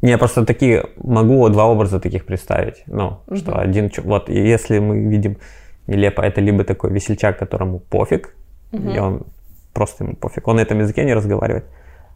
Не, 0.00 0.18
просто 0.18 0.44
такие, 0.44 0.86
могу 0.96 1.48
два 1.50 1.66
образа 1.66 2.00
таких 2.00 2.26
представить. 2.26 2.82
Ну, 2.86 3.20
Мгм. 3.28 3.36
что 3.36 3.56
один, 3.60 3.90
вот 4.02 4.28
если 4.28 4.80
мы 4.80 4.98
видим 5.08 5.36
нелепо, 5.86 6.22
это 6.22 6.40
либо 6.40 6.64
такой 6.64 6.90
весельчак, 6.90 7.38
которому 7.38 7.78
пофиг, 7.78 8.34
Мгм. 8.72 8.90
и 8.90 8.98
он 8.98 9.22
просто 9.72 10.02
ему 10.02 10.16
пофиг, 10.16 10.48
он 10.48 10.56
на 10.56 10.60
этом 10.62 10.80
языке 10.80 11.04
не 11.04 11.14
разговаривает. 11.14 11.64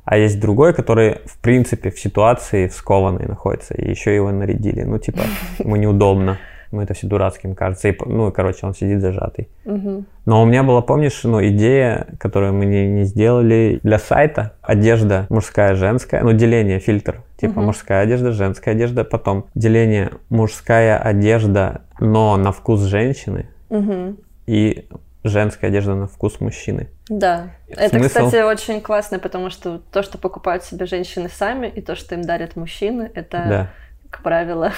А 0.07 0.17
есть 0.17 0.41
другой, 0.41 0.73
который, 0.73 1.17
в 1.27 1.39
принципе, 1.41 1.91
в 1.91 1.99
ситуации 1.99 2.69
скованной 2.69 3.27
находится, 3.27 3.75
и 3.75 3.91
еще 3.91 4.15
его 4.15 4.31
нарядили. 4.31 4.83
Ну, 4.85 4.99
типа, 4.99 5.23
ему 5.59 5.75
неудобно, 5.75 6.39
ему 6.71 6.81
это 6.81 6.95
все 6.95 7.09
дурацким 7.09 7.57
кажется. 7.57 7.89
И, 7.89 7.97
ну, 8.07 8.31
короче, 8.31 8.67
он 8.67 8.75
сидит 8.75 9.01
зажатый. 9.01 9.49
Мгм. 9.65 10.07
Но 10.25 10.43
у 10.43 10.47
меня 10.47 10.63
была, 10.63 10.81
помнишь, 10.81 11.25
ну, 11.25 11.45
идея, 11.45 12.07
которую 12.21 12.55
мы 12.55 12.67
не, 12.67 12.87
не 12.87 13.03
сделали 13.03 13.81
для 13.83 13.99
сайта. 13.99 14.53
Одежда 14.63 15.27
мужская, 15.29 15.75
женская, 15.75 16.23
ну, 16.23 16.33
деление, 16.33 16.79
фильтр. 16.79 17.23
Типа 17.37 17.55
Мгм. 17.55 17.65
мужская 17.67 18.03
одежда, 18.03 18.31
женская 18.31 18.71
одежда. 18.71 19.03
Потом 19.03 19.47
деление 19.57 20.11
мужская 20.29 20.99
одежда, 20.99 21.81
но 21.99 22.37
на 22.37 22.53
вкус 22.53 22.83
женщины. 22.83 23.49
Мгм. 23.71 24.19
И 24.47 24.87
женская 25.29 25.69
одежда 25.69 25.95
на 25.95 26.07
вкус 26.07 26.41
мужчины. 26.41 26.89
Да. 27.09 27.51
Это, 27.69 27.99
Смысл? 27.99 28.27
кстати, 28.27 28.43
очень 28.43 28.81
классно, 28.81 29.19
потому 29.19 29.51
что 29.51 29.79
то, 29.79 30.03
что 30.03 30.19
покупают 30.19 30.65
себе 30.65 30.87
женщины 30.87 31.29
сами, 31.29 31.67
и 31.69 31.81
то, 31.81 31.95
что 31.97 32.15
им 32.15 32.23
дарят 32.23 32.57
мужчины, 32.57 33.11
это, 33.15 33.45
Да. 33.49 33.71
как 34.11 34.23
правило, 34.23 34.73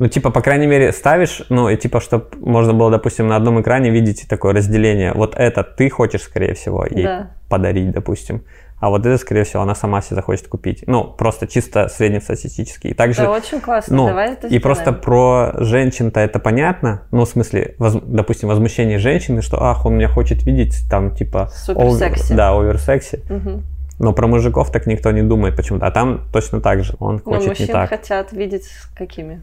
Ну, 0.00 0.06
типа, 0.06 0.30
по 0.30 0.40
крайней 0.42 0.66
мере, 0.68 0.92
ставишь, 0.92 1.42
ну, 1.48 1.68
и 1.68 1.76
типа, 1.76 2.00
чтобы 2.00 2.28
можно 2.38 2.72
было, 2.72 2.88
допустим, 2.90 3.26
на 3.26 3.34
одном 3.36 3.60
экране 3.60 3.90
видеть 3.90 4.26
такое 4.28 4.52
разделение. 4.54 5.12
Вот 5.12 5.34
это 5.36 5.64
ты 5.64 5.90
хочешь, 5.90 6.22
скорее 6.22 6.54
всего, 6.54 6.86
ей 6.86 7.02
Да. 7.02 7.30
подарить, 7.48 7.90
допустим. 7.90 8.44
А 8.80 8.90
вот 8.90 9.04
это, 9.06 9.18
скорее 9.18 9.44
всего, 9.44 9.62
она 9.62 9.74
сама 9.74 10.00
себе 10.02 10.16
захочет 10.16 10.48
купить. 10.48 10.84
Ну, 10.86 11.04
просто 11.04 11.46
чисто 11.46 11.88
среднестатистически. 11.88 12.88
И 12.88 12.94
также, 12.94 13.22
Это 13.22 13.30
очень 13.30 13.60
классно. 13.60 13.96
ну, 13.96 14.06
Давай 14.06 14.32
это 14.34 14.46
и 14.46 14.58
просто 14.58 14.84
сделаем. 14.84 15.02
про 15.02 15.52
женщин-то 15.58 16.20
это 16.20 16.38
понятно. 16.38 17.02
Ну, 17.10 17.24
в 17.24 17.28
смысле, 17.28 17.74
воз- 17.78 18.00
допустим, 18.02 18.48
возмущение 18.48 18.98
женщины, 18.98 19.42
что, 19.42 19.62
ах, 19.62 19.84
он 19.86 19.96
меня 19.96 20.08
хочет 20.08 20.44
видеть, 20.44 20.76
там, 20.88 21.14
типа... 21.14 21.50
Супер 21.54 21.80
овер-. 21.82 22.36
Да, 22.36 22.56
оверсекси. 22.56 23.22
Мгм. 23.28 23.64
Но 23.98 24.12
про 24.12 24.28
мужиков 24.28 24.70
так 24.70 24.86
никто 24.86 25.10
не 25.10 25.22
думает 25.22 25.56
почему-то. 25.56 25.84
А 25.86 25.90
там 25.90 26.20
точно 26.32 26.60
так 26.60 26.84
же. 26.84 26.94
Он 27.00 27.14
Но 27.16 27.32
хочет 27.32 27.42
не 27.42 27.48
мужчин 27.48 27.66
так. 27.68 27.88
хотят 27.88 28.32
видеть 28.32 28.68
какими? 28.96 29.42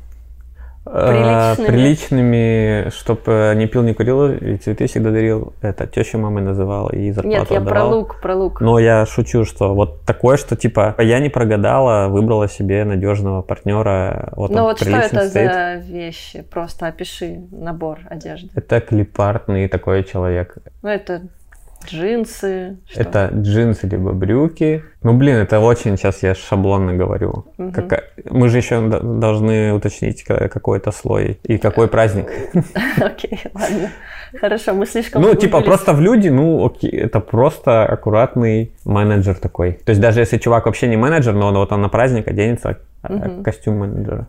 Э, 0.88 1.56
Приличными. 1.56 1.68
Приличными, 1.68 2.90
чтобы 2.90 3.54
не 3.56 3.66
пил, 3.68 3.82
не 3.84 3.94
курил, 3.94 4.32
и 4.32 4.58
цветы 4.58 4.86
всегда 4.88 5.12
дарил. 5.12 5.54
Это 5.62 5.88
теща 5.88 6.18
мамы 6.18 6.42
называла 6.42 6.90
и 6.92 7.12
зарплату 7.12 7.40
Нет, 7.40 7.52
я 7.52 7.60
про 7.62 7.70
отдавал. 7.72 7.98
лук, 8.00 8.22
про 8.22 8.36
лук. 8.36 8.62
Но 8.62 8.78
я 8.80 9.06
шучу, 9.06 9.46
что 9.46 9.74
вот 9.74 10.02
такое, 10.06 10.38
что 10.38 10.56
типа 10.56 10.96
я 11.00 11.20
не 11.20 11.30
прогадала, 11.30 12.08
выбрала 12.10 12.48
себе 12.48 12.84
надежного 12.86 13.42
партнера. 13.42 14.32
Вот 14.36 14.52
Ну 14.52 14.58
он 14.58 14.64
вот 14.64 14.80
что 14.80 14.90
это 14.92 15.28
стоит. 15.28 15.52
за 15.54 15.76
вещи? 15.92 16.42
Просто 16.44 16.88
опиши 16.88 17.42
набор 17.52 18.00
одежды. 18.10 18.50
Это 18.56 18.80
клипартный 18.80 19.68
такой 19.68 20.04
человек. 20.04 20.58
Ну 20.84 20.90
это 20.90 21.24
джинсы. 21.86 22.78
что? 22.90 23.02
Это 23.02 23.30
джинсы 23.34 23.88
либо 23.88 24.12
брюки. 24.12 24.84
Ну 25.04 25.14
блин, 25.14 25.36
это 25.36 25.60
очень 25.60 25.98
сейчас 25.98 26.24
я 26.24 26.34
шаблонно 26.36 26.94
говорю. 26.94 27.46
Мгм. 27.58 27.72
Какая- 27.72 28.04
Мы 28.30 28.50
же 28.50 28.58
еще 28.58 28.82
должны 28.82 29.74
уточнить 29.74 30.24
ка- 30.24 30.48
какой-то 30.50 30.92
слой 30.92 31.40
и 31.44 31.58
какой 31.58 31.88
праздник. 31.88 32.28
Окей, 33.02 33.40
ладно. 33.54 33.90
Хорошо, 34.40 34.74
мы 34.74 34.86
слишком 34.86 35.22
Ну, 35.22 35.34
типа, 35.36 35.62
просто 35.62 35.94
в 35.94 36.02
люди, 36.02 36.28
ну, 36.30 36.66
окей, 36.66 36.90
это 36.92 37.20
просто 37.22 37.86
аккуратный 37.86 38.72
менеджер 38.84 39.36
такой. 39.36 39.74
То 39.86 39.92
есть 39.92 40.02
даже 40.02 40.20
если 40.20 40.38
чувак 40.38 40.66
вообще 40.66 40.88
не 40.88 40.98
менеджер, 40.98 41.34
но 41.34 41.48
он 41.48 41.54
вот 41.56 41.72
он 41.72 41.82
на 41.82 41.90
праздник 41.90 42.28
оденется, 42.28 42.78
а, 43.02 43.14
Мгм. 43.14 43.44
костюм 43.44 43.78
менеджера. 43.78 44.28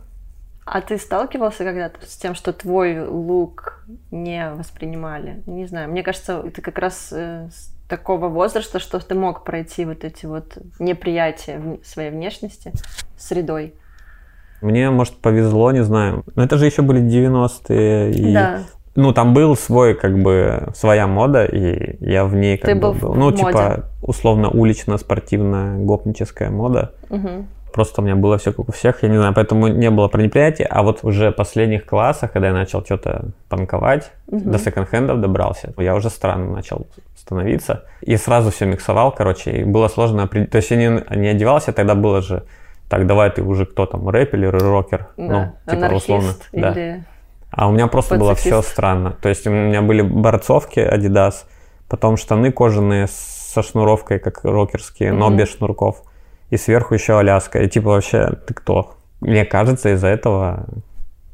А 0.69 0.81
ты 0.81 0.97
сталкивался 0.97 1.63
когда-то 1.63 2.05
с 2.05 2.17
тем, 2.17 2.35
что 2.35 2.51
твой 2.51 3.07
лук 3.07 3.85
не 4.11 4.49
воспринимали? 4.51 5.41
Не 5.45 5.65
знаю, 5.65 5.89
мне 5.89 6.03
кажется, 6.03 6.43
ты 6.53 6.61
как 6.61 6.77
раз 6.77 7.09
э, 7.13 7.47
с 7.49 7.73
такого 7.87 8.27
возраста, 8.27 8.79
что 8.79 8.99
ты 8.99 9.15
мог 9.15 9.45
пройти 9.45 9.85
вот 9.85 10.03
эти 10.03 10.25
вот 10.25 10.57
неприятия 10.77 11.79
своей 11.85 12.11
внешности 12.11 12.73
средой. 13.17 13.75
Мне, 14.61 14.89
может, 14.89 15.15
повезло, 15.15 15.71
не 15.71 15.85
знаю. 15.85 16.25
Но 16.35 16.43
это 16.43 16.57
же 16.57 16.65
еще 16.65 16.81
были 16.81 17.01
90-е. 17.01 18.11
И, 18.11 18.33
Да. 18.33 18.59
Ну, 18.95 19.13
там 19.13 19.33
был 19.33 19.55
свой, 19.55 19.93
как 19.93 20.17
бы, 20.17 20.69
своя 20.75 21.07
мода, 21.07 21.45
и 21.45 22.03
я 22.03 22.25
в 22.25 22.35
ней 22.35 22.57
как 22.57 22.71
Ты 22.71 22.75
бы 22.75 22.81
был 22.81 22.93
был. 22.93 23.13
Ну, 23.13 23.25
моде. 23.25 23.37
типа, 23.37 23.85
условно, 24.01 24.49
улично-спортивная, 24.49 25.77
гопническая 25.77 26.49
мода. 26.49 26.93
Мгм. 27.09 27.47
Просто 27.77 28.01
у 28.01 28.03
меня 28.03 28.15
было 28.15 28.39
все 28.39 28.51
как 28.53 28.69
у 28.69 28.71
всех, 28.71 29.03
я 29.03 29.09
не 29.09 29.17
знаю, 29.17 29.35
поэтому 29.35 29.67
не 29.67 29.91
было 29.91 30.07
про 30.07 30.19
неприятия. 30.23 30.65
А 30.65 30.81
вот 30.81 31.03
уже 31.03 31.29
в 31.29 31.35
последних 31.35 31.85
классах, 31.85 32.31
когда 32.31 32.47
я 32.47 32.53
начал 32.53 32.83
что-то 32.83 33.25
панковать, 33.49 34.11
Мгм. 34.25 34.51
до 34.51 34.57
секонд-хендов 34.57 35.21
добрался, 35.21 35.73
я 35.77 35.93
уже 35.93 36.09
странно 36.09 36.51
начал 36.55 36.87
становиться. 37.15 37.83
И 38.01 38.17
сразу 38.17 38.49
все 38.49 38.65
миксовал, 38.65 39.11
короче, 39.11 39.51
и 39.51 39.63
было 39.63 39.89
сложно 39.89 40.23
определить. 40.23 40.49
То 40.49 40.55
есть 40.57 40.71
я 40.71 40.77
не, 40.77 41.03
не 41.15 41.27
одевался, 41.27 41.71
тогда 41.71 41.93
было 41.93 42.23
же, 42.23 42.45
так, 42.89 43.05
давай 43.05 43.29
ты 43.29 43.43
уже 43.43 43.67
кто 43.67 43.85
там, 43.85 44.09
рэп 44.09 44.33
или 44.33 44.47
рокер? 44.47 45.09
Да. 45.17 45.23
Ну, 45.23 45.71
типа, 45.71 45.85
Анархист 45.85 46.03
условно. 46.03 46.29
Да. 46.53 46.71
или... 46.71 47.03
А 47.51 47.67
у 47.67 47.71
меня 47.73 47.85
просто 47.85 48.17
было 48.17 48.33
все 48.33 48.49
Пацифист. 48.55 48.71
странно. 48.73 49.15
То 49.21 49.29
есть 49.29 49.45
у 49.45 49.51
меня 49.51 49.83
были 49.83 50.01
борцовки 50.01 50.79
Adidas, 50.79 51.45
потом 51.87 52.17
штаны 52.17 52.51
кожаные 52.51 53.05
со 53.07 53.61
шнуровкой, 53.61 54.17
как 54.17 54.43
рокерские, 54.43 55.13
но 55.13 55.27
Мгм. 55.27 55.37
без 55.37 55.49
шнурков. 55.55 56.01
И 56.49 56.57
сверху 56.57 56.93
еще 56.93 57.17
Аляска. 57.19 57.61
И 57.61 57.67
типа 57.67 57.89
вообще, 57.89 58.33
ты 58.45 58.53
кто? 58.53 58.95
Мне 59.19 59.45
кажется, 59.45 59.93
из-за 59.93 60.07
этого 60.07 60.67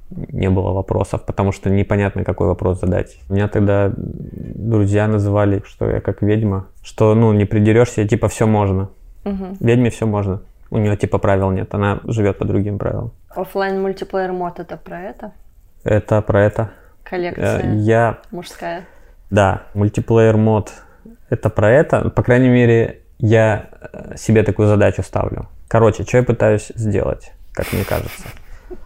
не 0.09 0.49
было 0.49 0.71
вопросов, 0.71 1.25
потому 1.25 1.51
что 1.51 1.69
непонятно, 1.69 2.23
какой 2.23 2.47
вопрос 2.47 2.79
задать. 2.79 3.17
Меня 3.29 3.47
тогда 3.47 3.91
друзья 3.95 5.07
называли, 5.07 5.63
что 5.65 5.89
я 5.89 6.01
как 6.01 6.21
ведьма, 6.21 6.67
что, 6.83 7.15
ну, 7.15 7.33
не 7.33 7.45
придерешься, 7.45 8.07
типа, 8.07 8.27
все 8.27 8.45
можно. 8.45 8.89
Мгм. 9.23 9.57
Ведьме 9.59 9.89
все 9.89 10.05
можно. 10.05 10.41
У 10.69 10.77
нее, 10.77 10.97
типа, 10.97 11.17
правил 11.17 11.51
нет, 11.51 11.73
она 11.73 11.99
живет 12.05 12.37
по 12.37 12.45
другим 12.45 12.77
правилам. 12.77 13.11
Offline 13.29 13.81
multiplayer 13.81 14.31
mode 14.31 14.59
это 14.59 14.77
про 14.77 15.01
это? 15.01 15.31
Это 15.83 16.21
про 16.21 16.43
это. 16.43 16.61
Э, 16.61 17.09
Коллекция 17.09 17.73
Я 17.73 18.19
мужская. 18.31 18.85
Да, 19.29 19.63
multiplayer 19.73 20.37
mode 20.37 20.71
это 21.29 21.49
про 21.49 21.71
это. 21.71 22.09
По 22.09 22.23
крайней 22.23 22.49
мере, 22.49 22.99
я 23.19 23.69
э, 23.93 24.15
себе 24.17 24.43
такую 24.43 24.67
задачу 24.67 25.03
ставлю. 25.03 25.47
Короче, 25.67 26.03
что 26.03 26.17
я 26.17 26.23
пытаюсь 26.23 26.71
сделать, 26.75 27.31
как 27.53 27.71
мне 27.73 27.83
кажется. 27.83 28.23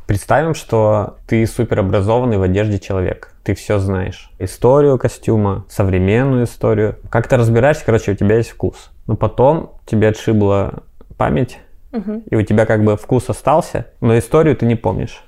Представим, 0.05 0.53
что 0.53 1.17
ты 1.27 1.45
суперобразованный 1.45 2.37
в 2.37 2.41
одежде 2.41 2.79
человек. 2.79 3.33
Ты 3.43 3.55
все 3.55 3.79
знаешь. 3.79 4.31
Историю 4.39 4.97
костюма, 4.97 5.65
современную 5.69 6.45
историю. 6.45 6.97
Как 7.09 7.27
ты 7.27 7.37
разбираешься, 7.37 7.83
короче, 7.85 8.11
у 8.11 8.15
тебя 8.15 8.37
есть 8.37 8.49
вкус. 8.49 8.91
Но 9.05 9.15
потом 9.15 9.73
тебе 9.85 10.09
отшибло 10.09 10.83
память, 11.17 11.59
И 12.29 12.35
у 12.35 12.41
тебя 12.41 12.65
как 12.65 12.83
бы 12.83 12.95
вкус 12.97 13.29
остался, 13.29 13.85
но 14.01 14.17
историю 14.17 14.55
ты 14.55 14.65
не 14.65 14.75
помнишь. 14.75 15.23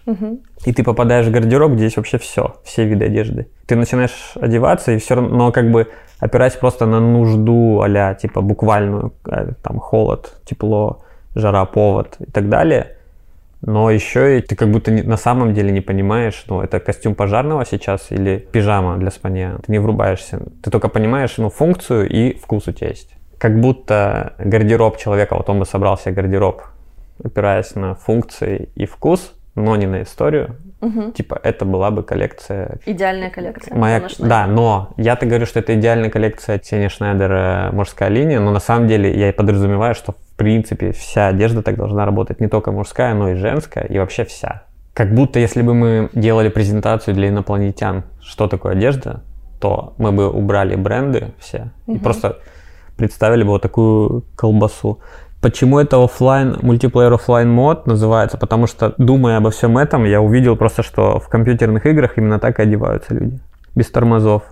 И 0.65 0.73
ты 0.73 0.83
попадаешь 0.83 1.25
в 1.27 1.31
гардероб, 1.31 1.71
где 1.73 1.83
есть 1.85 1.97
вообще 1.97 2.17
все, 2.17 2.55
все 2.63 2.85
виды 2.85 3.05
одежды. 3.05 3.47
Ты 3.65 3.75
начинаешь 3.75 4.33
одеваться, 4.35 4.91
и 4.91 4.97
все 4.97 5.15
равно, 5.15 5.35
но 5.37 5.51
как 5.51 5.71
бы 5.71 5.87
опираясь 6.19 6.55
просто 6.55 6.85
на 6.85 6.99
нужду 6.99 7.81
а 7.81 8.13
типа 8.15 8.41
буквальную, 8.41 9.13
э, 9.27 9.53
там 9.63 9.79
холод, 9.79 10.33
тепло, 10.45 11.03
жара, 11.35 11.65
повод 11.65 12.17
и 12.19 12.31
так 12.31 12.49
далее. 12.49 12.95
Но 13.61 13.91
еще 13.91 14.37
и 14.37 14.41
ты 14.41 14.55
как 14.55 14.69
будто 14.71 14.91
не- 14.91 15.01
на 15.01 15.17
самом 15.17 15.53
деле 15.53 15.71
не 15.71 15.81
понимаешь, 15.81 16.45
ну, 16.47 16.61
это 16.61 16.79
костюм 16.79 17.13
пожарного 17.13 17.65
сейчас 17.65 18.11
или 18.11 18.37
пижама 18.51 18.97
для 18.97 19.11
спания. 19.11 19.57
Ты 19.65 19.71
не 19.73 19.79
врубаешься. 19.79 20.39
Ты 20.63 20.71
только 20.71 20.87
понимаешь, 20.87 21.37
ну, 21.37 21.49
функцию 21.49 22.07
и 22.09 22.37
вкус 22.37 22.67
у 22.67 22.71
тебя 22.71 22.89
есть. 22.89 23.15
Как 23.39 23.59
будто 23.59 24.33
гардероб 24.37 24.97
человека, 24.97 25.35
вот 25.35 25.49
он 25.49 25.59
бы 25.59 25.65
собрал 25.65 25.97
себе 25.97 26.11
гардероб, 26.13 26.61
опираясь 27.23 27.73
на 27.73 27.95
функции 27.95 28.69
и 28.75 28.85
вкус, 28.85 29.33
но 29.55 29.75
не 29.77 29.87
на 29.87 30.03
историю. 30.03 30.57
Мгм. 30.81 31.13
Типа, 31.13 31.39
это 31.41 31.65
была 31.65 31.89
бы 31.89 32.03
коллекция 32.03 32.79
Идеальная 32.85 33.29
коллекция. 33.29 33.77
Моя, 33.77 34.03
да, 34.19 34.45
но 34.45 34.91
я-то 34.97 35.25
говорю, 35.25 35.45
что 35.45 35.59
это 35.59 35.73
идеальная 35.75 36.09
коллекция 36.09 36.57
Тени 36.57 36.87
Шнайдер 36.89 37.31
э, 37.31 37.71
мужская 37.71 38.09
линия, 38.09 38.39
но 38.39 38.51
на 38.51 38.59
самом 38.59 38.87
деле 38.87 39.17
я 39.17 39.29
и 39.29 39.31
подразумеваю, 39.31 39.95
что 39.95 40.13
в 40.13 40.37
принципе 40.37 40.91
вся 40.91 41.27
одежда 41.27 41.61
так 41.63 41.75
должна 41.75 42.05
работать, 42.05 42.39
не 42.41 42.47
только 42.47 42.71
мужская, 42.71 43.13
но 43.13 43.31
и 43.31 43.35
женская, 43.35 43.85
и 43.85 43.97
вообще 43.99 44.23
вся. 44.23 44.63
Как 44.93 45.13
будто 45.13 45.39
если 45.39 45.61
бы 45.61 45.73
мы 45.73 46.09
делали 46.13 46.49
презентацию 46.49 47.13
для 47.15 47.29
инопланетян, 47.29 48.03
что 48.21 48.47
такое 48.47 48.73
одежда, 48.73 49.23
то 49.59 49.93
мы 49.97 50.11
бы 50.11 50.29
убрали 50.29 50.75
бренды 50.75 51.31
все 51.39 51.71
и 51.87 51.91
Мгм. 51.91 51.99
просто 51.99 52.37
представили 52.99 53.43
бы 53.43 53.49
вот 53.49 53.61
такую 53.61 54.23
колбасу. 54.35 54.99
Почему 55.41 55.79
это 55.79 56.03
offline, 56.03 56.57
multiplayer 56.61 57.13
offline 57.13 57.49
mode 57.49 57.87
называется? 57.87 58.37
Потому 58.37 58.67
что, 58.67 58.93
думая 58.97 59.37
обо 59.37 59.49
всем 59.51 59.77
этом, 59.77 60.03
я 60.03 60.21
увидел 60.21 60.57
просто, 60.57 60.83
что 60.83 61.19
в 61.19 61.29
компьютерных 61.29 61.85
играх 61.85 62.17
именно 62.17 62.39
так 62.39 62.59
и 62.59 62.63
одеваются 62.63 63.13
люди. 63.13 63.39
Без 63.73 63.89
тормозов. 63.89 64.43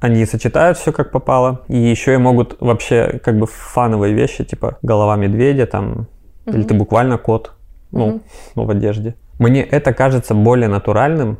Они 0.00 0.24
сочетают 0.26 0.78
все 0.78 0.92
как 0.92 1.10
попало, 1.10 1.62
и 1.66 1.76
еще 1.76 2.14
и 2.14 2.18
могут 2.18 2.56
вообще 2.60 3.20
как 3.24 3.36
бы 3.36 3.46
fun 3.46 3.75
овые 3.75 4.14
вещи, 4.14 4.44
типа 4.44 4.78
голова 4.82 5.16
медведя 5.16 5.66
там, 5.66 6.06
или 6.46 6.62
ты 6.62 6.74
буквально 6.74 7.18
кот, 7.18 7.52
ну, 7.90 8.06
Мгм. 8.06 8.20
ну, 8.54 8.64
в 8.64 8.70
одежде. 8.70 9.14
Мне 9.40 9.62
это 9.62 9.92
кажется 9.92 10.34
более 10.34 10.68
натуральным, 10.68 11.38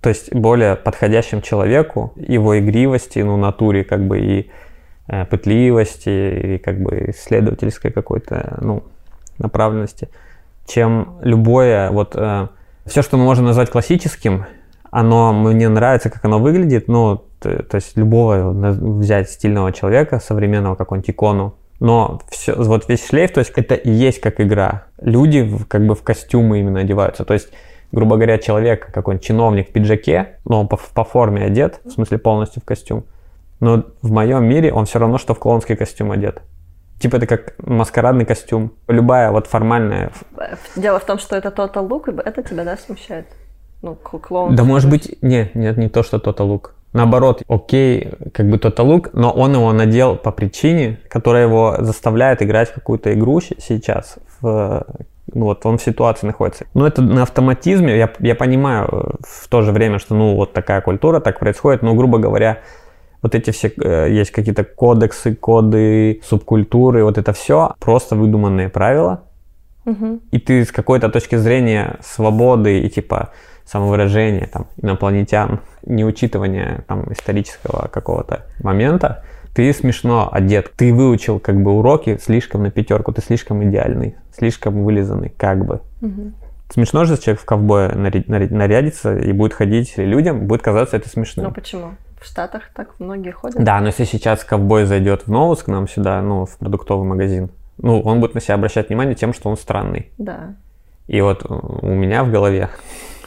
то 0.00 0.08
есть 0.08 0.34
более 0.34 0.74
подходящим 0.74 1.40
человеку, 1.40 2.12
его 2.16 2.58
игривости, 2.58 3.20
ну, 3.20 3.36
натуре 3.36 3.84
как 3.84 4.04
бы 4.08 4.18
и 4.18 4.50
пытливости, 5.30 6.54
и 6.54 6.58
как 6.58 6.80
бы 6.80 7.10
исследовательской 7.10 7.90
какой-то, 7.90 8.58
ну, 8.60 8.82
направленности, 9.38 10.08
чем 10.66 11.16
любое, 11.22 11.90
вот, 11.90 12.14
все, 12.86 13.02
что 13.02 13.16
мы 13.16 13.24
можем 13.24 13.46
назвать 13.46 13.70
классическим, 13.70 14.44
оно 14.90 15.32
мне 15.32 15.68
нравится, 15.68 16.10
как 16.10 16.24
оно 16.24 16.38
выглядит, 16.38 16.88
ну, 16.88 17.22
то, 17.40 17.62
то 17.62 17.76
есть 17.76 17.96
любого 17.96 18.50
взять 18.50 19.30
стильного 19.30 19.72
человека, 19.72 20.20
современного, 20.20 20.74
какого-нибудь 20.74 21.10
икону, 21.10 21.54
но 21.80 22.20
все, 22.30 22.54
вот 22.54 22.88
весь 22.88 23.06
шлейф, 23.06 23.32
то 23.32 23.40
есть 23.40 23.52
это 23.56 23.74
и 23.74 23.90
есть 23.90 24.20
как 24.20 24.40
игра. 24.40 24.84
Люди 25.00 25.40
в- 25.40 25.66
как 25.66 25.86
бы 25.86 25.94
в 25.94 26.02
костюмы 26.02 26.60
именно 26.60 26.80
одеваются, 26.80 27.24
то 27.24 27.34
есть 27.34 27.48
грубо 27.92 28.16
говоря, 28.16 28.38
человек, 28.38 28.90
какой-нибудь 28.92 29.26
чиновник 29.26 29.68
в 29.70 29.72
пиджаке, 29.72 30.36
но 30.44 30.60
он 30.60 30.68
по, 30.68 30.76
по 30.76 31.04
форме 31.04 31.44
одет, 31.44 31.80
в 31.84 31.90
смысле 31.90 32.18
полностью 32.18 32.62
в 32.62 32.64
костюм, 32.64 33.04
но 33.60 33.84
в 34.02 34.10
моем 34.10 34.44
мире 34.44 34.72
он 34.72 34.86
все 34.86 34.98
равно, 34.98 35.18
что 35.18 35.34
в 35.34 35.38
клоунский 35.38 35.76
костюм 35.76 36.10
одет. 36.10 36.42
Типа 36.98 37.16
это 37.16 37.26
как 37.26 37.54
маскарадный 37.58 38.26
костюм. 38.26 38.72
Любая 38.88 39.30
вот 39.30 39.46
формальная... 39.46 40.12
Дело 40.76 40.98
в 40.98 41.04
том, 41.04 41.18
что 41.18 41.36
это 41.36 41.48
Total 41.48 41.88
Look, 41.88 42.12
и 42.12 42.28
это 42.28 42.42
тебя, 42.42 42.64
да, 42.64 42.76
смущает? 42.76 43.26
Ну, 43.82 43.94
клоун. 43.94 44.54
Да 44.54 44.64
может 44.64 44.90
быть, 44.90 45.16
нет, 45.22 45.54
нет, 45.54 45.78
не 45.78 45.88
то, 45.88 46.02
что 46.02 46.18
Total 46.18 46.46
Look. 46.46 46.70
Наоборот, 46.92 47.42
окей, 47.48 48.12
как 48.34 48.50
бы 48.50 48.56
Total 48.56 48.86
Look, 48.86 49.10
но 49.12 49.30
он 49.30 49.54
его 49.54 49.72
надел 49.72 50.16
по 50.16 50.32
причине, 50.32 50.98
которая 51.08 51.44
его 51.46 51.76
заставляет 51.78 52.42
играть 52.42 52.70
в 52.70 52.74
какую-то 52.74 53.14
игру 53.14 53.40
сейчас. 53.40 54.18
В, 54.40 54.84
ну 55.32 55.44
вот 55.44 55.64
он 55.64 55.78
в 55.78 55.82
ситуации 55.82 56.26
находится. 56.26 56.66
Но 56.74 56.86
это 56.86 57.00
на 57.00 57.22
автоматизме, 57.22 57.96
я, 57.96 58.12
я 58.18 58.34
понимаю 58.34 58.88
э, 58.90 59.10
в 59.20 59.48
то 59.48 59.62
же 59.62 59.72
время, 59.72 59.98
что 59.98 60.14
ну 60.14 60.34
вот 60.34 60.52
такая 60.52 60.80
культура, 60.80 61.20
так 61.20 61.38
происходит, 61.38 61.82
но, 61.82 61.94
грубо 61.94 62.18
говоря, 62.18 62.58
вот 63.22 63.34
эти 63.34 63.50
все, 63.50 63.72
э, 63.82 64.08
есть 64.10 64.30
какие-то 64.30 64.64
кодексы, 64.64 65.34
коды, 65.34 66.20
субкультуры, 66.24 67.04
вот 67.04 67.18
это 67.18 67.32
все 67.32 67.74
просто 67.80 68.16
выдуманные 68.16 68.68
правила, 68.68 69.24
Мгм. 69.84 70.20
и 70.30 70.38
ты 70.38 70.64
с 70.64 70.72
какой-то 70.72 71.08
точки 71.08 71.36
зрения 71.36 71.96
свободы 72.02 72.80
и 72.80 72.88
типа 72.88 73.30
самовыражения 73.64 74.48
там 74.52 74.66
инопланетян, 74.82 75.60
неучитывания 75.86 76.84
там 76.88 77.12
исторического 77.12 77.88
какого-то 77.88 78.46
момента, 78.62 79.22
ты 79.54 79.72
смешно 79.72 80.28
одет, 80.32 80.72
ты 80.76 80.92
выучил 80.94 81.38
как 81.40 81.60
бы 81.62 81.72
уроки 81.72 82.18
слишком 82.22 82.62
на 82.62 82.70
пятерку, 82.70 83.12
ты 83.12 83.20
слишком 83.22 83.62
идеальный, 83.64 84.14
слишком 84.36 84.82
вылизанный, 84.84 85.30
как 85.36 85.64
бы. 85.64 85.80
Мгм. 86.00 86.34
Смешно 86.72 87.04
же 87.04 87.16
человек 87.18 87.40
в 87.40 87.44
наря- 87.96 88.52
нарядится 88.52 89.16
и 89.16 89.32
будет 89.32 89.54
ходить 89.54 89.94
людям, 89.98 90.46
будет 90.46 90.62
казаться 90.62 90.96
это 90.96 91.08
смешным. 91.08 91.46
Ну 91.46 91.52
почему? 91.52 91.90
В 92.20 92.26
Штатах 92.26 92.64
так 92.74 93.00
многие 93.00 93.30
ходят. 93.30 93.64
Да, 93.64 93.80
но 93.80 93.86
если 93.86 94.04
сейчас 94.04 94.44
ковбой 94.44 94.84
зайдет 94.84 95.26
в 95.26 95.30
Новус 95.30 95.62
к 95.62 95.68
нам 95.68 95.88
сюда, 95.88 96.20
ну, 96.20 96.44
в 96.44 96.58
продуктовый 96.58 97.08
магазин, 97.08 97.50
ну, 97.78 98.00
он 98.02 98.20
будет 98.20 98.34
на 98.34 98.40
себя 98.40 98.54
обращать 98.54 98.90
внимание 98.90 99.14
тем, 99.14 99.32
что 99.32 99.48
он 99.48 99.56
странный. 99.56 100.12
Да. 100.18 100.54
И 101.06 101.20
вот 101.22 101.44
у 101.48 101.86
меня 101.86 102.22
в 102.22 102.30
голове 102.30 102.68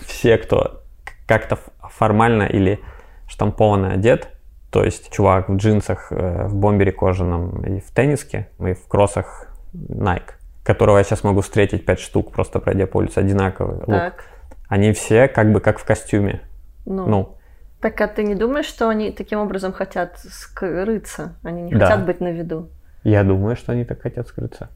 все, 0.06 0.38
кто 0.38 0.82
как-то 1.26 1.58
формально 1.82 2.44
или 2.44 2.80
штампованно 3.28 3.92
одет, 3.92 4.30
то 4.70 4.84
есть 4.84 5.12
чувак 5.12 5.50
в 5.50 5.56
джинсах, 5.56 6.12
э, 6.12 6.48
в 6.48 6.56
бомбере 6.56 6.92
кожаном 6.92 7.64
и 7.64 7.80
в 7.80 7.92
тенниске, 7.92 8.50
и 8.60 8.74
в 8.74 8.88
кроссах 8.88 9.48
Nike, 9.74 10.34
которого 10.64 10.98
я 10.98 11.04
сейчас 11.04 11.24
могу 11.24 11.42
встретить 11.42 11.86
5 11.86 12.00
штук, 12.00 12.32
просто 12.32 12.60
пройдя 12.60 12.86
по 12.86 12.98
улице, 12.98 13.18
одинаковый 13.18 13.78
лук. 13.78 13.88
Так. 13.88 14.26
Они 14.68 14.94
все 14.94 15.28
как 15.28 15.52
бы 15.52 15.60
как 15.60 15.80
в 15.80 15.86
костюме. 15.86 16.42
Ну, 16.86 17.08
Ну, 17.08 17.38
Так 17.84 18.00
а 18.00 18.08
ты 18.08 18.24
не 18.24 18.34
думаешь, 18.34 18.66
что 18.66 18.88
они 18.88 19.12
таким 19.12 19.40
образом 19.40 19.74
хотят 19.74 20.18
скрыться? 20.30 21.36
Они 21.44 21.64
не 21.64 21.74
Да. 21.76 21.88
хотят 21.88 22.06
быть 22.06 22.22
на 22.22 22.32
виду. 22.32 22.70
я 23.04 23.24
думаю, 23.24 23.58
что 23.58 23.74
они 23.74 23.84
так 23.84 24.02
хотят 24.02 24.26
скрыться. 24.30 24.70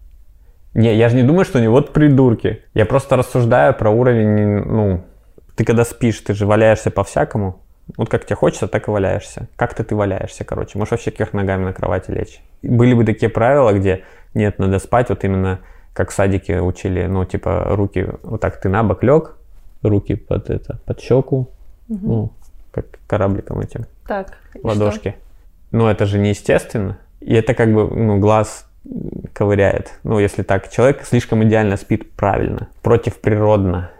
Не, 0.73 0.93
я 0.93 1.07
же 1.07 1.15
не 1.15 1.23
думаю, 1.23 1.45
что 1.45 1.57
они 1.59 1.69
вот 1.69 1.93
придурки. 1.93 2.63
Я 2.73 2.85
просто 2.85 3.15
рассуждаю 3.15 3.73
про 3.73 3.89
уровень, 3.91 4.65
ну, 4.65 5.05
ты 5.55 5.63
когда 5.63 5.85
спишь, 5.85 6.19
ты 6.19 6.33
же 6.33 6.45
валяешься 6.45 6.91
по-всякому. 6.91 7.61
Вот 7.95 8.09
как 8.09 8.25
тебе 8.25 8.35
хочется, 8.35 8.67
так 8.67 8.89
и 8.89 8.91
валяешься. 8.91 9.47
Как-то 9.55 9.85
ты 9.85 9.95
валяешься, 9.95 10.43
короче. 10.43 10.77
Можешь 10.77 10.91
вообще 10.91 11.11
кверх 11.11 11.31
ногами 11.31 11.63
на 11.63 11.71
кровати 11.71 12.11
лечь. 12.11 12.41
Были 12.61 12.93
бы 12.93 13.05
такие 13.05 13.29
правила, 13.29 13.71
где 13.71 14.03
нет, 14.33 14.59
надо 14.59 14.79
спать, 14.79 15.07
вот 15.07 15.23
именно 15.23 15.59
как 15.93 16.09
в 16.09 16.13
садике 16.13 16.59
учили, 16.59 17.05
ну, 17.07 17.23
типа, 17.23 17.67
руки, 17.69 18.05
вот 18.23 18.41
так 18.41 18.59
ты 18.59 18.67
на 18.67 18.83
бок 18.83 19.01
лег, 19.01 19.37
руки 19.81 20.15
под 20.15 20.49
это, 20.49 20.79
под 20.85 20.99
щеку, 20.99 21.47
ну, 21.87 22.33
как 22.81 22.99
корабликом 23.07 23.59
этим 23.59 23.85
Так. 24.07 24.37
и 24.55 24.59
что? 24.59 24.67
ладошки. 24.67 25.15
Но 25.71 25.89
это 25.91 26.05
же 26.05 26.17
неестественно. 26.19 26.97
И 27.19 27.33
это 27.33 27.53
как 27.53 27.73
бы, 27.73 27.87
ну, 27.87 28.19
глаз 28.19 28.65
ковыряет. 29.33 29.91
Ну, 30.03 30.19
если 30.19 30.43
так, 30.43 30.69
человек 30.69 31.03
слишком 31.03 31.43
идеально 31.43 31.77
спит 31.77 32.11
правильно, 32.13 32.69
противоприродно. 32.81 33.91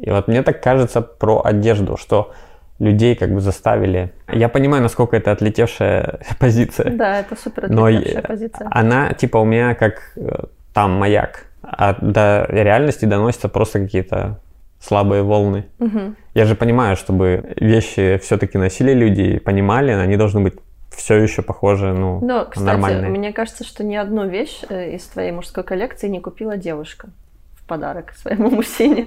И 0.00 0.10
вот 0.10 0.28
мне 0.28 0.42
так 0.42 0.62
кажется 0.62 1.00
про 1.02 1.42
одежду, 1.44 1.96
что 1.96 2.32
людей 2.78 3.14
как 3.16 3.32
бы 3.34 3.40
заставили... 3.40 4.12
Я 4.32 4.48
понимаю, 4.48 4.82
насколько 4.82 5.16
это 5.16 5.32
отлетевшая 5.32 6.20
позиция. 6.38 6.90
Да, 6.90 7.20
это 7.20 7.36
супер 7.36 7.68
Но 7.68 7.84
отличная 7.84 8.14
я- 8.14 8.22
позиция. 8.22 8.68
она 8.70 9.12
типа 9.12 9.38
у 9.38 9.44
меня 9.44 9.74
как 9.74 10.12
э, 10.16 10.44
там 10.72 10.92
маяк. 10.92 11.46
А 11.62 11.94
до 12.00 12.46
реальности 12.48 13.04
доносятся 13.04 13.48
просто 13.48 13.80
какие-то 13.80 14.40
слабые 14.80 15.22
волны. 15.22 15.66
Мгм. 15.78 16.16
Я 16.34 16.44
же 16.46 16.54
понимаю, 16.54 16.96
чтобы 16.96 17.54
вещи 17.56 18.18
все-таки 18.22 18.58
носили 18.58 18.92
люди 18.92 19.20
и 19.22 19.38
понимали, 19.38 19.92
они 19.92 20.16
должны 20.16 20.40
быть 20.40 20.54
все 20.90 21.16
еще 21.16 21.42
похожи, 21.42 21.92
ну, 21.92 22.18
Но, 22.22 22.46
кстати, 22.46 22.66
нормальные. 22.66 23.10
мне 23.10 23.32
кажется, 23.32 23.64
что 23.64 23.84
ни 23.84 23.94
одну 23.94 24.26
вещь 24.26 24.62
э, 24.68 24.96
из 24.96 25.04
твоей 25.06 25.32
мужской 25.32 25.62
коллекции 25.64 26.08
не 26.08 26.20
купила 26.20 26.56
девушка 26.56 27.08
в 27.54 27.66
подарок 27.66 28.12
своему 28.14 28.50
мужчине. 28.56 29.06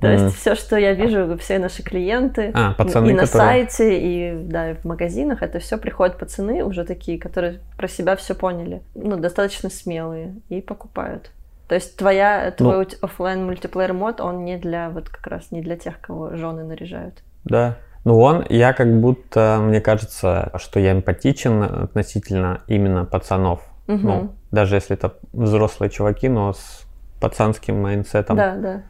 То 0.00 0.06
Мгм. 0.08 0.24
есть 0.26 0.36
все, 0.36 0.54
что 0.54 0.76
я 0.76 0.92
вижу, 0.92 1.36
все 1.38 1.58
наши 1.58 1.82
клиенты 1.82 2.50
А, 2.54 2.72
пацаны, 2.74 3.10
и 3.10 3.14
на 3.14 3.22
которые- 3.22 3.66
сайте, 3.66 3.98
и 3.98 4.34
да, 4.44 4.70
и 4.70 4.74
в 4.74 4.84
магазинах, 4.84 5.42
это 5.42 5.58
все 5.58 5.76
приходят 5.78 6.18
пацаны 6.18 6.62
уже 6.64 6.84
такие, 6.84 7.18
которые 7.18 7.60
про 7.76 7.88
себя 7.88 8.14
все 8.14 8.34
поняли, 8.34 8.82
ну, 8.94 9.16
достаточно 9.16 9.70
смелые 9.70 10.34
и 10.50 10.60
покупают. 10.60 11.30
То 11.68 11.74
есть 11.74 11.96
твоя, 11.96 12.52
Ну. 12.58 12.72
твой 12.72 12.88
offline 13.00 13.44
multiplayer 13.46 13.92
mode, 13.92 14.20
он 14.20 14.44
не 14.44 14.56
для, 14.56 14.90
вот 14.90 15.08
как 15.08 15.26
раз 15.26 15.50
не 15.50 15.62
для 15.62 15.76
тех, 15.76 16.00
кого 16.00 16.36
жены 16.36 16.64
наряжают. 16.64 17.22
Да. 17.44 17.76
Ну 18.04 18.18
он, 18.20 18.44
я 18.50 18.74
как 18.74 19.00
будто, 19.00 19.58
мне 19.62 19.80
кажется, 19.80 20.52
что 20.56 20.78
я 20.78 20.92
эмпатичен 20.92 21.62
относительно 21.62 22.60
именно 22.66 23.06
пацанов. 23.06 23.62
Мгм. 23.86 24.06
Ну, 24.06 24.32
даже 24.50 24.74
если 24.76 24.94
это 24.94 25.14
взрослые 25.32 25.90
чуваки, 25.90 26.28
но 26.28 26.52
с 26.52 26.86
пацанским 27.20 27.80
mindset 27.80 28.19
ом. 28.19 28.36
Да, 28.36 28.54
да. 28.56 28.82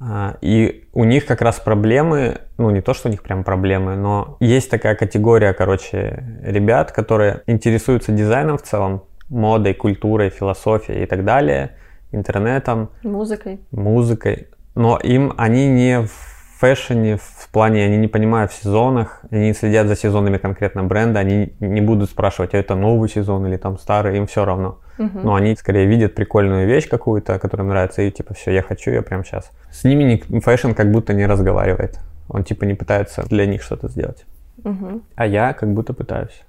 А, 0.00 0.36
И 0.40 0.88
у 0.92 1.04
них 1.04 1.26
как 1.26 1.40
раз 1.42 1.60
проблемы, 1.60 2.38
ну 2.58 2.70
не 2.70 2.80
то, 2.80 2.94
что 2.94 3.08
у 3.08 3.10
них 3.10 3.22
прям 3.22 3.44
проблемы, 3.44 3.94
но 3.94 4.36
есть 4.40 4.68
такая 4.70 4.96
категория, 4.96 5.52
короче, 5.52 6.24
ребят, 6.42 6.90
которые 6.90 7.42
интересуются 7.46 8.10
дизайном 8.12 8.58
в 8.58 8.62
целом, 8.62 9.04
модой, 9.28 9.74
культурой, 9.74 10.30
философией 10.30 11.04
и 11.04 11.06
так 11.06 11.24
далее, 11.24 11.70
интернетом, 12.14 12.90
Музыкой. 13.02 13.60
музыкой, 13.70 14.48
но 14.74 14.98
им 14.98 15.32
они 15.36 15.68
не 15.68 16.02
в 16.02 16.10
fashion 16.58 17.05
е, 17.05 17.18
в 17.18 17.48
плане, 17.52 17.84
они 17.84 17.96
не 17.96 18.08
понимают 18.08 18.50
в 18.52 18.62
сезонах, 18.62 19.22
они 19.30 19.52
следят 19.54 19.86
за 19.86 19.96
сезонами 19.96 20.38
конкретно 20.38 20.82
бренда, 20.84 21.20
они 21.20 21.52
не 21.60 21.80
будут 21.80 22.10
спрашивать, 22.10 22.54
а 22.54 22.58
это 22.58 22.74
новый 22.74 23.08
сезон 23.08 23.46
или 23.46 23.56
там 23.56 23.78
старый, 23.78 24.16
им 24.16 24.26
все 24.26 24.44
равно. 24.44 24.78
Мгм. 24.98 25.20
Но 25.24 25.34
они 25.34 25.56
скорее 25.56 25.86
видят 25.86 26.14
прикольную 26.14 26.66
вещь 26.68 26.88
какую-то, 26.88 27.38
которая 27.38 27.66
им 27.66 27.70
нравится, 27.70 28.02
и 28.02 28.10
типа, 28.10 28.34
все, 28.34 28.52
я 28.52 28.62
хочу 28.62 28.90
ее 28.92 29.02
прямо 29.02 29.24
сейчас. 29.24 29.50
С 29.72 29.84
ними 29.84 30.22
не- 30.28 30.40
fashion 30.40 30.72
как 30.72 30.90
будто 30.92 31.12
не 31.12 31.26
разговаривает. 31.26 31.98
Он 32.28 32.44
типа 32.44 32.64
не 32.64 32.74
пытается 32.74 33.24
для 33.28 33.44
них 33.46 33.62
что-то 33.62 33.88
сделать. 33.88 34.24
Мгм. 34.62 35.02
А 35.16 35.26
я 35.26 35.52
как 35.52 35.72
будто 35.74 35.92
пытаюсь. 35.92 36.40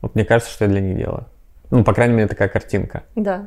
Вот 0.00 0.14
мне 0.14 0.24
кажется, 0.24 0.50
что 0.52 0.64
я 0.64 0.70
для 0.70 0.80
них 0.80 0.96
делаю. 0.96 1.26
Ну, 1.70 1.84
по 1.84 1.92
крайней 1.92 2.14
мере, 2.14 2.26
такая 2.28 2.48
картинка. 2.48 3.02
Да. 3.14 3.46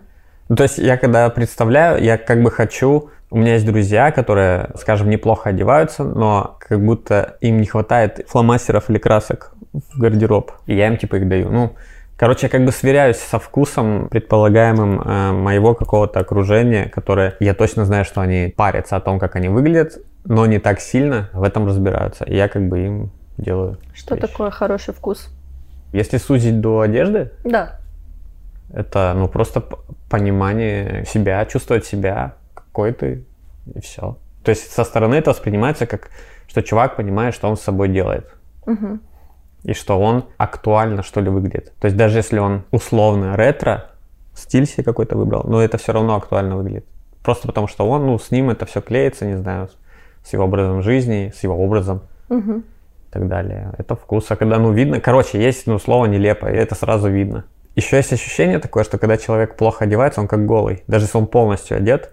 Ну, 0.50 0.56
то 0.56 0.64
есть 0.64 0.78
я 0.78 0.98
когда 0.98 1.30
представляю, 1.30 2.04
я 2.04 2.18
как 2.18 2.42
бы 2.42 2.52
хочу... 2.52 3.10
У 3.30 3.38
меня 3.38 3.54
есть 3.54 3.66
друзья, 3.66 4.12
которые, 4.12 4.70
скажем, 4.78 5.10
неплохо 5.10 5.50
одеваются, 5.50 6.04
но 6.04 6.58
как 6.60 6.86
будто 6.86 7.38
им 7.42 7.58
не 7.58 7.66
хватает 7.66 8.26
фломастеров 8.28 8.92
или 8.92 9.00
красок 9.00 9.54
в 9.74 9.98
гардероб. 9.98 10.52
И 10.68 10.76
я 10.76 10.88
им 10.88 10.98
типа 10.98 11.16
их 11.16 11.28
даю. 11.28 11.50
Ну, 11.50 11.76
короче, 12.16 12.46
я 12.46 12.50
как 12.50 12.64
бы 12.64 12.72
сверяюсь 12.72 13.18
со 13.18 13.40
вкусом 13.40 14.08
предполагаемым 14.10 15.02
э, 15.02 15.32
моего 15.32 15.74
какого-то 15.74 16.20
окружения, 16.20 16.86
которое 16.90 17.36
я 17.40 17.56
точно 17.56 17.86
знаю, 17.86 18.06
что 18.06 18.22
они 18.22 18.54
парятся 18.56 18.98
о 18.98 19.00
том, 19.00 19.18
как 19.18 19.36
они 19.36 19.48
выглядят, 19.50 19.98
но 20.26 20.46
не 20.46 20.60
так 20.60 20.80
сильно 20.80 21.30
в 21.34 21.42
этом 21.42 21.66
разбираются. 21.66 22.26
И 22.26 22.36
я 22.36 22.48
как 22.48 22.68
бы 22.68 22.86
им 22.86 23.12
делаю. 23.38 23.80
Что 23.96 24.14
вещи. 24.14 24.28
такое 24.28 24.52
хороший 24.52 24.94
вкус? 24.94 25.30
Если 25.92 26.18
сузить 26.18 26.62
до 26.62 26.82
одежды, 26.82 27.32
Да. 27.44 27.80
это, 28.72 29.14
ну, 29.16 29.28
просто 29.28 29.64
понимание 30.14 31.06
себя, 31.08 31.44
чувствовать 31.46 31.86
себя, 31.88 32.36
какой 32.54 32.94
ты, 32.94 33.24
и 33.74 33.80
все. 33.80 34.18
То 34.44 34.50
есть 34.52 34.72
со 34.72 34.84
стороны 34.84 35.16
это 35.16 35.32
воспринимается 35.32 35.88
как, 35.88 36.10
что 36.48 36.62
чувак 36.62 36.96
понимает, 36.98 37.34
что 37.34 37.50
он 37.50 37.58
с 37.58 37.62
собой 37.62 37.88
делает. 37.90 38.32
Мгм. 38.68 39.02
И 39.64 39.74
что 39.74 40.00
он 40.00 40.26
актуально, 40.38 41.02
что 41.02 41.20
ли, 41.22 41.30
выглядит. 41.30 41.74
То 41.80 41.86
есть 41.88 41.98
даже 41.98 42.20
если 42.20 42.38
он 42.38 42.62
условно 42.72 43.36
ретро, 43.36 43.86
стиль 44.36 44.68
себе 44.68 44.84
какой-то 44.84 45.18
выбрал, 45.18 45.44
но 45.48 45.64
это 45.64 45.78
все 45.80 45.94
равно 45.94 46.16
актуально 46.16 46.58
выглядит. 46.58 46.86
Просто 47.24 47.48
потому 47.48 47.68
что 47.68 47.90
он, 47.90 48.06
ну, 48.06 48.20
с 48.20 48.30
ним 48.30 48.52
это 48.52 48.66
все 48.68 48.82
клеится, 48.82 49.26
не 49.26 49.38
знаю, 49.38 49.70
с- 50.24 50.34
его 50.34 50.44
образом 50.46 50.84
жизни, 50.84 51.32
с 51.36 51.44
его 51.44 51.56
образом 51.58 52.02
Мгм. 52.30 52.60
и 52.60 53.12
так 53.12 53.28
далее. 53.28 53.72
Это 53.80 53.96
вкус. 53.96 54.30
А 54.30 54.36
когда, 54.36 54.60
ну, 54.60 54.72
видно, 54.74 55.00
короче, 55.00 55.42
есть, 55.42 55.66
ну, 55.66 55.80
слово 55.80 56.06
нелепо, 56.06 56.46
и 56.52 56.56
это 56.56 56.76
сразу 56.76 57.10
видно. 57.10 57.46
Еще 57.76 57.98
есть 57.98 58.14
ощущение 58.14 58.60
такое, 58.60 58.84
что 58.84 58.98
когда 58.98 59.18
человек 59.18 59.56
плохо 59.58 59.86
одевается, 59.86 60.22
он 60.22 60.28
как 60.28 60.46
голый. 60.46 60.84
Даже 60.88 61.06
если 61.06 61.18
он 61.18 61.28
полностью 61.28 61.78
одет 61.78 62.12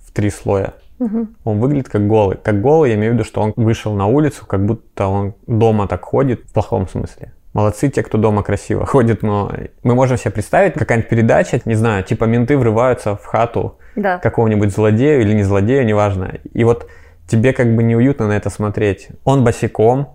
в 0.00 0.12
три 0.12 0.30
слоя, 0.30 0.74
Мгм. 0.98 1.36
он 1.44 1.60
выглядит 1.60 1.88
как 1.88 2.06
голый. 2.06 2.36
Как 2.42 2.60
голый, 2.60 2.90
я 2.90 2.96
имею 2.96 3.12
в 3.12 3.14
виду, 3.14 3.24
что 3.24 3.40
он 3.40 3.52
вышел 3.56 3.94
на 3.94 4.06
улицу, 4.06 4.44
как 4.46 4.66
будто 4.66 5.06
он 5.06 5.34
дома 5.46 5.86
так 5.86 6.02
ходит, 6.04 6.40
в 6.44 6.52
плохом 6.52 6.88
смысле. 6.88 7.32
Молодцы 7.54 7.88
те, 7.88 8.02
кто 8.02 8.18
дома 8.18 8.42
красиво 8.42 8.84
ходит, 8.86 9.22
но 9.22 9.50
мы 9.82 9.94
можем 9.94 10.18
себе 10.18 10.32
представить, 10.32 10.74
какая-нибудь 10.74 11.08
передача, 11.08 11.60
не 11.64 11.74
знаю, 11.74 12.02
типа 12.04 12.24
менты 12.24 12.58
врываются 12.58 13.16
в 13.16 13.24
хату 13.24 13.78
Да. 13.96 14.18
какого-нибудь 14.18 14.70
злодею 14.72 15.22
или 15.22 15.32
не 15.32 15.42
злодею, 15.44 15.86
неважно. 15.86 16.34
И 16.52 16.64
вот 16.64 16.86
тебе 17.26 17.52
как 17.52 17.74
бы 17.74 17.82
неуютно 17.82 18.26
на 18.28 18.32
это 18.36 18.50
смотреть. 18.50 19.08
Он 19.24 19.44
босиком, 19.44 20.14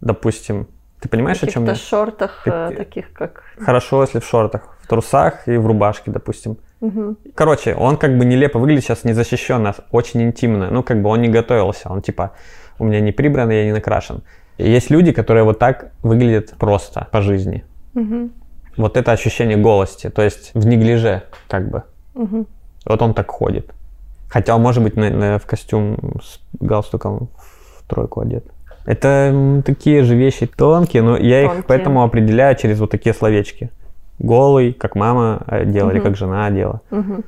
допустим. 0.00 0.66
Ты 1.04 1.10
понимаешь, 1.10 1.42
о 1.42 1.46
чем 1.46 1.66
я? 1.66 1.74
В 1.74 1.76
шортах, 1.76 2.40
Как- 2.44 2.72
э, 2.72 2.76
таких 2.76 3.12
как... 3.12 3.42
Хорошо, 3.60 4.00
если 4.02 4.20
в 4.20 4.24
шортах, 4.24 4.74
в 4.80 4.86
трусах 4.88 5.46
и 5.46 5.58
в 5.58 5.66
рубашке, 5.66 6.10
допустим. 6.10 6.56
Мгм. 6.80 7.18
Короче, 7.34 7.74
он 7.74 7.98
как 7.98 8.16
бы 8.16 8.24
нелепо 8.24 8.58
выглядит 8.58 8.84
сейчас 8.84 9.04
незащищенно, 9.04 9.74
очень 9.90 10.22
интимно. 10.22 10.70
Ну, 10.70 10.82
как 10.82 11.02
бы 11.02 11.10
он 11.10 11.20
не 11.20 11.28
готовился. 11.28 11.90
Он 11.92 12.00
типа, 12.00 12.30
у 12.78 12.84
меня 12.84 13.00
не 13.00 13.12
прибран, 13.12 13.50
я 13.50 13.66
не 13.66 13.72
накрашен. 13.72 14.22
И 14.56 14.70
есть 14.70 14.88
люди, 14.88 15.12
которые 15.12 15.44
вот 15.44 15.58
так 15.58 15.92
выглядят 16.02 16.54
просто 16.58 17.06
по 17.12 17.20
жизни. 17.20 17.66
Мгм. 17.92 18.32
Вот 18.78 18.96
это 18.96 19.12
ощущение 19.12 19.58
голости, 19.58 20.08
то 20.08 20.22
есть 20.22 20.52
в 20.54 20.64
неглиже, 20.66 21.24
как 21.48 21.68
бы. 21.68 21.82
Мгм. 22.14 22.46
Вот 22.86 23.02
он 23.02 23.12
так 23.12 23.30
ходит. 23.30 23.74
Хотя 24.30 24.56
он 24.56 24.62
может 24.62 24.82
быть 24.82 24.96
на- 24.96 25.10
на- 25.10 25.38
в 25.38 25.44
костюм 25.44 26.18
с 26.22 26.40
галстуком 26.60 27.28
в 27.36 27.86
тройку 27.88 28.20
одет. 28.22 28.46
Это 28.86 29.62
такие 29.64 30.02
же 30.02 30.14
вещи 30.14 30.46
тонкие, 30.46 31.02
но 31.02 31.16
я 31.16 31.42
их 31.42 31.48
Тонкие. 31.48 31.64
поэтому 31.68 32.02
определяю 32.02 32.54
через 32.56 32.78
вот 32.80 32.90
такие 32.90 33.14
словечки. 33.14 33.70
Голый, 34.18 34.72
как 34.72 34.94
мама 34.94 35.42
одела 35.46 35.90
или 35.90 35.98
Мгм. 35.98 36.06
как 36.08 36.16
жена 36.16 36.46
одела. 36.46 36.80
Мгм. 36.90 37.24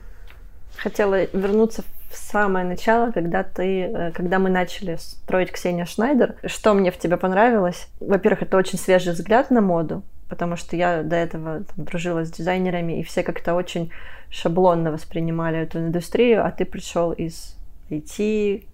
Хотела 0.76 1.24
вернуться 1.32 1.82
в 2.11 2.16
самое 2.16 2.64
начало, 2.64 3.11
когда 3.11 3.42
ты, 3.42 3.82
э, 3.82 4.12
когда 4.12 4.38
мы 4.38 4.50
начали 4.50 4.96
строить 4.96 5.50
Ксения 5.50 5.86
Шнайдер. 5.86 6.34
Что 6.44 6.74
мне 6.74 6.90
в 6.90 6.98
тебе 6.98 7.16
понравилось? 7.16 7.88
Во-первых, 8.00 8.42
это 8.42 8.57
очень 8.57 8.78
свежий 8.78 9.12
взгляд 9.14 9.50
на 9.50 9.61
моду, 9.61 10.02
потому 10.28 10.57
что 10.57 10.76
я 10.76 11.02
до 11.02 11.16
этого 11.16 11.64
там, 11.64 11.84
дружила 11.84 12.24
с 12.24 12.30
дизайнерами, 12.30 13.00
и 13.00 13.02
все 13.02 13.22
как-то 13.22 13.54
очень 13.54 13.90
шаблонно 14.30 14.92
воспринимали 14.92 15.59
эту 15.59 15.78
индустрию, 15.78 16.44
а 16.44 16.50
ты 16.50 16.64
пришел 16.64 17.12
из 17.12 17.57
IT, 17.90 18.64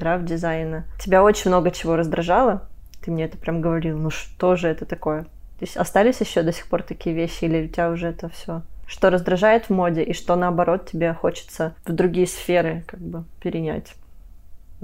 граф-дизайна. 0.00 0.84
Тебя 0.98 1.22
очень 1.22 1.50
много 1.50 1.70
чего 1.70 1.96
раздражало. 1.96 2.62
Ты 3.04 3.10
мне 3.10 3.24
это 3.26 3.36
прям 3.38 3.60
говорил, 3.60 3.96
ну 3.98 4.10
что 4.10 4.56
же 4.56 4.68
это 4.68 4.84
такое? 4.86 5.22
То 5.22 5.66
есть 5.66 5.76
остались 5.76 6.20
еще 6.20 6.42
до 6.42 6.52
сих 6.52 6.66
пор 6.68 6.82
такие 6.82 7.14
вещи, 7.14 7.44
или 7.44 7.66
у 7.66 7.68
тебя 7.68 7.90
уже 7.90 8.08
это 8.08 8.28
все? 8.30 8.62
Что 8.86 9.10
раздражает 9.10 9.66
в 9.66 9.70
моде, 9.70 10.02
и 10.02 10.12
что 10.14 10.34
наоборот 10.36 10.88
тебе 10.90 11.12
хочется 11.14 11.74
в 11.86 11.92
другие 11.92 12.26
сферы 12.26 12.82
как 12.86 13.00
бы 13.00 13.24
перенять? 13.42 13.92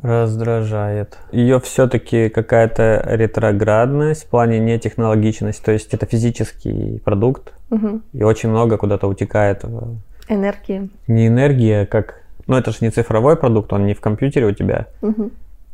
Раздражает. 0.03 1.17
Ее 1.33 1.59
все-таки 1.61 2.29
какая-то 2.29 3.03
ретроградность 3.07 4.25
в 4.25 4.29
плане 4.29 4.59
нетехнологичности. 4.59 5.65
То 5.65 5.73
есть 5.73 5.95
это 5.95 6.05
физический 6.07 7.01
продукт, 7.05 7.55
Мгм. 7.71 8.03
и 8.13 8.23
очень 8.23 8.51
много 8.51 8.77
куда-то 8.77 9.09
утекает. 9.09 9.65
в- 9.65 9.97
Энергии. 10.29 10.91
Не 11.07 11.29
энергия, 11.29 11.87
как... 11.87 12.21
Ну, 12.47 12.57
это 12.57 12.71
же 12.71 12.79
не 12.81 12.91
цифровой 12.91 13.37
продукт, 13.37 13.73
он 13.73 13.87
не 13.87 13.95
в 13.95 14.01
компьютере 14.01 14.47
у 14.47 14.53
тебя. 14.53 14.87
Мгм. 15.03 15.31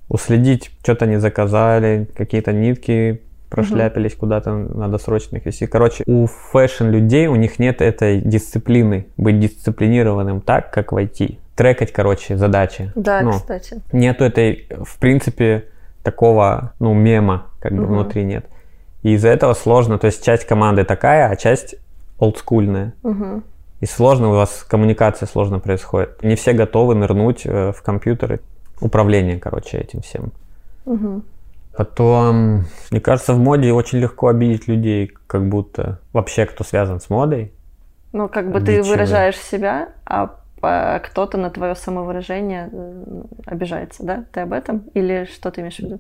Уследить, 0.08 0.70
что-то 0.82 1.06
не 1.06 1.18
заказали, 1.20 2.08
какие-то 2.16 2.52
нитки 2.52 3.20
прошляпились 3.50 4.14
куда-то, 4.14 4.50
надо 4.52 4.96
срочно 4.98 5.36
их 5.36 5.44
вести. 5.46 5.66
Короче, 5.66 6.04
у 6.06 6.26
фэшн-людей, 6.26 7.26
у 7.26 7.36
них 7.36 7.58
нет 7.58 7.82
этой 7.82 8.20
дисциплины, 8.20 9.06
быть 9.18 9.38
дисциплинированным 9.40 10.40
так, 10.40 10.70
как 10.70 10.92
в 10.92 10.96
IT. 10.96 11.36
Трекать, 11.54 11.92
короче, 11.92 12.38
задачи. 12.38 12.90
Да, 12.94 13.20
Ну, 13.20 13.32
кстати. 13.32 13.82
нету 13.92 14.24
этой, 14.24 14.66
в 14.84 14.98
принципе, 14.98 15.64
такого, 16.02 16.72
ну, 16.80 16.94
мема, 16.94 17.46
как 17.60 17.72
бы 17.72 17.82
Мгм. 17.82 17.92
внутри 17.92 18.24
нет. 18.24 18.46
И 19.02 19.12
из-за 19.14 19.28
этого 19.28 19.52
сложно, 19.52 19.98
то 19.98 20.06
есть 20.06 20.24
часть 20.24 20.46
команды 20.46 20.84
такая, 20.84 21.28
а 21.28 21.36
часть 21.36 21.74
олдскульная. 22.18 22.94
Мгм. 23.02 23.44
И 23.82 23.86
сложно, 23.86 24.28
у 24.28 24.32
вас 24.32 24.64
коммуникация 24.68 25.26
сложно 25.26 25.58
происходит. 25.58 26.22
Не 26.22 26.36
все 26.36 26.52
готовы 26.52 26.94
нырнуть 26.94 27.42
э, 27.44 27.72
в 27.72 27.82
компьютеры. 27.82 28.38
Управление, 28.80 29.40
короче, 29.40 29.78
этим 29.78 30.02
всем. 30.02 30.32
Мгм. 30.86 31.24
Потом, 31.76 32.64
мне 32.92 33.00
кажется, 33.00 33.32
в 33.34 33.40
моде 33.40 33.72
очень 33.72 33.98
легко 33.98 34.28
обидеть 34.28 34.68
людей, 34.68 35.12
как 35.26 35.48
будто 35.48 35.98
вообще 36.12 36.46
кто 36.46 36.62
связан 36.62 37.00
с 37.00 37.10
модой. 37.10 37.52
Ну, 38.12 38.28
как 38.28 38.52
бы 38.52 38.60
ты 38.60 38.84
выражаешь 38.84 39.36
себя, 39.36 39.88
а 40.06 40.36
а 40.64 41.00
кто-то 41.00 41.38
на 41.38 41.50
твое 41.50 41.74
самовыражение 41.74 42.70
э, 42.72 43.22
обижается, 43.46 44.04
да? 44.04 44.24
Ты 44.30 44.42
об 44.42 44.52
этом? 44.52 44.84
Или 44.94 45.24
что 45.24 45.50
ты 45.50 45.60
имеешь 45.60 45.74
в 45.74 45.80
виду? 45.80 45.98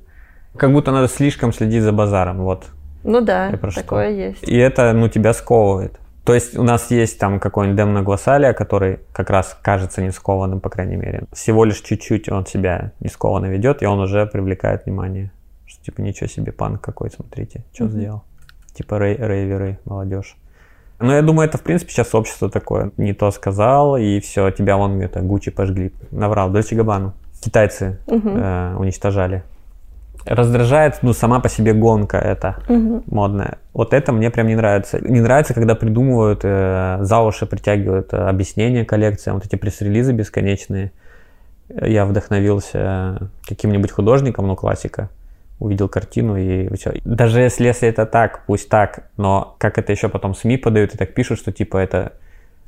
Как 0.56 0.70
будто 0.70 0.92
надо 0.92 1.08
слишком 1.08 1.52
следить 1.52 1.82
за 1.82 1.90
базаром, 1.90 2.42
вот. 2.42 2.66
Ну 3.02 3.20
да, 3.22 3.50
про 3.60 3.72
что? 3.72 3.80
такое 3.80 4.10
есть. 4.10 4.48
И 4.48 4.56
это, 4.56 4.92
ну, 4.92 5.08
тебя 5.08 5.32
сковывает. 5.32 5.98
То 6.24 6.34
есть 6.34 6.56
у 6.56 6.62
нас 6.62 6.90
есть 6.92 7.18
там 7.18 7.40
какой-нибудь 7.40 7.76
Демна 7.76 8.02
Глоссалия, 8.02 8.52
который 8.52 9.00
как 9.12 9.28
раз 9.30 9.58
кажется 9.60 10.02
не 10.02 10.10
скованным, 10.12 10.60
по 10.60 10.70
крайней 10.70 10.96
мере. 10.96 11.24
Всего 11.32 11.64
лишь 11.64 11.80
чуть-чуть 11.80 12.28
он 12.28 12.46
себя 12.46 12.92
не 13.00 13.08
скованно 13.08 13.46
ведет, 13.46 13.82
и 13.82 13.86
он 13.86 13.98
уже 13.98 14.26
привлекает 14.26 14.86
внимание. 14.86 15.32
Что, 15.66 15.82
типа, 15.84 16.00
ничего 16.00 16.28
себе, 16.28 16.52
панк 16.52 16.80
какой, 16.80 17.10
смотрите, 17.10 17.64
что 17.72 17.84
Мгм. 17.84 17.92
сделал. 17.92 18.22
Типа 18.74 18.98
рей- 18.98 19.16
рейверы, 19.18 19.78
молодежь. 19.84 20.36
Но 21.00 21.12
я 21.12 21.22
думаю, 21.22 21.48
это, 21.48 21.58
в 21.58 21.62
принципе, 21.62 21.90
сейчас 21.90 22.14
общество 22.14 22.48
такое. 22.48 22.92
Не 22.96 23.14
то 23.14 23.30
сказал, 23.32 23.96
и 23.96 24.20
все, 24.20 24.50
тебя 24.52 24.76
вон 24.76 25.00
это 25.00 25.20
Гуччи 25.20 25.50
пожгли. 25.50 25.92
Наврал, 26.12 26.50
Дольче 26.50 26.76
Габану. 26.76 27.14
Китайцы 27.40 27.98
Мгм. 28.06 28.36
э, 28.36 28.76
уничтожали. 28.76 29.42
Раздражает, 30.26 30.98
ну, 31.02 31.12
сама 31.12 31.40
по 31.40 31.48
себе 31.48 31.72
гонка 31.72 32.16
эта 32.16 32.56
Мгм. 32.68 33.02
модная. 33.06 33.58
Вот 33.72 33.92
это 33.94 34.12
мне 34.12 34.30
прям 34.30 34.46
не 34.46 34.54
нравится. 34.56 34.98
Не 35.00 35.20
нравится, 35.20 35.54
когда 35.54 35.74
придумывают, 35.74 36.40
э, 36.44 36.98
за 37.00 37.20
уши 37.20 37.46
притягивают 37.46 38.12
э, 38.12 38.16
объяснения 38.16 38.84
коллекциям, 38.84 39.36
вот 39.36 39.46
эти 39.46 39.56
пресс-релизы 39.56 40.12
бесконечные. 40.12 40.92
Э, 41.68 41.90
Я 41.90 42.04
вдохновился 42.06 43.30
каким-нибудь 43.48 43.90
художником, 43.90 44.46
ну, 44.46 44.56
классика. 44.56 45.08
Увидел 45.58 45.88
картину 45.88 46.36
и 46.36 46.74
все. 46.76 46.92
Даже 47.04 47.40
если, 47.40 47.66
если 47.66 47.88
это 47.88 48.04
так, 48.04 48.42
пусть 48.46 48.68
так, 48.68 49.04
но 49.16 49.54
как 49.58 49.78
это 49.78 49.92
еще 49.92 50.08
потом 50.08 50.34
СМИ 50.34 50.56
подают 50.56 50.94
и 50.94 50.98
так 50.98 51.14
пишут, 51.14 51.38
что 51.38 51.52
типа 51.52 51.76
это 51.76 52.12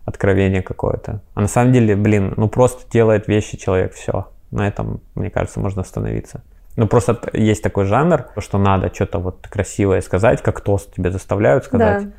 откровение 0.05 0.62
какое-то. 0.62 1.20
А 1.34 1.40
на 1.40 1.48
самом 1.48 1.72
деле, 1.72 1.96
блин, 1.96 2.34
ну 2.36 2.48
просто 2.48 2.82
делает 2.92 3.26
вещи 3.26 3.57
человек, 3.57 3.94
все. 3.94 4.28
На 4.52 4.68
этом, 4.68 5.00
мне 5.16 5.30
кажется, 5.30 5.59
можно 5.61 5.82
остановиться. 5.82 6.42
Ну, 6.77 6.89
просто 6.89 7.20
есть 7.33 7.62
такой 7.62 7.85
жанр, 7.85 8.27
что 8.39 8.59
надо 8.59 8.93
что-то 8.93 9.18
вот 9.18 9.47
красивое 9.49 10.01
сказать, 10.01 10.43
как 10.43 10.61
тост 10.61 10.93
тебе 10.95 11.11
заставляют 11.11 11.64
сказать. 11.64 12.05
Да. 12.05 12.12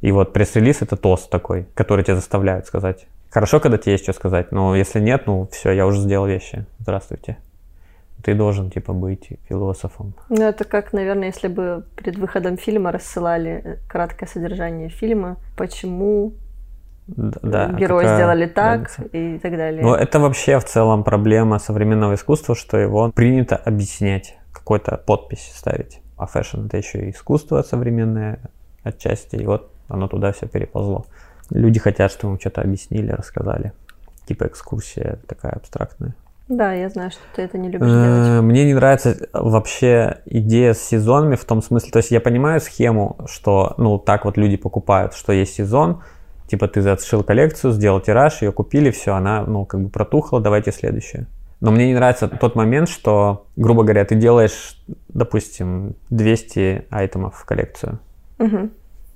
И 0.00 0.12
вот 0.12 0.32
пресс-релиз 0.32 0.82
это 0.82 0.96
тост 0.96 1.30
такой, 1.30 1.66
который 1.74 2.04
тебя 2.04 2.16
заставляют 2.16 2.66
сказать. 2.66 3.06
Хорошо, 3.30 3.60
когда 3.60 3.78
тебе 3.78 3.92
есть 3.92 4.04
что 4.04 4.12
сказать, 4.12 4.52
но 4.52 4.74
если 4.74 5.00
нет, 5.00 5.26
ну 5.26 5.48
все, 5.52 5.70
я 5.70 5.86
уже 5.86 6.00
сделал 6.00 6.26
вещи. 6.26 6.64
Здравствуйте. 6.78 7.36
Ты 8.24 8.34
должен, 8.34 8.70
типа, 8.70 8.92
быть 8.92 9.28
философом. 9.48 10.14
Ну, 10.28 10.42
это 10.42 10.64
как, 10.64 10.92
наверное, 10.92 11.28
если 11.28 11.48
бы 11.48 11.84
перед 11.96 12.18
выходом 12.18 12.58
фильма 12.58 12.92
рассылали 12.92 13.62
э, 13.64 13.76
краткое 13.88 14.26
содержание 14.26 14.90
фильма, 14.90 15.36
почему 15.56 16.34
Да, 17.16 17.68
герои 17.72 18.02
какая 18.02 18.16
сделали 18.16 18.46
так 18.46 18.80
разница? 18.82 19.02
и 19.16 19.38
так 19.38 19.56
далее. 19.56 19.82
Но 19.82 19.96
это 19.96 20.20
вообще 20.20 20.58
в 20.58 20.64
целом 20.64 21.04
проблема 21.04 21.58
современного 21.58 22.14
искусства, 22.14 22.54
что 22.54 22.76
его 22.76 23.10
принято 23.10 23.56
объяснять, 23.56 24.38
какой-то 24.52 24.96
подпись 24.96 25.52
ставить. 25.54 26.00
А 26.16 26.26
fashion 26.26 26.66
это 26.66 26.76
еще 26.76 27.06
и 27.06 27.10
искусство 27.10 27.62
современное 27.62 28.40
отчасти, 28.82 29.36
и 29.36 29.46
вот 29.46 29.72
оно 29.88 30.08
туда 30.08 30.32
все 30.32 30.46
переползло. 30.46 31.06
Люди 31.50 31.80
хотят, 31.80 32.12
чтобы 32.12 32.34
им 32.34 32.40
что-то 32.40 32.60
объяснили, 32.60 33.10
рассказали. 33.10 33.72
Типа 34.26 34.44
экскурсия 34.46 35.18
такая 35.26 35.52
абстрактная. 35.52 36.14
Да, 36.50 36.72
я 36.72 36.88
знаю, 36.88 37.12
что 37.12 37.20
ты 37.34 37.42
это 37.42 37.58
не 37.58 37.68
любишь 37.68 37.86
делать. 37.86 38.28
Э, 38.28 38.40
Мне 38.40 38.64
не 38.64 38.74
нравится 38.74 39.16
вообще 39.32 40.18
идея 40.26 40.74
с 40.74 40.80
сезонами 40.80 41.36
в 41.36 41.44
том 41.44 41.62
смысле, 41.62 41.92
то 41.92 41.98
есть 41.98 42.10
я 42.10 42.20
понимаю 42.20 42.60
схему, 42.60 43.18
что, 43.26 43.74
ну, 43.78 43.98
так 43.98 44.24
вот 44.24 44.36
люди 44.36 44.56
покупают, 44.56 45.14
что 45.14 45.32
есть 45.32 45.54
сезон, 45.54 46.02
типа 46.50 46.66
ты 46.68 46.82
зашил 46.82 47.22
коллекцию, 47.22 47.72
сделал 47.72 48.00
тираж, 48.00 48.42
ее 48.42 48.52
купили, 48.52 48.90
все, 48.90 49.14
она, 49.14 49.42
ну, 49.46 49.64
как 49.64 49.80
бы 49.80 49.88
протухла, 49.88 50.40
давайте 50.40 50.72
следующую. 50.72 51.26
Но 51.60 51.70
мне 51.70 51.86
не 51.88 51.94
нравится 51.94 52.26
тот 52.28 52.56
момент, 52.56 52.88
что, 52.88 53.46
грубо 53.56 53.82
говоря, 53.82 54.04
ты 54.04 54.14
делаешь, 54.14 54.76
допустим, 55.08 55.94
200 56.10 56.86
айтемов 56.90 57.36
в 57.36 57.44
коллекцию, 57.44 57.98
Мгм. 58.38 58.70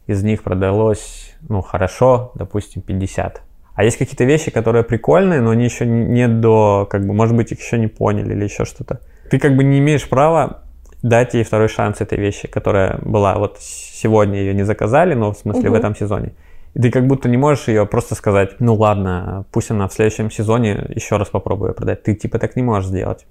из 0.07 0.23
них 0.23 0.43
продалось, 0.43 1.35
ну, 1.49 1.63
хорошо, 1.63 2.33
допустим, 2.35 2.83
50. 2.83 3.43
А 3.75 3.83
есть 3.83 3.97
какие-то 3.99 4.25
вещи, 4.25 4.51
которые 4.53 4.85
прикольные, 4.85 5.41
но 5.41 5.51
они 5.51 5.65
еще 5.65 5.87
не 5.87 6.29
до, 6.29 6.87
как 6.89 7.05
бы, 7.07 7.13
может 7.15 7.35
быть, 7.35 7.51
их 7.51 7.59
еще 7.61 7.79
не 7.79 7.89
поняли 7.89 8.33
или 8.35 8.45
еще 8.45 8.65
что-то. 8.65 9.01
Ты 9.31 9.39
как 9.41 9.57
бы 9.57 9.65
не 9.65 9.79
имеешь 9.79 10.09
права 10.09 10.63
дать 11.03 11.35
ей 11.35 11.43
второй 11.45 11.69
шанс 11.69 12.01
этой 12.01 12.19
вещи, 12.19 12.47
которая 12.47 12.99
была 13.03 13.35
вот 13.39 13.57
сегодня 13.61 14.39
ее 14.39 14.55
не 14.55 14.63
заказали, 14.65 15.15
но 15.15 15.33
в 15.33 15.37
смысле 15.39 15.63
в 15.63 15.73
Мгм. 15.73 15.75
этом 15.77 15.97
сезоне. 15.97 16.33
И 16.75 16.81
ты 16.81 16.91
как 16.91 17.07
будто 17.07 17.29
не 17.29 17.37
можешь 17.37 17.69
ее 17.69 17.87
просто 17.87 18.15
сказать, 18.17 18.61
ну 18.61 18.75
ладно, 18.75 19.45
пусть 19.53 19.71
она 19.71 19.87
в 19.87 19.93
следующем 19.93 20.31
сезоне 20.31 20.87
еще 20.89 21.17
раз 21.17 21.29
попробую 21.29 21.69
её 21.69 21.75
продать. 21.75 22.03
Ты 22.03 22.15
типа 22.15 22.39
так 22.39 22.57
не 22.57 22.63
можешь 22.63 22.89
сделать. 22.89 23.27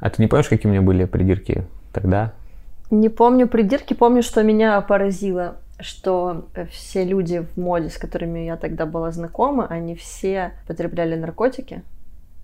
А 0.00 0.08
ты 0.08 0.22
не 0.22 0.28
помнишь, 0.28 0.48
какие 0.48 0.68
у 0.70 0.72
меня 0.72 0.82
были 0.82 1.04
придирки 1.04 1.66
тогда? 1.92 2.32
Не 2.90 3.08
помню 3.08 3.46
придирки, 3.46 3.94
помню, 3.94 4.22
что 4.22 4.42
меня 4.42 4.80
поразило, 4.80 5.56
что 5.80 6.46
э, 6.54 6.66
все 6.66 7.04
люди 7.04 7.44
в 7.54 7.60
моде, 7.60 7.90
с 7.90 7.98
которыми 7.98 8.40
я 8.40 8.56
тогда 8.56 8.86
была 8.86 9.10
знакома, 9.10 9.66
они 9.68 9.94
все 9.94 10.52
потребляли 10.66 11.16
наркотики. 11.16 11.82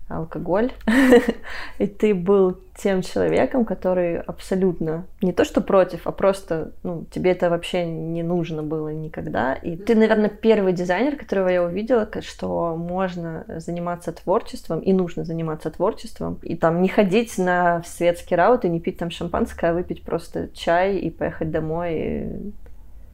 Алкоголь, 0.09 0.73
и 1.79 1.87
ты 1.87 2.15
был 2.15 2.59
тем 2.77 3.03
человеком, 3.03 3.65
который 3.65 4.19
абсолютно 4.21 5.07
не 5.21 5.33
то 5.33 5.45
что 5.45 5.61
против, 5.61 6.07
а 6.07 6.13
просто, 6.13 6.73
ну, 6.83 7.05
тебе 7.11 7.33
это 7.33 7.51
вообще 7.51 7.85
не 7.85 8.23
нужно 8.23 8.63
было 8.63 8.89
никогда. 8.89 9.55
И 9.55 9.77
ты, 9.77 9.95
наверное, 9.95 10.31
первый 10.31 10.73
дизайнер, 10.73 11.17
которого 11.17 11.49
я 11.49 11.63
увидела, 11.63 12.09
что 12.21 12.77
можно 12.77 13.45
заниматься 13.57 14.13
творчеством, 14.13 14.81
и 14.81 14.93
нужно 14.93 15.25
заниматься 15.25 15.71
творчеством, 15.71 16.39
и 16.43 16.57
там 16.57 16.83
не 16.83 16.89
ходить 16.89 17.37
на 17.39 17.83
светский 17.85 18.37
раут 18.37 18.65
и 18.65 18.69
не 18.69 18.81
пить 18.81 18.99
там 18.99 19.11
шампанское, 19.11 19.71
а 19.71 19.75
выпить 19.75 20.03
просто 20.03 20.49
чай 20.55 20.97
и 20.97 21.11
поехать 21.11 21.51
домой 21.51 22.53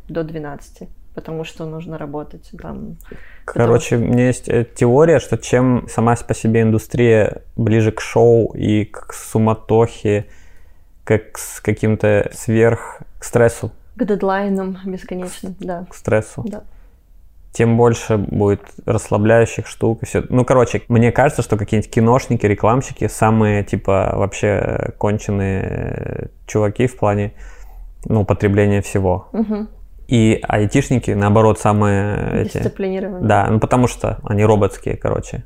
до 0.09 0.25
12 0.25 0.89
потому 1.19 1.43
что 1.43 1.67
нужно 1.67 1.99
работать 1.99 2.49
там. 2.63 2.97
Короче, 3.45 3.97
потому... 3.97 4.13
у 4.13 4.15
меня 4.15 4.27
есть 4.29 4.49
э, 4.49 4.65
теория, 4.73 5.19
что 5.19 5.37
чем 5.37 5.89
сама 5.89 6.15
по 6.15 6.33
себе 6.33 6.63
индустрия 6.63 7.43
ближе 7.57 7.91
к 7.91 8.01
шоу 8.01 8.55
и 8.55 8.85
к 8.85 9.13
суматохе, 9.13 10.27
как 11.03 11.37
с 11.37 11.61
каким-то 11.61 12.31
сверх 12.33 13.03
к 13.19 13.25
стрессу. 13.25 13.73
К 13.97 14.05
дедлайнам 14.05 14.79
бесконечным, 14.85 15.57
да. 15.59 15.87
К 15.91 15.95
стрессу. 15.97 16.45
Да. 16.47 16.63
Тем 17.51 17.77
больше 17.77 18.17
будет 18.17 18.63
расслабляющих 18.87 19.67
штук 19.67 20.05
и 20.05 20.07
все. 20.07 20.23
Ну, 20.29 20.45
короче, 20.45 20.83
мне 20.87 21.11
кажется, 21.11 21.43
что 21.43 21.57
какие-нибудь 21.57 21.91
киношники, 21.93 22.47
рекламщики 22.47 23.09
самые, 23.09 23.65
типа, 23.65 24.13
вообще 24.15 24.93
конченые 24.99 26.31
чуваки 26.47 26.87
в 26.87 26.97
плане, 26.97 27.33
ну, 28.05 28.25
потребления 28.25 28.83
всего. 28.83 29.27
Угу. 29.33 29.67
И 30.09 30.41
айтишники, 30.43 31.11
наоборот, 31.11 31.61
самые 31.61 32.43
эти... 32.43 32.59
Дисциплинированные. 32.59 33.29
Да, 33.29 33.47
ну 33.51 33.61
потому 33.61 33.87
что 33.87 34.19
они 34.25 34.45
роботские, 34.45 34.97
короче. 34.97 35.45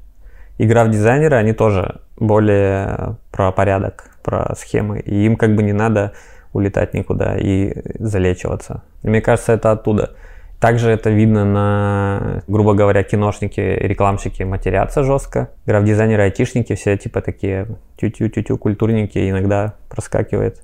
Игра 0.56 0.84
в 0.84 0.90
дизайнеры, 0.90 1.36
они 1.36 1.52
тоже 1.52 2.00
более 2.16 3.16
про 3.32 3.50
порядок, 3.50 4.10
про 4.22 4.54
схемы. 4.54 5.00
И 5.00 5.26
им 5.26 5.36
как 5.36 5.56
бы 5.56 5.64
не 5.64 5.72
надо 5.72 6.12
улетать 6.52 6.94
никуда 6.94 7.36
и 7.36 7.74
залечиваться. 7.98 8.84
И 9.02 9.08
мне 9.08 9.20
кажется, 9.20 9.52
это 9.52 9.72
оттуда. 9.72 10.12
Также 10.60 10.90
это 10.90 11.10
видно 11.10 11.44
на, 11.44 12.42
грубо 12.46 12.74
говоря, 12.74 13.02
киношники, 13.02 13.58
рекламщики 13.60 14.44
матерятся 14.44 15.02
жестко. 15.02 15.48
Граф-дизайнеры, 15.66 16.22
айтишники 16.22 16.76
все 16.76 16.96
типа 16.96 17.20
такие 17.20 17.66
тю-тю-тю-тю, 17.96 18.58
культурненькие, 18.58 19.30
иногда 19.30 19.74
проскакивает. 19.88 20.62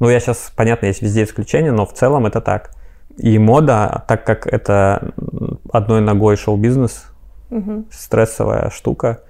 Ну, 0.00 0.08
я 0.08 0.18
сейчас, 0.18 0.52
понятно, 0.56 0.86
есть 0.86 1.02
везде 1.02 1.22
исключения, 1.22 1.70
но 1.70 1.86
в 1.86 1.92
целом 1.92 2.26
это 2.26 2.40
так. 2.40 2.70
И 3.18 3.38
мода, 3.38 4.04
так 4.06 4.24
как 4.24 4.46
это 4.46 5.12
одной 5.72 6.00
ногой 6.00 6.36
шоу-бизнес, 6.36 7.10
угу. 7.50 7.84
стрессовая 7.90 8.70
штука, 8.70 9.20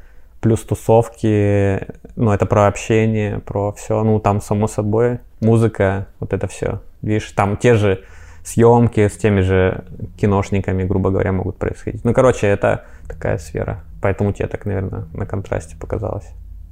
плюс 0.40 0.60
тусовки, 0.60 1.86
ну, 2.16 2.30
это 2.30 2.46
про 2.46 2.66
общение, 2.66 3.40
про 3.40 3.72
все, 3.72 4.02
ну, 4.02 4.20
там, 4.20 4.40
само 4.40 4.68
собой, 4.68 5.20
музыка, 5.40 6.06
вот 6.20 6.32
это 6.32 6.46
все. 6.46 6.80
Видишь, 7.02 7.32
там 7.32 7.56
те 7.56 7.74
же 7.74 8.04
съемки 8.44 9.08
с 9.08 9.16
теми 9.16 9.40
же 9.40 9.84
киношниками, 10.16 10.84
грубо 10.84 11.10
говоря, 11.10 11.32
могут 11.32 11.56
происходить. 11.56 12.04
Ну, 12.04 12.12
короче, 12.12 12.46
это 12.46 12.84
такая 13.08 13.38
сфера. 13.38 13.84
Поэтому 14.00 14.32
тебе 14.32 14.48
так, 14.48 14.64
наверное, 14.64 15.06
на 15.12 15.26
контрасте 15.26 15.76
показалось. 15.76 16.28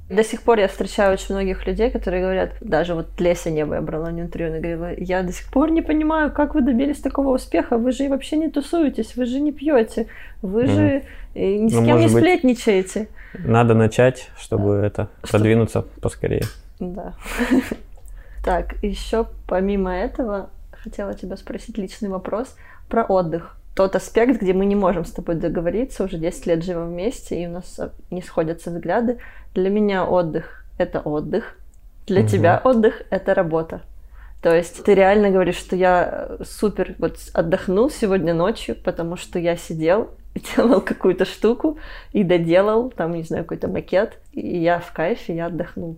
До 0.09 0.23
сих 0.23 0.41
пор 0.41 0.59
я 0.59 0.69
встречаю 0.69 1.13
очень 1.13 1.35
многих 1.35 1.67
людей, 1.67 1.89
которые 1.89 2.21
говорят, 2.21 2.51
даже 2.61 2.93
вот 2.93 3.07
Леся 3.19 3.49
Небо 3.49 3.75
я 3.75 3.81
брала 3.81 4.09
не 4.09 4.21
интервью, 4.21 4.51
она 4.51 4.59
говорила, 4.59 4.93
я 4.97 5.21
до 5.21 5.33
сих 5.33 5.51
пор 5.51 5.69
не 5.69 5.81
понимаю, 5.81 6.31
как 6.31 6.55
вы 6.55 6.61
добились 6.61 6.99
такого 6.99 7.35
успеха, 7.35 7.77
вы 7.77 7.91
же 7.91 8.07
вообще 8.07 8.37
не 8.37 8.49
тусуетесь, 8.49 9.17
вы 9.17 9.25
же 9.25 9.41
не 9.41 9.51
пьете, 9.51 10.07
вы 10.41 10.63
mm. 10.63 10.67
же 10.67 11.03
э, 11.35 11.55
ни 11.57 11.69
с 11.69 11.73
ну, 11.73 11.85
кем 11.85 11.99
не 11.99 12.07
сплетничаете. 12.07 13.09
Надо 13.33 13.73
начать, 13.73 14.29
чтобы 14.39 14.81
а, 14.81 14.85
это 14.85 15.09
что? 15.23 15.37
продвинуться 15.37 15.85
поскорее. 16.01 16.43
Да. 16.79 17.13
Так, 18.43 18.81
еще 18.81 19.27
помимо 19.45 19.93
этого, 19.93 20.49
хотела 20.71 21.13
тебя 21.15 21.35
спросить 21.35 21.77
личный 21.77 22.07
вопрос 22.07 22.55
про 22.87 23.03
отдых 23.03 23.57
тот 23.77 23.95
аспект, 23.95 24.41
где 24.41 24.53
мы 24.53 24.65
не 24.65 24.75
можем 24.75 25.05
с 25.05 25.11
тобой 25.11 25.35
договориться, 25.35 26.03
уже 26.03 26.17
10 26.17 26.47
лет 26.47 26.63
живем 26.63 26.87
вместе, 26.87 27.39
и 27.39 27.45
у 27.45 27.51
нас 27.51 27.79
не 28.09 28.23
сходятся 28.23 28.71
взгляды. 28.71 29.19
Для 29.53 29.69
меня 29.69 30.03
отдых— 30.03 30.65
это 30.79 30.99
отдых, 30.99 31.55
для 32.07 32.21
угу. 32.21 32.27
тебя 32.27 32.59
отдых— 32.63 33.03
это 33.11 33.35
работа. 33.35 33.81
То 34.41 34.55
есть 34.55 34.83
ты 34.83 34.95
реально 34.95 35.29
говоришь, 35.29 35.57
что 35.57 35.75
я 35.75 36.37
супер 36.43 36.95
вот 36.97 37.17
отдохнул 37.33 37.91
сегодня 37.91 38.33
ночью, 38.33 38.75
потому 38.83 39.15
что 39.15 39.37
я 39.37 39.55
сидел, 39.55 40.09
делал 40.55 40.81
какую-то 40.81 41.25
штуку 41.25 41.77
и 42.13 42.23
доделал, 42.23 42.89
там, 42.89 43.11
не 43.11 43.21
знаю, 43.21 43.43
какой-то 43.43 43.67
макет, 43.67 44.17
и 44.31 44.57
я 44.57 44.79
в 44.79 44.91
кайфе, 44.91 45.35
я 45.35 45.45
отдохнул. 45.45 45.97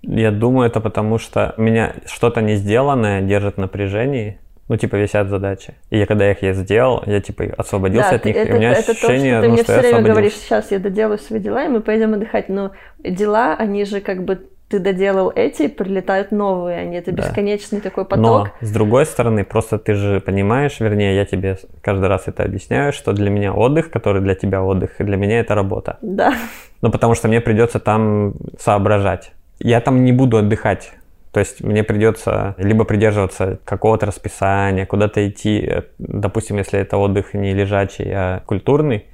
Я 0.00 0.30
думаю, 0.30 0.70
это 0.70 0.80
потому 0.80 1.18
что 1.18 1.52
меня 1.58 1.96
что-то 2.06 2.40
не 2.40 2.54
сделанное 2.54 3.20
держит 3.20 3.56
в 3.56 3.60
напряжении, 3.60 4.38
ну, 4.70 4.76
типа, 4.76 4.94
висят 4.94 5.28
задачи. 5.28 5.74
И 5.90 5.98
я, 5.98 6.06
когда 6.06 6.30
их 6.30 6.42
я 6.42 6.52
сделал, 6.52 7.02
я, 7.04 7.20
типа, 7.20 7.42
освободился 7.58 8.10
да, 8.10 8.16
от 8.16 8.24
них, 8.24 8.36
это, 8.36 8.52
и 8.52 8.52
у 8.52 8.56
меня 8.56 8.70
это 8.70 8.92
ощущение, 8.92 9.00
то, 9.00 9.08
что 9.08 9.40
ты 9.40 9.48
ну, 9.48 9.52
мне 9.52 9.62
что 9.64 9.72
все 9.72 9.80
время 9.80 10.08
говоришь, 10.08 10.34
сейчас 10.34 10.70
я 10.70 10.78
доделаю 10.78 11.18
свои 11.18 11.40
дела, 11.40 11.64
и 11.64 11.68
мы 11.68 11.80
пойдем 11.80 12.14
отдыхать. 12.14 12.48
Но 12.48 12.70
дела, 13.00 13.56
они 13.56 13.84
же 13.84 14.00
как 14.00 14.22
бы 14.22 14.38
ты 14.68 14.78
доделал 14.78 15.32
эти, 15.34 15.66
прилетают 15.66 16.30
новые, 16.30 16.78
они 16.78 16.98
это 16.98 17.10
да. 17.10 17.20
бесконечный 17.20 17.80
такой 17.80 18.04
поток. 18.04 18.24
Но, 18.24 18.48
с 18.60 18.70
другой 18.70 19.06
стороны, 19.06 19.44
просто 19.44 19.76
ты 19.80 19.94
же 19.94 20.20
понимаешь, 20.20 20.78
вернее, 20.78 21.16
я 21.16 21.24
тебе 21.24 21.58
каждый 21.82 22.06
раз 22.06 22.28
это 22.28 22.44
объясняю, 22.44 22.92
что 22.92 23.12
для 23.12 23.28
меня 23.28 23.52
отдых, 23.52 23.90
который 23.90 24.22
для 24.22 24.36
тебя 24.36 24.62
отдых, 24.62 25.00
и 25.00 25.02
для 25.02 25.16
меня 25.16 25.40
это 25.40 25.56
работа. 25.56 25.98
Да. 26.00 26.32
Ну, 26.80 26.92
потому 26.92 27.16
что 27.16 27.26
мне 27.26 27.40
придется 27.40 27.80
там 27.80 28.34
соображать. 28.56 29.32
Я 29.58 29.80
там 29.80 30.04
не 30.04 30.12
буду 30.12 30.36
отдыхать 30.36 30.92
то 31.32 31.40
есть 31.40 31.62
мне 31.62 31.84
придется 31.84 32.54
либо 32.58 32.84
придерживаться 32.84 33.58
какого-то 33.64 34.06
расписания, 34.06 34.86
куда-то 34.86 35.28
идти, 35.28 35.84
допустим, 35.98 36.56
если 36.56 36.80
это 36.80 36.96
отдых 36.96 37.34
не 37.34 37.54
лежачий, 37.54 38.10
а 38.10 38.40
культурный, 38.46 39.06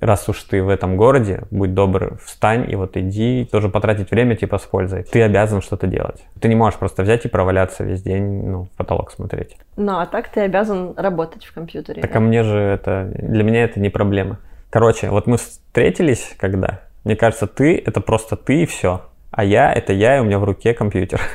раз 0.00 0.28
уж 0.28 0.42
ты 0.42 0.62
в 0.62 0.68
этом 0.68 0.96
городе, 0.96 1.44
будь 1.50 1.74
добр, 1.74 2.18
встань 2.22 2.70
и 2.70 2.76
вот 2.76 2.96
иди, 2.96 3.48
тоже 3.50 3.68
потратить 3.68 4.10
время 4.10 4.36
типа 4.36 4.58
с 4.58 4.62
пользой. 4.62 5.04
Ты 5.04 5.22
обязан 5.22 5.62
что-то 5.62 5.86
делать. 5.86 6.22
Ты 6.40 6.48
не 6.48 6.54
можешь 6.54 6.78
просто 6.78 7.02
взять 7.02 7.24
и 7.24 7.28
проваляться 7.28 7.84
весь 7.84 8.02
день, 8.02 8.46
ну, 8.46 8.64
в 8.64 8.70
потолок 8.76 9.10
смотреть. 9.10 9.56
Ну, 9.76 9.98
а 9.98 10.06
так 10.06 10.28
ты 10.28 10.40
обязан 10.40 10.94
работать 10.96 11.44
в 11.44 11.54
компьютере. 11.54 12.02
Так 12.02 12.12
да? 12.12 12.18
а 12.18 12.20
мне 12.20 12.42
же 12.42 12.58
это, 12.58 13.10
для 13.16 13.42
меня 13.42 13.64
это 13.64 13.80
не 13.80 13.88
проблема. 13.88 14.38
Короче, 14.70 15.08
вот 15.08 15.26
мы 15.26 15.36
встретились 15.36 16.34
когда? 16.36 16.80
Мне 17.04 17.16
кажется, 17.16 17.46
ты— 17.46 17.76
это 17.86 18.00
просто 18.00 18.36
ты 18.36 18.62
и 18.62 18.66
все. 18.66 19.02
А 19.30 19.44
я— 19.44 19.72
это 19.74 19.92
я, 19.92 20.16
и 20.16 20.20
у 20.20 20.24
меня 20.24 20.38
в 20.38 20.44
руке 20.44 20.74
компьютер. 20.74 21.20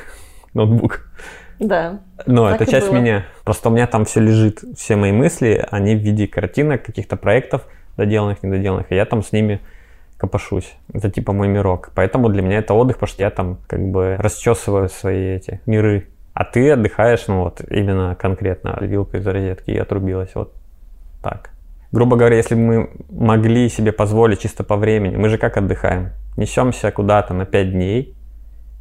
ноутбук. 0.54 1.10
Да. 1.58 2.00
Но 2.26 2.50
это 2.50 2.64
часть 2.66 2.88
было. 2.88 2.96
меня. 2.96 3.26
Просто 3.44 3.68
у 3.68 3.72
меня 3.72 3.86
там 3.86 4.04
все 4.04 4.20
лежит, 4.20 4.64
все 4.76 4.96
мои 4.96 5.12
мысли, 5.12 5.64
они 5.70 5.94
в 5.94 5.98
виде 5.98 6.26
картинок, 6.26 6.82
каких-то 6.82 7.16
проектов, 7.16 7.66
доделанных, 7.96 8.42
недоделанных, 8.42 8.90
и 8.90 8.94
я 8.94 9.04
там 9.04 9.22
с 9.22 9.30
ними 9.32 9.60
копошусь. 10.16 10.74
Это 10.92 11.10
типа 11.10 11.32
мой 11.32 11.48
мирок. 11.48 11.92
Поэтому 11.94 12.28
для 12.28 12.42
меня 12.42 12.58
это 12.58 12.74
отдых, 12.74 12.96
потому 12.96 13.08
что 13.08 13.22
я 13.22 13.30
там 13.30 13.58
как 13.66 13.80
бы 13.80 14.16
расчесываю 14.18 14.88
свои 14.88 15.36
эти 15.36 15.60
миры. 15.66 16.08
А 16.34 16.44
ты 16.44 16.70
отдыхаешь, 16.70 17.26
ну 17.26 17.40
вот, 17.40 17.60
именно 17.68 18.16
конкретно 18.18 18.78
вилкой 18.80 19.20
из 19.20 19.26
розетки 19.26 19.70
и 19.70 19.78
отрубилась. 19.78 20.34
Вот 20.34 20.54
так. 21.22 21.50
Грубо 21.92 22.16
говоря, 22.16 22.36
если 22.36 22.54
бы 22.54 22.60
мы 22.60 22.90
могли 23.10 23.68
себе 23.68 23.92
позволить 23.92 24.40
чисто 24.40 24.62
по 24.62 24.76
времени, 24.76 25.16
мы 25.16 25.28
же 25.28 25.38
как 25.38 25.56
отдыхаем? 25.56 26.10
Несемся 26.36 26.90
куда-то 26.92 27.34
на 27.34 27.46
5 27.46 27.72
дней, 27.72 28.14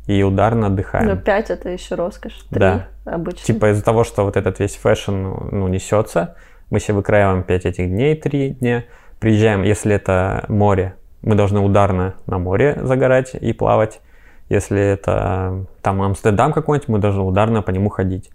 и 0.10 0.24
ударно 0.24 0.68
отдыхаем. 0.68 1.08
Но 1.08 1.16
5 1.16 1.52
это 1.52 1.70
еще 1.70 1.94
роскошь, 1.94 2.34
3 2.50 2.60
да. 2.60 2.88
обычно. 3.06 3.46
Типа 3.46 3.72
из-за 3.72 3.84
того, 3.84 4.04
что 4.04 4.24
вот 4.24 4.38
этот 4.38 4.60
весь 4.60 4.76
fashion 4.76 5.12
ну, 5.52 5.68
несется, 5.68 6.36
мы 6.72 6.80
себе 6.80 6.96
выкраиваем 6.96 7.44
5 7.44 7.66
этих 7.68 7.88
дней, 7.90 8.16
3 8.16 8.50
дня, 8.60 8.86
приезжаем, 9.20 9.62
если 9.62 9.94
это 9.94 10.46
море, 10.48 10.96
мы 11.22 11.36
должны 11.36 11.60
ударно 11.60 12.16
на 12.26 12.40
море 12.40 12.80
загорать 12.82 13.36
и 13.36 13.54
плавать. 13.54 14.02
Если 14.50 14.82
это 14.82 15.66
там 15.84 16.02
Амстердам 16.02 16.54
какой-нибудь, 16.54 16.90
мы 16.90 16.98
должны 16.98 17.22
ударно 17.22 17.62
по 17.62 17.70
нему 17.70 17.90
ходить. 17.90 18.32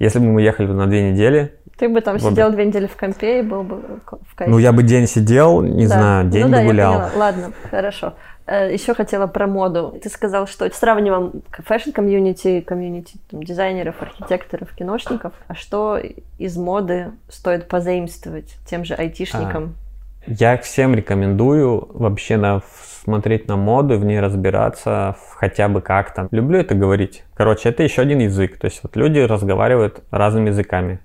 Если 0.00 0.18
бы 0.18 0.24
мы 0.24 0.42
ехали 0.42 0.66
на 0.66 0.88
две 0.88 1.12
недели... 1.12 1.54
Ты 1.78 1.88
бы 1.88 2.00
там 2.00 2.18
сидел 2.18 2.50
две 2.50 2.66
недели 2.66 2.88
в 2.88 2.96
компе 2.96 3.38
и 3.38 3.42
был 3.42 3.62
бы 3.62 3.76
в 3.76 4.34
кайфе. 4.34 4.50
Ну, 4.50 4.58
я 4.58 4.72
бы 4.72 4.82
день 4.82 5.06
сидел, 5.06 5.62
не 5.62 5.86
да. 5.86 5.94
знаю, 5.94 6.28
день 6.28 6.46
ну, 6.46 6.50
да, 6.50 6.64
гулял. 6.64 6.92
Я 6.92 6.98
поняла. 6.98 7.18
Ладно, 7.18 7.52
хорошо. 7.70 8.14
Э, 8.46 8.72
Еще 8.72 8.94
хотела 8.94 9.26
про 9.26 9.46
моду. 9.46 9.98
Ты 10.02 10.08
сказал, 10.08 10.46
что 10.46 10.70
сравниваем 10.72 11.42
fashion-community, 11.50 12.60
community 12.60 13.16
дизайнеров, 13.32 14.00
архитекторов, 14.00 14.72
киношников. 14.74 15.32
А 15.48 15.54
что 15.54 15.98
из 16.38 16.56
моды 16.56 17.12
стоит 17.28 17.68
позаимствовать 17.68 18.56
тем 18.66 18.84
же 18.84 18.94
айтишникам? 18.94 19.74
А, 20.26 20.30
я 20.30 20.58
всем 20.58 20.94
рекомендую 20.94 21.88
вообще 21.92 22.36
на, 22.36 22.62
смотреть 23.04 23.48
на 23.48 23.56
моду, 23.56 23.98
в 23.98 24.04
ней 24.04 24.20
разбираться 24.20 25.16
хотя 25.36 25.68
бы 25.68 25.80
как-то. 25.80 26.28
Люблю 26.30 26.58
это 26.58 26.74
говорить. 26.74 27.24
Короче, 27.34 27.70
это 27.70 27.82
еще 27.82 28.02
один 28.02 28.18
язык. 28.18 28.58
То 28.58 28.66
есть 28.66 28.80
вот 28.82 28.94
люди 28.96 29.20
разговаривают 29.20 30.02
разными 30.10 30.48
языками, 30.48 31.00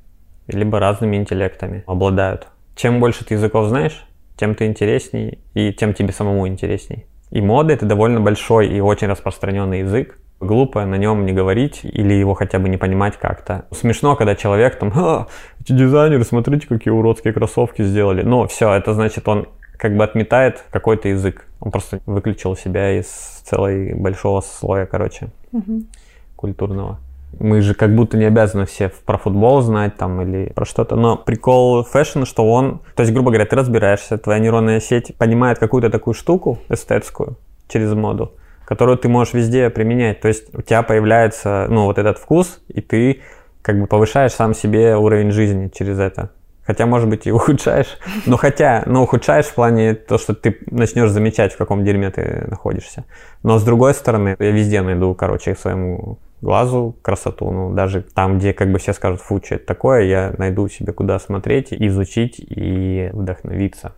либо 0.48 0.80
разными 0.80 1.16
интеллектами 1.16 1.84
обладают. 1.88 2.48
Чем 2.76 3.00
больше 3.00 3.24
ты 3.24 3.36
языков 3.36 3.70
знаешь, 3.70 4.06
тем 4.36 4.56
ты 4.56 4.66
интересней, 4.66 5.40
и 5.54 5.74
тем 5.74 5.94
тебе 5.94 6.14
самому 6.14 6.48
интересней 6.48 7.06
И 7.32 7.42
мода 7.42 7.74
это 7.74 7.86
довольно 7.86 8.20
большой 8.22 8.68
и 8.68 8.80
очень 8.80 9.08
распространенный 9.08 9.80
язык. 9.80 10.18
Глупо 10.40 10.86
на 10.86 10.96
нем 10.96 11.26
не 11.26 11.34
говорить 11.34 11.82
или 11.84 12.14
его 12.14 12.34
хотя 12.34 12.60
бы 12.60 12.70
не 12.70 12.78
понимать 12.78 13.18
как-то. 13.18 13.66
Смешно, 13.72 14.16
когда 14.16 14.36
человек 14.36 14.80
там, 14.80 14.92
а, 14.96 15.28
эти 15.60 15.74
дизайнеры, 15.74 16.24
смотрите, 16.24 16.66
какие 16.68 16.94
уродские 16.94 17.34
кроссовки 17.34 17.82
сделали. 17.84 18.22
Но 18.24 18.48
все, 18.48 18.74
это 18.74 18.94
значит, 18.94 19.28
он 19.28 19.48
как 19.78 19.96
бы 19.98 20.04
отметает 20.04 20.64
какой-то 20.72 21.10
язык. 21.10 21.46
Он 21.60 21.72
просто 21.72 22.00
выключил 22.06 22.56
себя 22.56 22.98
из 22.98 23.06
целой 23.44 23.94
большого 23.94 24.42
слоя, 24.42 24.86
короче, 24.86 25.28
Мгм. 25.52 25.88
культурного. 26.36 27.00
Мы 27.38 27.62
же 27.62 27.74
как 27.74 27.96
будто 27.96 28.18
не 28.18 28.26
обязаны 28.26 28.66
все 28.66 28.92
про 29.06 29.18
футбол 29.18 29.62
знать 29.62 29.98
там 29.98 30.22
или 30.22 30.52
про 30.54 30.66
что-то. 30.66 30.96
Но 30.96 31.18
прикол 31.18 31.84
fashion, 31.84 32.24
что 32.24 32.50
он... 32.50 32.82
То 32.96 33.04
есть, 33.04 33.14
грубо 33.14 33.32
говоря, 33.32 33.46
ты 33.46 33.56
разбираешься, 33.56 34.18
твоя 34.18 34.40
нейронная 34.40 34.80
сеть 34.80 35.16
понимает 35.18 35.60
какую-то 35.60 35.90
такую 35.90 36.14
штуку 36.14 36.60
эстетскую 36.70 37.38
через 37.68 37.94
моду, 37.94 38.34
которую 38.66 38.98
ты 38.98 39.08
можешь 39.10 39.34
везде 39.34 39.70
применять. 39.70 40.22
То 40.22 40.28
есть 40.28 40.54
у 40.56 40.62
тебя 40.62 40.82
появляется, 40.82 41.68
ну, 41.70 41.86
вот 41.86 41.98
этот 41.98 42.18
вкус, 42.18 42.62
и 42.68 42.82
ты 42.82 43.22
как 43.62 43.80
бы 43.80 43.88
повышаешь 43.88 44.32
сам 44.32 44.54
себе 44.54 44.96
уровень 44.96 45.32
жизни 45.32 45.70
через 45.74 46.00
это. 46.00 46.32
Хотя, 46.64 46.86
может 46.86 47.10
быть, 47.10 47.26
и 47.26 47.32
ухудшаешь. 47.32 47.98
Но 48.28 48.38
хотя, 48.38 48.84
ну, 48.86 49.04
ухудшаешь 49.04 49.46
в 49.46 49.56
плане 49.56 49.96
то, 49.96 50.18
что 50.18 50.36
ты 50.36 50.60
начнешь 50.70 51.10
замечать, 51.10 51.54
в 51.54 51.58
каком 51.58 51.84
дерьме 51.84 52.12
ты 52.12 52.46
находишься. 52.48 53.06
Но 53.42 53.58
с 53.58 53.64
другой 53.64 53.94
стороны, 53.96 54.36
я 54.38 54.52
везде 54.52 54.82
найду, 54.82 55.16
короче, 55.16 55.56
своему 55.56 56.20
глазу 56.42 56.96
красоту. 57.02 57.52
Ну, 57.52 57.74
даже 57.74 58.02
там, 58.02 58.38
где 58.38 58.54
как 58.54 58.72
бы 58.72 58.80
все 58.80 58.94
скажут, 58.94 59.22
фу, 59.22 59.42
что 59.44 59.56
это 59.56 59.66
такое, 59.66 60.04
я 60.04 60.34
найду 60.38 60.68
себе 60.68 60.94
куда 60.94 61.20
смотреть, 61.20 61.74
изучить 61.74 62.36
и 62.40 63.10
вдохновиться. 63.14 63.94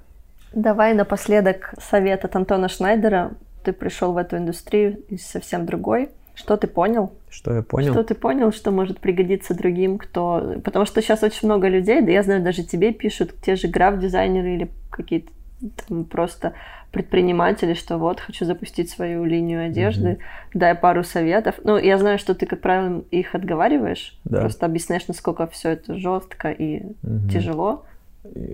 Давай 0.54 0.94
напоследок 0.94 1.74
совет 1.82 2.26
от 2.26 2.36
Антона 2.36 2.68
Шнайдера. 2.68 3.32
Ты 3.64 3.74
пришел 3.74 4.14
в 4.14 4.18
эту 4.18 4.38
индустрию 4.38 4.98
из 5.08 5.26
совсем 5.26 5.66
другой. 5.66 6.10
Что 6.34 6.58
ты 6.58 6.68
понял? 6.68 7.12
Что 7.30 7.54
я 7.54 7.62
понял? 7.62 7.94
Что 7.94 8.04
ты 8.04 8.16
понял, 8.16 8.52
что 8.52 8.72
может 8.72 9.00
пригодиться 9.00 9.54
другим, 9.54 9.98
кто... 9.98 10.56
Потому 10.64 10.86
что 10.86 11.02
сейчас 11.02 11.24
очень 11.24 11.48
много 11.48 11.68
людей, 11.68 12.02
да 12.02 12.12
я 12.12 12.24
знаю, 12.24 12.42
даже 12.42 12.64
тебе 12.64 12.92
пишут, 12.92 13.34
те 13.42 13.56
же 13.56 13.68
граф-дизайнеры 13.68 14.56
или 14.56 14.72
какие-то 14.90 15.32
там 15.88 16.06
просто 16.06 16.54
предприниматели, 16.92 17.74
что 17.74 17.98
вот, 17.98 18.20
хочу 18.20 18.46
запустить 18.46 18.90
свою 18.90 19.24
линию 19.26 19.66
одежды, 19.66 20.20
дай 20.54 20.76
пару 20.76 21.04
советов. 21.04 21.56
Ну, 21.64 21.78
я 21.78 21.98
знаю, 21.98 22.20
что 22.20 22.36
ты, 22.36 22.46
как 22.46 22.60
правило, 22.62 23.04
их 23.12 23.34
отговариваешь, 23.36 24.18
Да. 24.26 24.42
просто 24.42 24.66
объясняешь, 24.66 25.08
насколько 25.08 25.48
все 25.48 25.70
это 25.72 25.96
жестко 25.96 26.52
и 26.52 26.84
Мгм. 27.02 27.30
тяжело. 27.30 27.86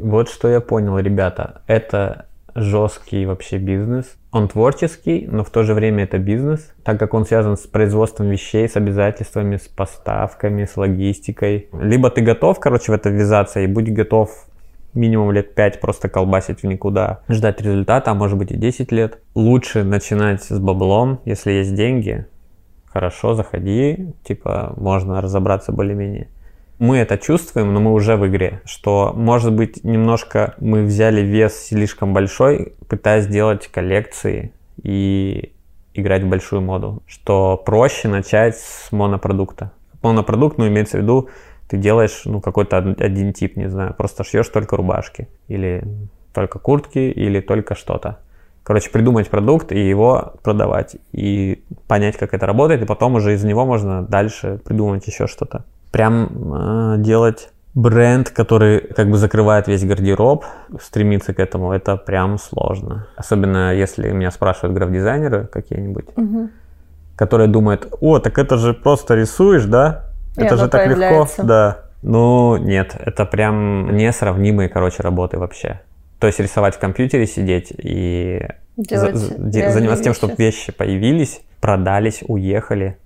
Вот 0.02 0.30
что 0.30 0.48
я 0.48 0.62
понял, 0.62 0.98
ребята. 1.00 1.62
Это 1.68 2.28
жесткий 2.56 3.26
вообще 3.26 3.58
бизнес. 3.58 4.16
Он 4.32 4.48
творческий, 4.48 5.28
но 5.32 5.44
в 5.44 5.50
то 5.50 5.64
же 5.64 5.74
время 5.74 6.04
это 6.04 6.18
бизнес, 6.18 6.74
так 6.84 7.00
как 7.00 7.14
он 7.14 7.26
связан 7.26 7.56
с 7.56 7.62
производством 7.68 8.30
вещей, 8.30 8.68
с 8.68 8.76
обязательствами, 8.76 9.58
с 9.58 9.68
поставками, 9.68 10.66
с 10.66 10.76
логистикой. 10.78 11.70
Либо 11.80 12.10
ты 12.10 12.22
готов, 12.22 12.60
короче, 12.60 12.92
в 12.92 12.96
это 12.96 13.10
ввязаться 13.10 13.60
и 13.60 13.68
будь 13.68 13.90
готов 13.92 14.47
минимум 14.98 15.32
лет 15.32 15.56
5 15.56 15.80
просто 15.80 16.10
колбасить 16.10 16.62
в 16.62 16.68
никуда, 16.68 17.22
ждать 17.30 17.62
результата, 17.62 18.12
а 18.12 18.14
может 18.14 18.38
быть 18.38 18.52
и 18.52 18.58
10 18.58 18.92
лет. 18.92 19.20
Лучше 19.36 19.84
начинать 19.84 20.44
с 20.44 20.60
баблом, 20.60 21.20
если 21.26 21.52
есть 21.52 21.76
деньги. 21.76 22.26
Хорошо, 22.88 23.36
заходи, 23.36 24.14
типа 24.24 24.74
можно 24.76 25.22
разобраться 25.22 25.72
более-менее. 25.72 26.28
Мы 26.80 26.98
это 26.98 27.18
чувствуем, 27.18 27.74
но 27.74 27.80
мы 27.80 27.92
уже 27.92 28.18
в 28.18 28.28
игре, 28.28 28.62
что, 28.66 29.12
может 29.16 29.52
быть, 29.52 29.84
немножко 29.84 30.54
мы 30.60 30.84
взяли 30.84 31.22
вес 31.22 31.68
слишком 31.68 32.14
большой, 32.14 32.74
пытаясь 32.88 33.24
сделать 33.24 33.68
коллекции 33.68 34.52
и 34.84 35.54
играть 35.96 36.24
в 36.24 36.28
большую 36.28 36.62
моду, 36.62 37.02
что 37.08 37.58
проще 37.58 38.08
начать 38.08 38.58
с 38.58 38.92
монопродукта. 38.92 39.72
Монопродукт, 40.04 40.60
ну, 40.60 40.68
имеется 40.68 40.98
в 40.98 41.02
виду, 41.02 41.30
ты 41.68 41.78
делаешь, 41.78 42.22
ну, 42.26 42.42
какой-то 42.42 42.78
од- 42.78 43.02
один 43.02 43.34
тип, 43.34 43.58
не 43.58 43.70
знаю, 43.70 43.94
просто 43.94 44.24
шьешь 44.24 44.48
только 44.50 44.78
рубашки, 44.78 45.28
или 45.48 45.84
только 46.34 46.60
куртки, 46.60 47.00
или 47.00 47.40
только 47.42 47.76
что-то. 47.76 48.20
Короче, 48.64 48.90
придумать 48.90 49.30
продукт 49.30 49.72
и 49.72 49.90
его 49.90 50.34
продавать, 50.44 50.98
и 51.14 51.64
понять, 51.88 52.18
как 52.18 52.34
это 52.34 52.46
работает, 52.46 52.82
и 52.82 52.86
потом 52.86 53.16
уже 53.16 53.34
из 53.34 53.44
него 53.44 53.66
можно 53.66 54.02
дальше 54.04 54.60
придумать 54.66 55.08
еще 55.08 55.28
что-то. 55.28 55.64
Прям 55.92 56.28
э, 56.28 56.96
делать 56.98 57.50
бренд, 57.74 58.30
который 58.30 58.82
как 58.82 59.10
бы 59.10 59.18
закрывает 59.18 59.68
весь 59.68 59.86
гардероб, 59.86 60.46
стремиться 60.82 61.34
к 61.34 61.40
этому, 61.40 61.72
это 61.72 61.96
прям 61.96 62.38
сложно. 62.38 63.08
Особенно 63.16 63.74
если 63.74 64.10
меня 64.12 64.32
спрашивают 64.32 64.76
граф-дизайнеры 64.76 65.46
какие-нибудь, 65.48 66.06
которые 67.16 67.48
думают, 67.48 67.88
о, 68.02 68.20
так 68.20 68.38
это 68.38 68.58
же 68.58 68.74
просто 68.74 69.16
рисуешь, 69.16 69.66
да? 69.66 70.06
Это 70.46 70.58
же 70.58 70.68
так 70.68 70.86
легко, 70.88 71.00
появляется». 71.02 71.44
да. 71.44 71.80
Ну, 72.04 72.58
нет, 72.58 72.96
это 73.00 73.26
прям 73.26 73.96
несравнимые, 73.96 74.70
короче, 74.70 75.02
работы 75.04 75.38
вообще. 75.40 75.82
То 76.20 76.28
есть 76.28 76.40
рисовать 76.40 76.76
в 76.76 76.80
компьютере, 76.80 77.26
сидеть 77.28 77.74
и 77.78 78.48
Делать 78.78 79.16
за- 79.16 79.36
за- 79.36 79.70
заниматься 79.72 80.04
тем, 80.04 80.12
вещи. 80.12 80.18
чтобы 80.18 80.36
вещи 80.38 80.72
появились, 80.72 81.42
продались, 81.60 82.24
уехали, 82.28 82.98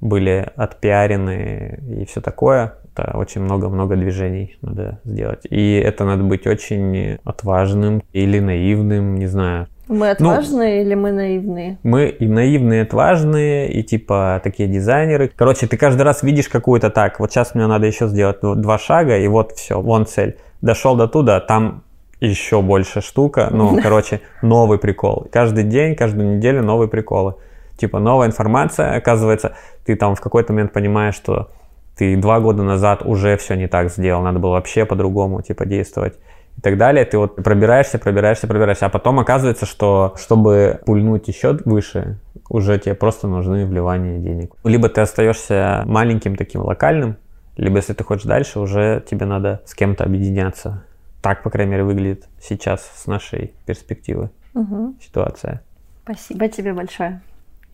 были 0.00 0.46
отпиарены 0.56 1.78
и 2.00 2.04
все 2.06 2.20
такое. 2.20 2.74
Это 2.94 3.16
очень 3.16 3.42
много-много 3.42 3.96
движений 3.96 4.56
надо 4.62 4.98
сделать. 5.04 5.40
И 5.50 5.76
это 5.78 6.04
надо 6.04 6.24
быть 6.24 6.46
очень 6.46 7.18
отважным 7.24 8.02
или 8.12 8.38
наивным, 8.40 9.16
не 9.16 9.26
знаю. 9.26 9.68
Мы 9.88 10.14
Ну, 10.18 10.30
отважные 10.30 10.82
или 10.82 10.94
мы 10.94 11.12
наивные? 11.12 11.78
Мы 11.82 12.08
и 12.08 12.26
наивные, 12.26 12.82
отважные, 12.82 13.72
и 13.72 13.82
типа 13.82 14.40
такие 14.44 14.68
дизайнеры. 14.68 15.30
Короче, 15.34 15.66
ты 15.66 15.76
каждый 15.76 16.02
раз 16.02 16.22
видишь 16.22 16.48
какую-то 16.48 16.90
так, 16.90 17.18
вот 17.20 17.32
сейчас 17.32 17.54
мне 17.54 17.66
надо 17.66 17.86
еще 17.86 18.06
сделать 18.06 18.38
два 18.40 18.78
шага, 18.78 19.16
и 19.18 19.26
вот 19.28 19.52
все, 19.52 19.80
вон 19.80 20.06
цель. 20.06 20.36
Дошел 20.60 20.94
до 20.96 21.08
туда, 21.08 21.40
там 21.40 21.84
еще 22.20 22.60
больше 22.62 23.00
штука. 23.00 23.48
Ну, 23.50 23.78
короче, 23.82 24.20
новый 24.42 24.78
прикол. 24.78 25.26
Каждый 25.32 25.64
день, 25.64 25.94
каждую 25.96 26.36
неделю 26.36 26.62
новые 26.62 26.88
приколы. 26.88 27.34
Типа 27.78 27.98
новая 27.98 28.26
информация, 28.26 28.96
оказывается, 28.96 29.56
ты 29.86 29.96
там 29.96 30.16
в 30.16 30.20
какой-то 30.20 30.52
момент 30.52 30.72
понимаешь, 30.72 31.14
что 31.14 31.50
ты 31.96 32.16
два 32.16 32.40
года 32.40 32.62
назад 32.62 33.02
уже 33.04 33.36
все 33.36 33.54
не 33.54 33.68
так 33.68 33.90
сделал, 33.90 34.22
надо 34.22 34.38
было 34.38 34.52
вообще 34.52 34.84
по-другому 34.84 35.42
типа 35.42 35.64
действовать 35.64 36.14
и 36.58 36.60
так 36.60 36.76
далее. 36.76 37.04
Ты 37.04 37.18
вот 37.18 37.36
пробираешься, 37.36 37.98
пробираешься, 37.98 38.48
пробираешься, 38.48 38.86
а 38.86 38.88
потом 38.88 39.20
оказывается, 39.20 39.64
что 39.64 40.14
чтобы 40.18 40.80
пульнуть 40.84 41.28
еще 41.28 41.56
выше, 41.64 42.18
уже 42.50 42.78
тебе 42.78 42.94
просто 42.94 43.28
нужны 43.28 43.64
вливания 43.64 44.18
денег. 44.18 44.54
Либо 44.64 44.88
ты 44.88 45.00
остаешься 45.00 45.84
маленьким 45.86 46.34
таким 46.36 46.62
локальным, 46.62 47.16
либо 47.56 47.76
если 47.76 47.92
ты 47.92 48.02
хочешь 48.04 48.24
дальше, 48.26 48.58
уже 48.58 49.04
тебе 49.08 49.26
надо 49.26 49.62
с 49.64 49.74
кем-то 49.74 50.04
объединяться. 50.04 50.84
Так, 51.22 51.42
по 51.42 51.50
крайней 51.50 51.72
мере, 51.72 51.84
выглядит 51.84 52.24
сейчас 52.40 52.90
с 52.94 53.06
нашей 53.06 53.54
перспективы 53.66 54.30
Мгм. 54.54 54.96
ситуация. 55.00 55.62
Спасибо 56.04 56.48
тебе 56.48 56.72
большое. 56.72 57.20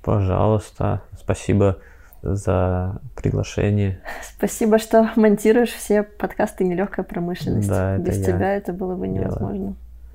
Пожалуйста, 0.02 1.02
спасибо 1.18 1.78
за 2.24 3.00
приглашение. 3.16 4.00
Спасибо, 4.36 4.78
что 4.78 5.10
монтируешь 5.16 5.70
все 5.72 6.02
подкасты 6.02 6.64
«Нелегкая 6.64 7.04
промышленность». 7.04 7.68
Да, 7.68 7.98
Без 7.98 8.24
тебя 8.24 8.54
это 8.56 8.72
было 8.72 8.94
бы 8.96 9.06
делаю. 9.06 9.22
невозможно. 9.26 9.74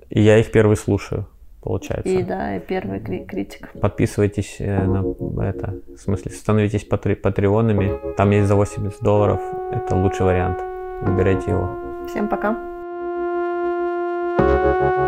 И 0.09 0.21
я 0.21 0.37
их 0.39 0.51
первый 0.51 0.75
слушаю, 0.75 1.27
получается. 1.61 2.09
И 2.09 2.23
да, 2.23 2.55
и 2.55 2.59
первый 2.59 2.99
кри- 2.99 3.25
критик. 3.25 3.69
Подписывайтесь 3.79 4.55
э, 4.59 4.83
на 4.83 5.41
это, 5.49 5.75
в 5.95 5.97
смысле, 5.99 6.31
становитесь 6.31 6.85
патре- 6.89 7.15
патреонами. 7.15 8.15
Там 8.17 8.31
есть 8.31 8.47
за 8.47 8.55
80 8.55 9.01
долларов. 9.01 9.39
Это 9.71 9.95
лучший 9.95 10.25
вариант. 10.25 10.59
Выбирайте 11.01 11.51
его. 11.51 11.69
Всем 12.09 12.27
пока. 12.27 12.57
Thank 14.39 14.93
you. 14.93 14.98